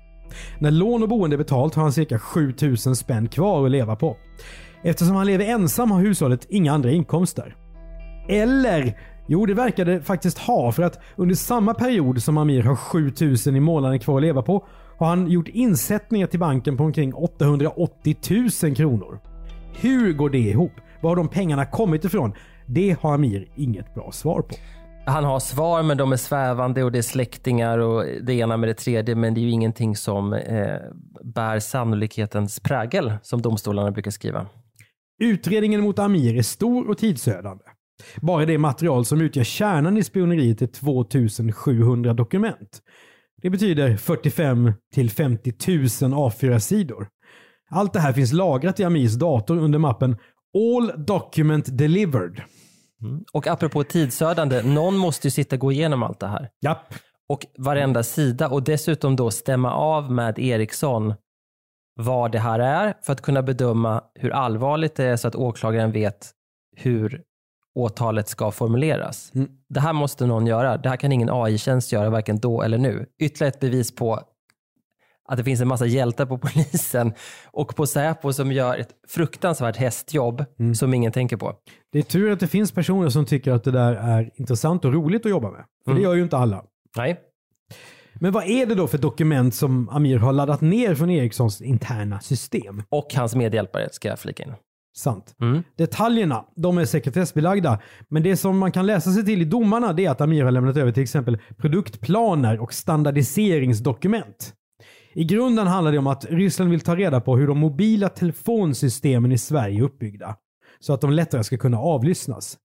När 0.59 0.71
lån 0.71 1.03
och 1.03 1.09
boende 1.09 1.35
är 1.35 1.37
betalt 1.37 1.75
har 1.75 1.83
han 1.83 1.93
cirka 1.93 2.19
7 2.19 2.53
000 2.61 2.77
spänn 2.77 3.27
kvar 3.27 3.65
att 3.65 3.71
leva 3.71 3.95
på. 3.95 4.17
Eftersom 4.83 5.15
han 5.15 5.27
lever 5.27 5.45
ensam 5.45 5.91
har 5.91 5.99
hushållet 5.99 6.45
inga 6.49 6.73
andra 6.73 6.91
inkomster. 6.91 7.55
Eller, 8.29 8.97
jo 9.27 9.45
det 9.45 9.53
verkar 9.53 9.85
det 9.85 10.01
faktiskt 10.01 10.37
ha 10.37 10.71
för 10.71 10.83
att 10.83 10.99
under 11.15 11.35
samma 11.35 11.73
period 11.73 12.23
som 12.23 12.37
Amir 12.37 12.63
har 12.63 12.75
7000 12.75 13.55
i 13.55 13.59
månaden 13.59 13.99
kvar 13.99 14.17
att 14.17 14.21
leva 14.21 14.41
på 14.41 14.65
har 14.97 15.07
han 15.07 15.27
gjort 15.27 15.47
insättningar 15.47 16.27
till 16.27 16.39
banken 16.39 16.77
på 16.77 16.83
omkring 16.83 17.13
880 17.13 18.15
000 18.63 18.75
kronor. 18.75 19.19
Hur 19.81 20.13
går 20.13 20.29
det 20.29 20.37
ihop? 20.37 20.71
Var 21.01 21.09
har 21.09 21.15
de 21.15 21.27
pengarna 21.27 21.65
kommit 21.65 22.05
ifrån? 22.05 22.33
Det 22.67 22.97
har 23.01 23.13
Amir 23.13 23.47
inget 23.55 23.93
bra 23.93 24.11
svar 24.11 24.41
på. 24.41 24.55
Han 25.05 25.23
har 25.23 25.39
svar 25.39 25.83
men 25.83 25.97
de 25.97 26.11
är 26.11 26.17
svävande 26.17 26.83
och 26.83 26.91
det 26.91 26.97
är 26.97 27.01
släktingar 27.01 27.77
och 27.77 28.05
det 28.21 28.33
ena 28.33 28.57
med 28.57 28.69
det 28.69 28.73
tredje 28.73 29.15
men 29.15 29.33
det 29.33 29.39
är 29.39 29.43
ju 29.43 29.49
ingenting 29.49 29.95
som 29.95 30.33
eh, 30.33 30.77
bär 31.23 31.59
sannolikhetens 31.59 32.59
prägel 32.59 33.13
som 33.21 33.41
domstolarna 33.41 33.91
brukar 33.91 34.11
skriva. 34.11 34.45
Utredningen 35.21 35.81
mot 35.81 35.99
Amir 35.99 36.37
är 36.37 36.41
stor 36.41 36.89
och 36.89 36.97
tidsödande. 36.97 37.63
Bara 38.21 38.45
det 38.45 38.57
material 38.57 39.05
som 39.05 39.21
utgör 39.21 39.43
kärnan 39.43 39.97
i 39.97 40.03
spioneriet 40.03 40.61
är 40.61 40.67
2700 40.67 42.13
dokument. 42.13 42.81
Det 43.41 43.49
betyder 43.49 43.97
45 43.97 44.73
till 44.93 45.09
50 45.09 45.53
000 45.67 45.77
A4-sidor. 46.13 47.07
Allt 47.69 47.93
det 47.93 47.99
här 47.99 48.13
finns 48.13 48.33
lagrat 48.33 48.79
i 48.79 48.83
Amirs 48.83 49.13
dator 49.13 49.57
under 49.57 49.79
mappen 49.79 50.17
All 50.57 51.05
Document 51.05 51.77
Delivered. 51.77 52.41
Mm. 53.01 53.25
Och 53.33 53.47
apropå 53.47 53.83
tidsödande, 53.83 54.61
någon 54.61 54.97
måste 54.97 55.27
ju 55.27 55.31
sitta 55.31 55.55
och 55.55 55.59
gå 55.59 55.71
igenom 55.71 56.03
allt 56.03 56.19
det 56.19 56.27
här. 56.27 56.49
Japp. 56.61 56.93
Och 57.29 57.45
varenda 57.57 58.03
sida 58.03 58.49
och 58.49 58.63
dessutom 58.63 59.15
då 59.15 59.31
stämma 59.31 59.73
av 59.73 60.11
med 60.11 60.39
Ericsson 60.39 61.13
vad 61.95 62.31
det 62.31 62.39
här 62.39 62.59
är 62.59 62.93
för 63.01 63.13
att 63.13 63.21
kunna 63.21 63.41
bedöma 63.41 64.03
hur 64.15 64.31
allvarligt 64.31 64.95
det 64.95 65.03
är 65.05 65.17
så 65.17 65.27
att 65.27 65.35
åklagaren 65.35 65.91
vet 65.91 66.31
hur 66.75 67.23
åtalet 67.75 68.27
ska 68.27 68.51
formuleras. 68.51 69.31
Mm. 69.35 69.49
Det 69.69 69.79
här 69.79 69.93
måste 69.93 70.25
någon 70.25 70.47
göra. 70.47 70.77
Det 70.77 70.89
här 70.89 70.97
kan 70.97 71.11
ingen 71.11 71.29
AI-tjänst 71.29 71.91
göra 71.91 72.09
varken 72.09 72.39
då 72.39 72.61
eller 72.61 72.77
nu. 72.77 73.05
Ytterligare 73.19 73.53
ett 73.53 73.59
bevis 73.59 73.95
på 73.95 74.21
att 75.31 75.37
det 75.37 75.43
finns 75.43 75.61
en 75.61 75.67
massa 75.67 75.85
hjältar 75.85 76.25
på 76.25 76.37
polisen 76.41 77.13
och 77.51 77.75
på 77.75 77.85
Säpo 77.87 78.33
som 78.33 78.51
gör 78.51 78.77
ett 78.77 78.89
fruktansvärt 79.07 79.77
hästjobb 79.77 80.45
Mm. 80.59 80.75
som 80.75 80.93
ingen 80.93 81.11
tänker 81.11 81.37
på. 81.37 81.53
Det 81.91 81.99
är 81.99 82.03
tur 82.03 82.31
att 82.31 82.39
det 82.39 82.47
finns 82.47 82.71
personer 82.71 83.09
som 83.09 83.25
tycker 83.25 83.51
att 83.51 83.63
det 83.63 83.71
där 83.71 83.93
är 83.93 84.29
intressant 84.35 84.85
och 84.85 84.93
roligt 84.93 85.25
att 85.25 85.29
jobba 85.29 85.51
med. 85.51 85.63
För 85.85 85.91
det 85.91 85.97
Mm. 85.99 86.03
gör 86.03 86.13
ju 86.13 86.23
inte 86.23 86.37
alla. 86.37 86.63
Nej. 86.97 87.19
Men 88.13 88.31
vad 88.31 88.43
är 88.43 88.65
det 88.65 88.75
då 88.75 88.87
för 88.87 88.97
dokument 88.97 89.55
som 89.55 89.89
Amir 89.89 90.17
har 90.17 90.33
laddat 90.33 90.61
ner 90.61 90.95
från 90.95 91.09
Ericssons 91.09 91.61
interna 91.61 92.19
system? 92.19 92.83
Och 92.89 93.07
hans 93.15 93.35
medhjälpare 93.35 93.89
ska 93.91 94.07
jag 94.07 94.19
flika 94.19 94.43
in. 94.43 94.53
Sant. 94.97 95.35
Mm. 95.41 95.63
Detaljerna, 95.77 96.45
de 96.55 96.77
är 96.77 96.85
sekretessbelagda. 96.85 97.79
Men 98.09 98.23
det 98.23 98.37
som 98.37 98.57
man 98.57 98.71
kan 98.71 98.85
läsa 98.85 99.11
sig 99.11 99.25
till 99.25 99.41
i 99.41 99.45
domarna 99.45 99.93
det 99.93 100.05
är 100.05 100.09
att 100.11 100.21
Amir 100.21 100.43
har 100.43 100.51
lämnat 100.51 100.77
över 100.77 100.91
till 100.91 101.03
exempel 101.03 101.37
produktplaner 101.57 102.59
och 102.59 102.73
standardiseringsdokument. 102.73 104.53
I 105.13 105.23
grunden 105.23 105.67
handlar 105.67 105.91
det 105.91 105.97
om 105.97 106.07
att 106.07 106.25
Ryssland 106.25 106.71
vill 106.71 106.81
ta 106.81 106.95
reda 106.95 107.21
på 107.21 107.37
hur 107.37 107.47
de 107.47 107.57
mobila 107.59 108.09
telefonsystemen 108.09 109.31
i 109.31 109.37
Sverige 109.37 109.79
är 109.79 109.83
uppbyggda. 109.83 110.35
Så 110.79 110.93
att 110.93 111.01
de 111.01 111.11
lättare 111.11 111.43
ska 111.43 111.57
kunna 111.57 111.79
avlyssnas. 111.79 112.57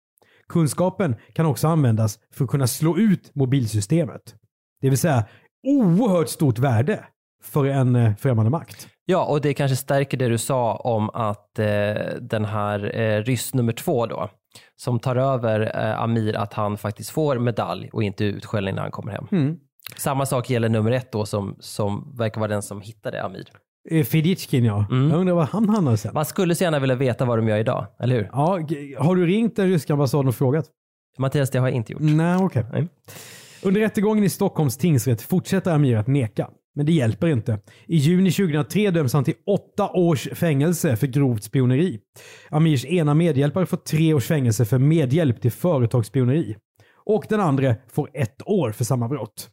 Kunskapen 0.49 1.17
kan 1.33 1.47
också 1.47 1.69
användas 1.69 2.19
för 2.35 2.45
att 2.45 2.51
kunna 2.51 2.67
slå 2.67 2.99
ut 2.99 3.35
mobilsystemet. 3.35 4.35
Det 4.81 4.89
vill 4.89 4.99
säga 4.99 5.25
oerhört 5.67 6.29
stort 6.29 6.59
värde 6.59 7.05
för 7.43 7.65
en 7.65 7.97
eh, 7.97 8.15
främmande 8.17 8.51
makt. 8.51 8.89
Ja, 9.05 9.25
och 9.25 9.41
det 9.41 9.55
kanske 9.55 9.77
stärker 9.77 10.17
det 10.17 10.29
du 10.29 10.39
sa 10.39 10.75
om 10.75 11.11
att 11.11 11.59
eh, 11.59 11.67
den 12.21 12.45
här 12.45 12.99
eh, 12.99 13.23
ryss 13.23 13.55
nummer 13.55 13.73
två 13.73 14.07
då, 14.07 14.31
som 14.77 14.99
tar 14.99 15.17
över 15.17 15.61
eh, 15.75 16.01
Amir, 16.03 16.37
att 16.37 16.53
han 16.53 16.79
faktiskt 16.79 17.11
får 17.11 17.39
medalj 17.39 17.91
och 17.93 18.03
inte 18.03 18.25
utskällning 18.25 18.75
när 18.75 18.83
han 18.83 18.91
kommer 18.91 19.13
hem. 19.13 19.27
Mm. 19.33 19.57
Samma 19.99 20.27
sak 20.27 20.51
gäller 20.51 20.69
nummer 20.69 20.91
ett 20.91 21.13
då, 21.13 21.27
som, 21.27 21.57
som 21.61 22.15
verkar 22.17 22.41
vara 22.41 22.49
den 22.49 22.63
som 22.63 22.81
hittade 22.81 23.23
Amir. 23.23 23.49
Eh, 23.91 24.05
Fiditjkin 24.05 24.65
ja. 24.65 24.87
Mm. 24.91 25.11
Jag 25.11 25.21
undrar 25.21 25.35
var 25.35 25.45
han 25.45 25.69
hamnar 25.69 25.97
sen. 25.97 26.15
Man 26.15 26.25
skulle 26.25 26.55
så 26.55 26.65
gärna 26.65 26.79
vilja 26.79 26.97
veta 26.97 27.25
vad 27.25 27.39
de 27.39 27.49
gör 27.49 27.59
idag, 27.59 27.87
eller 28.01 28.17
hur? 28.17 28.31
Ja, 28.33 28.61
har 28.99 29.17
du 29.17 29.27
ringt 29.27 29.57
den 29.57 29.69
ryska 29.69 29.93
ambassaden 29.93 30.29
och 30.29 30.35
frågat? 30.35 30.65
Mattias, 31.19 31.51
det 31.51 31.59
har 31.59 31.67
jag 31.67 31.77
inte 31.77 31.93
gjort. 31.93 32.03
Nej, 32.03 32.37
okej. 32.37 32.67
Nej. 32.73 32.89
Under 33.63 33.81
rättegången 33.81 34.25
i 34.25 34.29
Stockholms 34.29 34.77
tingsrätt 34.77 35.23
fortsätter 35.23 35.71
Amir 35.71 35.97
att 35.97 36.07
neka. 36.07 36.51
Men 36.75 36.87
det 36.87 36.93
hjälper 36.93 37.27
inte. 37.27 37.59
I 37.87 37.97
juni 37.97 38.31
2003 38.31 38.91
döms 38.91 39.13
han 39.13 39.25
till 39.25 39.35
åtta 39.47 39.91
års 39.91 40.29
fängelse 40.35 40.97
för 40.97 41.07
grovt 41.07 41.43
spioneri. 41.43 42.01
Amirs 42.51 42.85
ena 42.85 43.15
medhjälpare 43.15 43.67
får 43.67 43.77
tre 43.77 44.15
års 44.15 44.27
fängelse 44.27 44.65
för 44.65 44.79
medhjälp 44.79 45.41
till 45.41 45.53
företagsspioneri. 45.53 46.57
Och 47.05 47.27
den 47.29 47.41
andra 47.41 47.75
får 47.93 48.11
ett 48.15 48.43
år 48.47 48.73
för 48.73 48.85
samma 48.85 49.09
brott. 49.09 49.51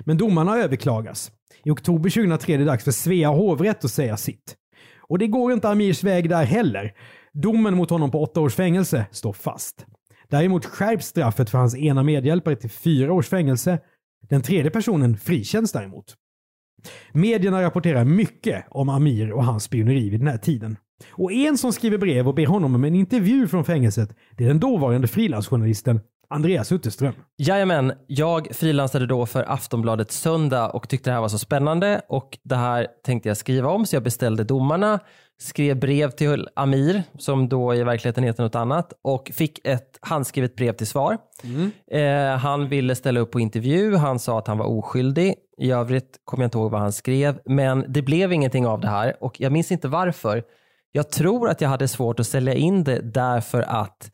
Men 0.00 0.16
domarna 0.16 0.58
överklagas. 0.58 1.32
I 1.64 1.70
oktober 1.70 2.10
2003 2.10 2.54
är 2.54 2.58
det 2.58 2.64
dags 2.64 2.84
för 2.84 2.90
Svea 2.90 3.28
hovrätt 3.28 3.84
att 3.84 3.90
säga 3.90 4.16
sitt. 4.16 4.56
Och 5.00 5.18
det 5.18 5.26
går 5.26 5.52
inte 5.52 5.68
Amirs 5.68 6.04
väg 6.04 6.28
där 6.28 6.44
heller. 6.44 6.92
Domen 7.32 7.76
mot 7.76 7.90
honom 7.90 8.10
på 8.10 8.22
åtta 8.22 8.40
års 8.40 8.54
fängelse 8.54 9.06
står 9.10 9.32
fast. 9.32 9.86
Däremot 10.28 10.64
skärps 10.64 11.06
straffet 11.06 11.50
för 11.50 11.58
hans 11.58 11.76
ena 11.76 12.02
medhjälpare 12.02 12.56
till 12.56 12.70
fyra 12.70 13.12
års 13.12 13.28
fängelse. 13.28 13.78
Den 14.28 14.42
tredje 14.42 14.70
personen 14.70 15.16
frikänns 15.16 15.72
däremot. 15.72 16.16
Medierna 17.12 17.62
rapporterar 17.62 18.04
mycket 18.04 18.64
om 18.70 18.88
Amir 18.88 19.32
och 19.32 19.44
hans 19.44 19.64
spioneri 19.64 20.10
vid 20.10 20.20
den 20.20 20.28
här 20.28 20.38
tiden. 20.38 20.76
Och 21.10 21.32
en 21.32 21.58
som 21.58 21.72
skriver 21.72 21.98
brev 21.98 22.28
och 22.28 22.34
ber 22.34 22.46
honom 22.46 22.74
om 22.74 22.84
en 22.84 22.94
intervju 22.94 23.48
från 23.48 23.64
fängelset, 23.64 24.16
det 24.36 24.44
är 24.44 24.48
den 24.48 24.60
dåvarande 24.60 25.08
frilansjournalisten 25.08 26.00
Andreas 26.32 26.72
Utterström. 26.72 27.14
Jajamän, 27.36 27.92
jag 28.06 28.48
frilansade 28.56 29.06
då 29.06 29.26
för 29.26 29.52
Aftonbladet 29.52 30.12
Söndag 30.12 30.68
och 30.68 30.88
tyckte 30.88 31.10
det 31.10 31.14
här 31.14 31.20
var 31.20 31.28
så 31.28 31.38
spännande 31.38 32.02
och 32.08 32.38
det 32.42 32.56
här 32.56 32.86
tänkte 33.04 33.28
jag 33.28 33.36
skriva 33.36 33.70
om 33.70 33.86
så 33.86 33.96
jag 33.96 34.02
beställde 34.02 34.44
domarna, 34.44 35.00
skrev 35.40 35.80
brev 35.80 36.10
till 36.10 36.48
Amir 36.56 37.02
som 37.18 37.48
då 37.48 37.74
i 37.74 37.82
verkligheten 37.82 38.24
heter 38.24 38.42
något 38.42 38.54
annat 38.54 38.92
och 39.02 39.30
fick 39.34 39.66
ett 39.66 39.98
handskrivet 40.00 40.56
brev 40.56 40.72
till 40.72 40.86
svar. 40.86 41.18
Eh, 41.90 42.36
han 42.36 42.68
ville 42.68 42.94
ställa 42.94 43.20
upp 43.20 43.30
på 43.30 43.40
intervju, 43.40 43.96
han 43.96 44.18
sa 44.18 44.38
att 44.38 44.46
han 44.46 44.58
var 44.58 44.66
oskyldig. 44.66 45.34
I 45.58 45.70
övrigt 45.70 46.20
kommer 46.24 46.44
jag 46.44 46.46
inte 46.46 46.58
ihåg 46.58 46.70
vad 46.70 46.80
han 46.80 46.92
skrev 46.92 47.40
men 47.44 47.84
det 47.88 48.02
blev 48.02 48.32
ingenting 48.32 48.66
av 48.66 48.80
det 48.80 48.88
här 48.88 49.16
och 49.20 49.40
jag 49.40 49.52
minns 49.52 49.72
inte 49.72 49.88
varför. 49.88 50.42
Jag 50.92 51.10
tror 51.10 51.48
att 51.48 51.60
jag 51.60 51.68
hade 51.68 51.88
svårt 51.88 52.20
att 52.20 52.26
sälja 52.26 52.54
in 52.54 52.84
det 52.84 53.00
därför 53.00 53.62
att 53.62 54.10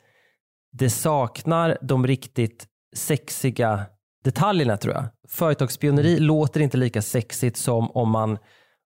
det 0.73 0.91
saknar 0.91 1.79
de 1.81 2.07
riktigt 2.07 2.67
sexiga 2.97 3.87
detaljerna 4.25 4.77
tror 4.77 4.95
jag. 4.95 5.05
Företagsspioneri 5.29 6.19
låter 6.19 6.61
inte 6.61 6.77
lika 6.77 7.03
sexigt 7.03 7.57
som 7.57 7.91
om 7.91 8.11
man 8.11 8.39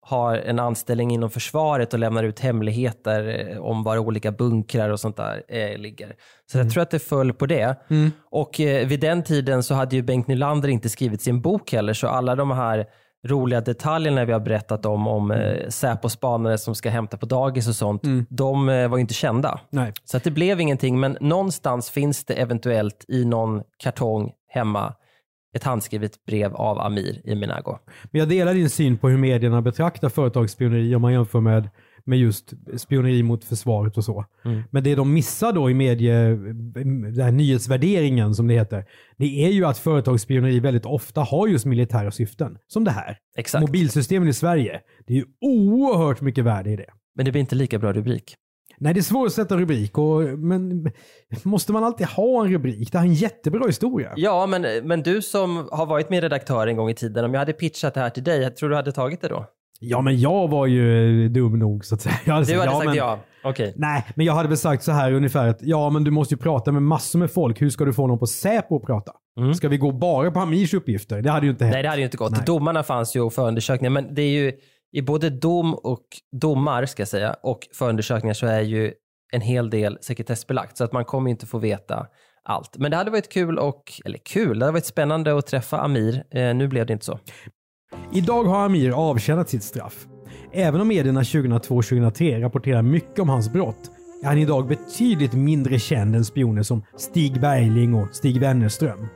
har 0.01 0.35
en 0.35 0.59
anställning 0.59 1.11
inom 1.11 1.29
försvaret 1.29 1.93
och 1.93 1.99
lämnar 1.99 2.23
ut 2.23 2.39
hemligheter 2.39 3.49
eh, 3.51 3.57
om 3.57 3.83
var 3.83 3.97
olika 3.97 4.31
bunkrar 4.31 4.89
och 4.89 4.99
sånt 4.99 5.17
där 5.17 5.43
eh, 5.47 5.77
ligger. 5.77 6.15
Så 6.51 6.57
jag 6.57 6.71
tror 6.71 6.83
att 6.83 6.89
det 6.89 6.99
föll 6.99 7.33
på 7.33 7.45
det. 7.45 7.75
Och 8.31 8.59
eh, 8.59 8.87
vid 8.87 8.99
den 8.99 9.23
tiden 9.23 9.63
så 9.63 9.73
hade 9.73 9.95
ju 9.95 10.01
Bengt 10.01 10.27
Nylander 10.27 10.69
inte 10.69 10.89
skrivit 10.89 11.21
sin 11.21 11.41
bok 11.41 11.71
heller, 11.71 11.93
så 11.93 12.07
alla 12.07 12.35
de 12.35 12.51
här 12.51 12.85
roliga 13.25 13.61
detaljerna 13.61 14.25
vi 14.25 14.33
har 14.33 14.39
berättat 14.39 14.85
om, 14.85 15.07
om 15.07 15.31
eh, 15.31 15.69
Säpo-spanare 15.69 16.57
som 16.57 16.75
ska 16.75 16.89
hämta 16.89 17.17
på 17.17 17.25
dagis 17.25 17.67
och 17.67 17.75
sånt, 17.75 18.01
de 18.29 18.69
eh, 18.69 18.87
var 18.87 18.97
ju 18.97 19.01
inte 19.01 19.13
kända. 19.13 19.59
Nej. 19.69 19.93
Så 20.03 20.17
att 20.17 20.23
det 20.23 20.31
blev 20.31 20.61
ingenting, 20.61 20.99
men 20.99 21.17
någonstans 21.21 21.89
finns 21.89 22.25
det 22.25 22.33
eventuellt 22.33 23.05
i 23.07 23.25
någon 23.25 23.63
kartong 23.77 24.31
hemma 24.47 24.93
ett 25.55 25.63
handskrivet 25.63 26.25
brev 26.25 26.55
av 26.55 26.79
Amir 26.79 27.21
i 27.23 27.35
min 27.35 27.51
ägo. 27.51 27.77
Men 28.11 28.19
jag 28.19 28.29
delar 28.29 28.53
din 28.53 28.69
syn 28.69 28.97
på 28.97 29.09
hur 29.09 29.17
medierna 29.17 29.61
betraktar 29.61 30.09
företagsspioneri 30.09 30.95
om 30.95 31.01
man 31.01 31.13
jämför 31.13 31.39
med, 31.39 31.69
med 32.07 32.19
just 32.19 32.53
spioneri 32.77 33.23
mot 33.23 33.43
försvaret 33.43 33.97
och 33.97 34.03
så. 34.03 34.25
Men 34.71 34.83
det 34.83 34.95
de 34.95 35.13
missar 35.13 35.53
då 35.53 35.69
i 35.69 35.73
medie, 35.73 36.13
den 36.13 37.19
här 37.19 37.31
nyhetsvärderingen 37.31 38.35
som 38.35 38.47
det 38.47 38.53
heter, 38.53 38.85
det 39.17 39.45
är 39.45 39.51
ju 39.51 39.65
att 39.65 39.77
företagsspioneri 39.77 40.59
väldigt 40.59 40.85
ofta 40.85 41.21
har 41.21 41.47
just 41.47 41.65
militära 41.65 42.11
syften. 42.11 42.57
Som 42.67 42.83
det 42.83 42.91
här. 42.91 43.17
Exakt. 43.37 43.61
Mobilsystemen 43.61 44.27
i 44.27 44.33
Sverige, 44.33 44.81
det 45.07 45.13
är 45.13 45.17
ju 45.17 45.25
oerhört 45.41 46.21
mycket 46.21 46.43
värde 46.43 46.69
i 46.69 46.75
det. 46.75 46.89
Men 47.15 47.25
det 47.25 47.31
blir 47.31 47.41
inte 47.41 47.55
lika 47.55 47.79
bra 47.79 47.93
rubrik. 47.93 48.35
Nej, 48.79 48.93
det 48.93 48.99
är 48.99 49.01
svårt 49.01 49.27
att 49.27 49.33
sätta 49.33 49.57
rubrik, 49.57 49.97
och, 49.97 50.21
men 50.21 50.91
måste 51.43 51.73
man 51.73 51.83
alltid 51.83 52.07
ha 52.07 52.45
en 52.45 52.51
rubrik? 52.51 52.91
Det 52.91 52.97
här 52.97 53.05
är 53.05 53.09
en 53.09 53.15
jättebra 53.15 53.67
historia. 53.67 54.13
Ja, 54.15 54.47
men, 54.47 54.87
men 54.87 55.03
du 55.03 55.21
som 55.21 55.69
har 55.71 55.85
varit 55.85 56.09
med 56.09 56.23
redaktör 56.23 56.67
en 56.67 56.77
gång 56.77 56.89
i 56.89 56.93
tiden, 56.93 57.25
om 57.25 57.33
jag 57.33 57.39
hade 57.39 57.53
pitchat 57.53 57.93
det 57.93 57.99
här 57.99 58.09
till 58.09 58.23
dig, 58.23 58.55
tror 58.55 58.69
du 58.69 58.75
hade 58.75 58.91
tagit 58.91 59.21
det 59.21 59.27
då? 59.27 59.45
Ja, 59.79 60.01
men 60.01 60.19
jag 60.19 60.47
var 60.47 60.65
ju 60.65 61.29
dum 61.29 61.59
nog 61.59 61.85
så 61.85 61.95
att 61.95 62.01
säga. 62.01 62.15
Jag 62.25 62.33
hade 62.33 62.45
Du 62.45 62.59
hade 62.59 62.71
ja, 62.71 62.77
sagt 62.77 62.85
men, 62.85 62.95
ja. 62.95 63.19
Okej. 63.43 63.73
Nej, 63.75 64.05
men 64.15 64.25
jag 64.25 64.33
hade 64.33 64.49
väl 64.49 64.57
sagt 64.57 64.83
så 64.83 64.91
här 64.91 65.11
ungefär 65.11 65.47
att 65.47 65.57
ja, 65.61 65.89
men 65.89 66.03
du 66.03 66.11
måste 66.11 66.33
ju 66.33 66.37
prata 66.37 66.71
med 66.71 66.83
massor 66.83 67.19
med 67.19 67.31
folk. 67.31 67.61
Hur 67.61 67.69
ska 67.69 67.85
du 67.85 67.93
få 67.93 68.07
någon 68.07 68.19
på 68.19 68.27
Säpo 68.27 68.75
att 68.75 68.83
prata? 68.83 69.11
Ska 69.55 69.69
vi 69.69 69.77
gå 69.77 69.91
bara 69.91 70.31
på 70.31 70.39
Amirs 70.39 70.73
uppgifter? 70.73 71.21
Det 71.21 71.31
hade 71.31 71.45
ju 71.45 71.51
inte 71.51 71.63
hänt. 71.65 71.73
Mm. 71.73 71.75
Nej, 71.75 71.83
det 71.83 71.89
hade 71.89 72.01
ju 72.01 72.05
inte 72.05 72.17
gått. 72.17 72.31
Nej. 72.31 72.41
Domarna 72.45 72.83
fanns 72.83 73.15
ju 73.15 73.21
och 73.21 73.33
förundersökningar, 73.33 73.89
men 73.89 74.13
det 74.15 74.21
är 74.21 74.29
ju 74.29 74.53
i 74.91 75.01
både 75.01 75.29
dom 75.29 75.73
och 75.73 76.05
domar 76.41 76.85
ska 76.85 77.01
jag 77.01 77.07
säga 77.07 77.35
och 77.43 77.59
förundersökningar 77.73 78.33
så 78.33 78.47
är 78.47 78.61
ju 78.61 78.93
en 79.31 79.41
hel 79.41 79.69
del 79.69 79.97
sekretessbelagt 80.01 80.77
så 80.77 80.83
att 80.83 80.93
man 80.93 81.05
kommer 81.05 81.31
inte 81.31 81.45
få 81.45 81.57
veta 81.57 82.07
allt. 82.43 82.77
Men 82.77 82.91
det 82.91 82.97
hade 82.97 83.11
varit 83.11 83.31
kul 83.31 83.59
och, 83.59 83.83
eller 84.05 84.17
kul, 84.17 84.59
det 84.59 84.65
hade 84.65 84.73
varit 84.73 84.85
spännande 84.85 85.37
att 85.37 85.47
träffa 85.47 85.77
Amir. 85.77 86.23
Eh, 86.31 86.55
nu 86.55 86.67
blev 86.67 86.85
det 86.85 86.93
inte 86.93 87.05
så. 87.05 87.19
Idag 88.13 88.43
har 88.43 88.65
Amir 88.65 88.91
avtjänat 88.91 89.49
sitt 89.49 89.63
straff. 89.63 90.07
Även 90.51 90.81
om 90.81 90.87
medierna 90.87 91.21
2002-2003 91.21 92.41
rapporterar 92.41 92.81
mycket 92.81 93.19
om 93.19 93.29
hans 93.29 93.53
brott 93.53 93.91
är 94.23 94.27
han 94.27 94.37
idag 94.37 94.67
betydligt 94.67 95.33
mindre 95.33 95.79
känd 95.79 96.15
än 96.15 96.25
spioner 96.25 96.63
som 96.63 96.83
Stig 96.97 97.41
Bergling 97.41 97.93
och 97.93 98.15
Stig 98.15 98.39
Wennerström. 98.39 99.07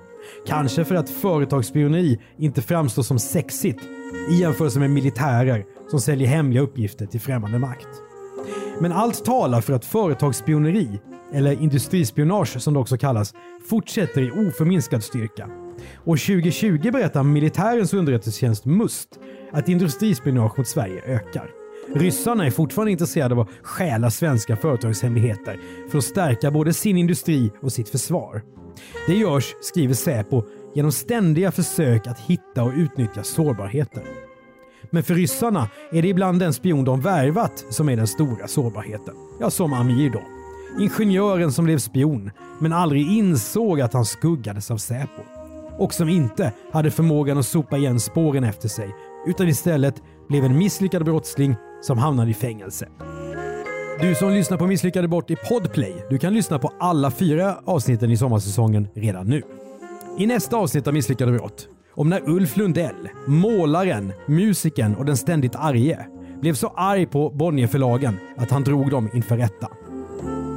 Kanske 0.48 0.86
för 0.86 0.96
att 0.96 1.10
företagsspioneri 1.10 2.20
inte 2.38 2.62
framstår 2.62 3.04
som 3.04 3.20
sexigt 3.20 3.80
i 4.30 4.34
jämförelse 4.34 4.80
med 4.80 4.90
militärer 4.90 5.66
som 5.90 6.02
säljer 6.02 6.28
hemliga 6.28 6.64
uppgifter 6.64 7.06
till 7.06 7.22
främmande 7.22 7.60
makt. 7.60 7.88
Men 8.80 8.92
allt 8.92 9.26
talar 9.26 9.62
för 9.62 9.74
att 9.74 9.86
företagsspioneri, 9.86 11.00
eller 11.34 11.62
industrispionage 11.62 12.62
som 12.62 12.74
det 12.74 12.80
också 12.80 12.98
kallas, 12.98 13.34
fortsätter 13.70 14.22
i 14.22 14.32
oförminskad 14.32 15.04
styrka. 15.04 15.61
År 16.06 16.18
2020 16.18 16.92
berättar 16.92 17.24
militärens 17.24 17.94
underrättelsetjänst 17.94 18.66
MUST 18.66 19.10
att 19.52 19.70
industrispionage 19.70 20.58
mot 20.58 20.68
Sverige 20.68 21.02
ökar. 21.06 21.50
Ryssarna 21.96 22.46
är 22.46 22.52
fortfarande 22.52 22.92
intresserade 22.92 23.36
av 23.36 23.40
att 23.40 23.50
stjäla 23.64 24.12
svenska 24.12 24.56
företagshemligheter 24.56 25.60
för 25.92 25.98
att 25.98 26.04
stärka 26.04 26.52
både 26.52 26.74
sin 26.74 26.98
industri 26.98 27.52
och 27.62 27.72
sitt 27.72 27.90
försvar. 27.90 28.42
Det 29.08 29.16
görs, 29.16 29.56
skriver 29.62 29.94
Säpo, 29.94 30.44
genom 30.76 30.92
ständiga 30.92 31.52
försök 31.52 32.08
att 32.08 32.20
hitta 32.20 32.64
och 32.64 32.74
utnyttja 32.76 33.24
sårbarheter. 33.24 34.04
Men 34.90 35.04
för 35.04 35.14
ryssarna 35.14 35.70
är 35.92 36.02
det 36.02 36.08
ibland 36.08 36.40
den 36.40 36.54
spion 36.54 36.86
de 36.86 37.02
värvat 37.02 37.66
som 37.70 37.90
är 37.90 37.98
den 37.98 38.08
stora 38.08 38.48
sårbarheten. 38.48 39.16
Ja, 39.40 39.50
som 39.50 39.74
Amir 39.74 40.10
då. 40.10 40.22
Ingenjören 40.80 41.52
som 41.52 41.66
blev 41.66 41.78
spion, 41.78 42.32
men 42.60 42.74
aldrig 42.74 43.12
insåg 43.12 43.82
att 43.82 43.94
han 43.94 44.06
skuggades 44.06 44.72
av 44.72 44.78
Säpo. 44.78 45.41
Och 45.82 45.94
som 45.94 46.10
inte 46.10 46.54
hade 46.72 46.92
förmågan 46.92 47.38
att 47.38 47.46
sopa 47.46 47.78
igen 47.78 48.00
spåren 48.00 48.44
efter 48.44 48.70
sig, 48.70 48.96
utan 49.28 49.48
istället 49.48 49.96
blev 50.30 50.44
en 50.44 50.58
misslyckad 50.58 51.06
brottsling 51.06 51.56
som 51.82 51.98
hamnade 51.98 52.32
i 52.32 52.34
fängelse. 52.34 52.88
Du 54.02 54.16
som 54.16 54.32
lyssnar 54.32 54.58
på 54.58 54.68
Misslyckade 54.68 55.08
Bort 55.08 55.32
i 55.32 55.36
Podplay, 55.36 56.06
du 56.10 56.18
kan 56.18 56.34
lyssna 56.34 56.60
på 56.60 56.72
alla 56.80 57.12
fyra 57.12 57.58
avsnitten 57.66 58.12
i 58.12 58.18
sommarsäsongen 58.18 58.88
redan 58.96 59.28
nu. 59.28 59.42
I 60.18 60.26
nästa 60.26 60.58
avsnitt 60.58 60.88
av 60.88 60.94
Misslyckade 60.94 61.32
brott, 61.32 61.68
om 61.96 62.10
när 62.10 62.30
Ulf 62.30 62.58
Lundell, 62.58 63.10
målaren, 63.28 64.14
musikern 64.28 64.96
och 64.96 65.06
den 65.06 65.18
ständigt 65.18 65.56
arge, 65.56 66.08
blev 66.42 66.54
så 66.54 66.68
arg 66.68 67.06
på 67.06 67.30
Bonnierförlagen 67.30 68.20
att 68.38 68.52
han 68.52 68.64
drog 68.64 68.90
dem 68.90 69.10
inför 69.14 69.38
rätta. 69.38 69.68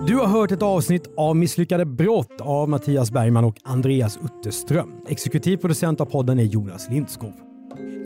Du 0.07 0.16
har 0.16 0.26
hört 0.26 0.52
ett 0.52 0.62
avsnitt 0.62 1.11
av 1.16 1.36
Misslyckade 1.36 1.84
brott 1.84 2.40
av 2.40 2.68
Mattias 2.68 3.11
Bergman 3.11 3.44
och 3.44 3.57
Andreas 3.64 4.18
Utterström. 4.24 4.88
Exekutiv 5.09 5.57
producent 5.57 6.00
av 6.00 6.05
podden 6.05 6.38
är 6.38 6.42
Jonas 6.42 6.90
Lindskov. 6.90 7.32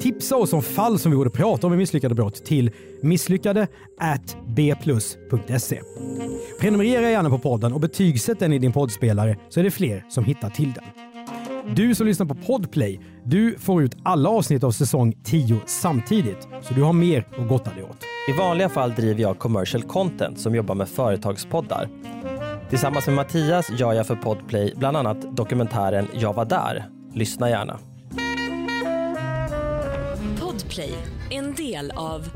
Tipsa 0.00 0.36
oss 0.36 0.52
om 0.52 0.62
fall 0.62 0.98
som 0.98 1.10
vi 1.10 1.16
borde 1.16 1.30
prata 1.30 1.66
om 1.66 1.74
i 1.74 1.76
Misslyckade 1.76 2.14
brott 2.14 2.44
till 2.44 2.70
misslyckade 3.02 3.68
bplus.se. 4.46 5.80
Prenumerera 6.60 7.10
gärna 7.10 7.30
på 7.30 7.38
podden 7.38 7.72
och 7.72 7.80
betygsätt 7.80 8.38
den 8.38 8.52
i 8.52 8.58
din 8.58 8.72
poddspelare 8.72 9.36
så 9.48 9.60
är 9.60 9.64
det 9.64 9.70
fler 9.70 10.04
som 10.08 10.24
hittar 10.24 10.50
till 10.50 10.72
den. 10.72 10.84
Du 11.74 11.94
som 11.94 12.06
lyssnar 12.06 12.26
på 12.26 12.34
Podplay, 12.34 13.00
du 13.30 13.58
får 13.58 13.82
ut 13.82 13.96
alla 14.02 14.30
avsnitt 14.30 14.64
av 14.64 14.70
säsong 14.70 15.14
10 15.24 15.60
samtidigt, 15.66 16.48
så 16.62 16.74
du 16.74 16.82
har 16.82 16.92
mer 16.92 17.26
att 17.38 17.48
gotta 17.48 17.74
dig 17.74 17.82
åt. 17.82 18.04
I 18.28 18.32
vanliga 18.32 18.68
fall 18.68 18.94
driver 18.94 19.22
jag 19.22 19.38
commercial 19.38 19.82
content 19.82 20.40
som 20.40 20.54
jobbar 20.54 20.74
med 20.74 20.88
företagspoddar. 20.88 21.88
Tillsammans 22.70 23.06
med 23.06 23.16
Mattias 23.16 23.70
gör 23.70 23.92
jag 23.92 24.06
för 24.06 24.14
Podplay 24.14 24.74
bland 24.76 24.96
annat 24.96 25.36
dokumentären 25.36 26.08
Jag 26.14 26.34
var 26.34 26.44
där. 26.44 26.88
Lyssna 27.14 27.50
gärna. 27.50 27.78
Podplay, 30.40 30.94
en 31.30 31.54
del 31.54 31.90
av. 31.90 32.28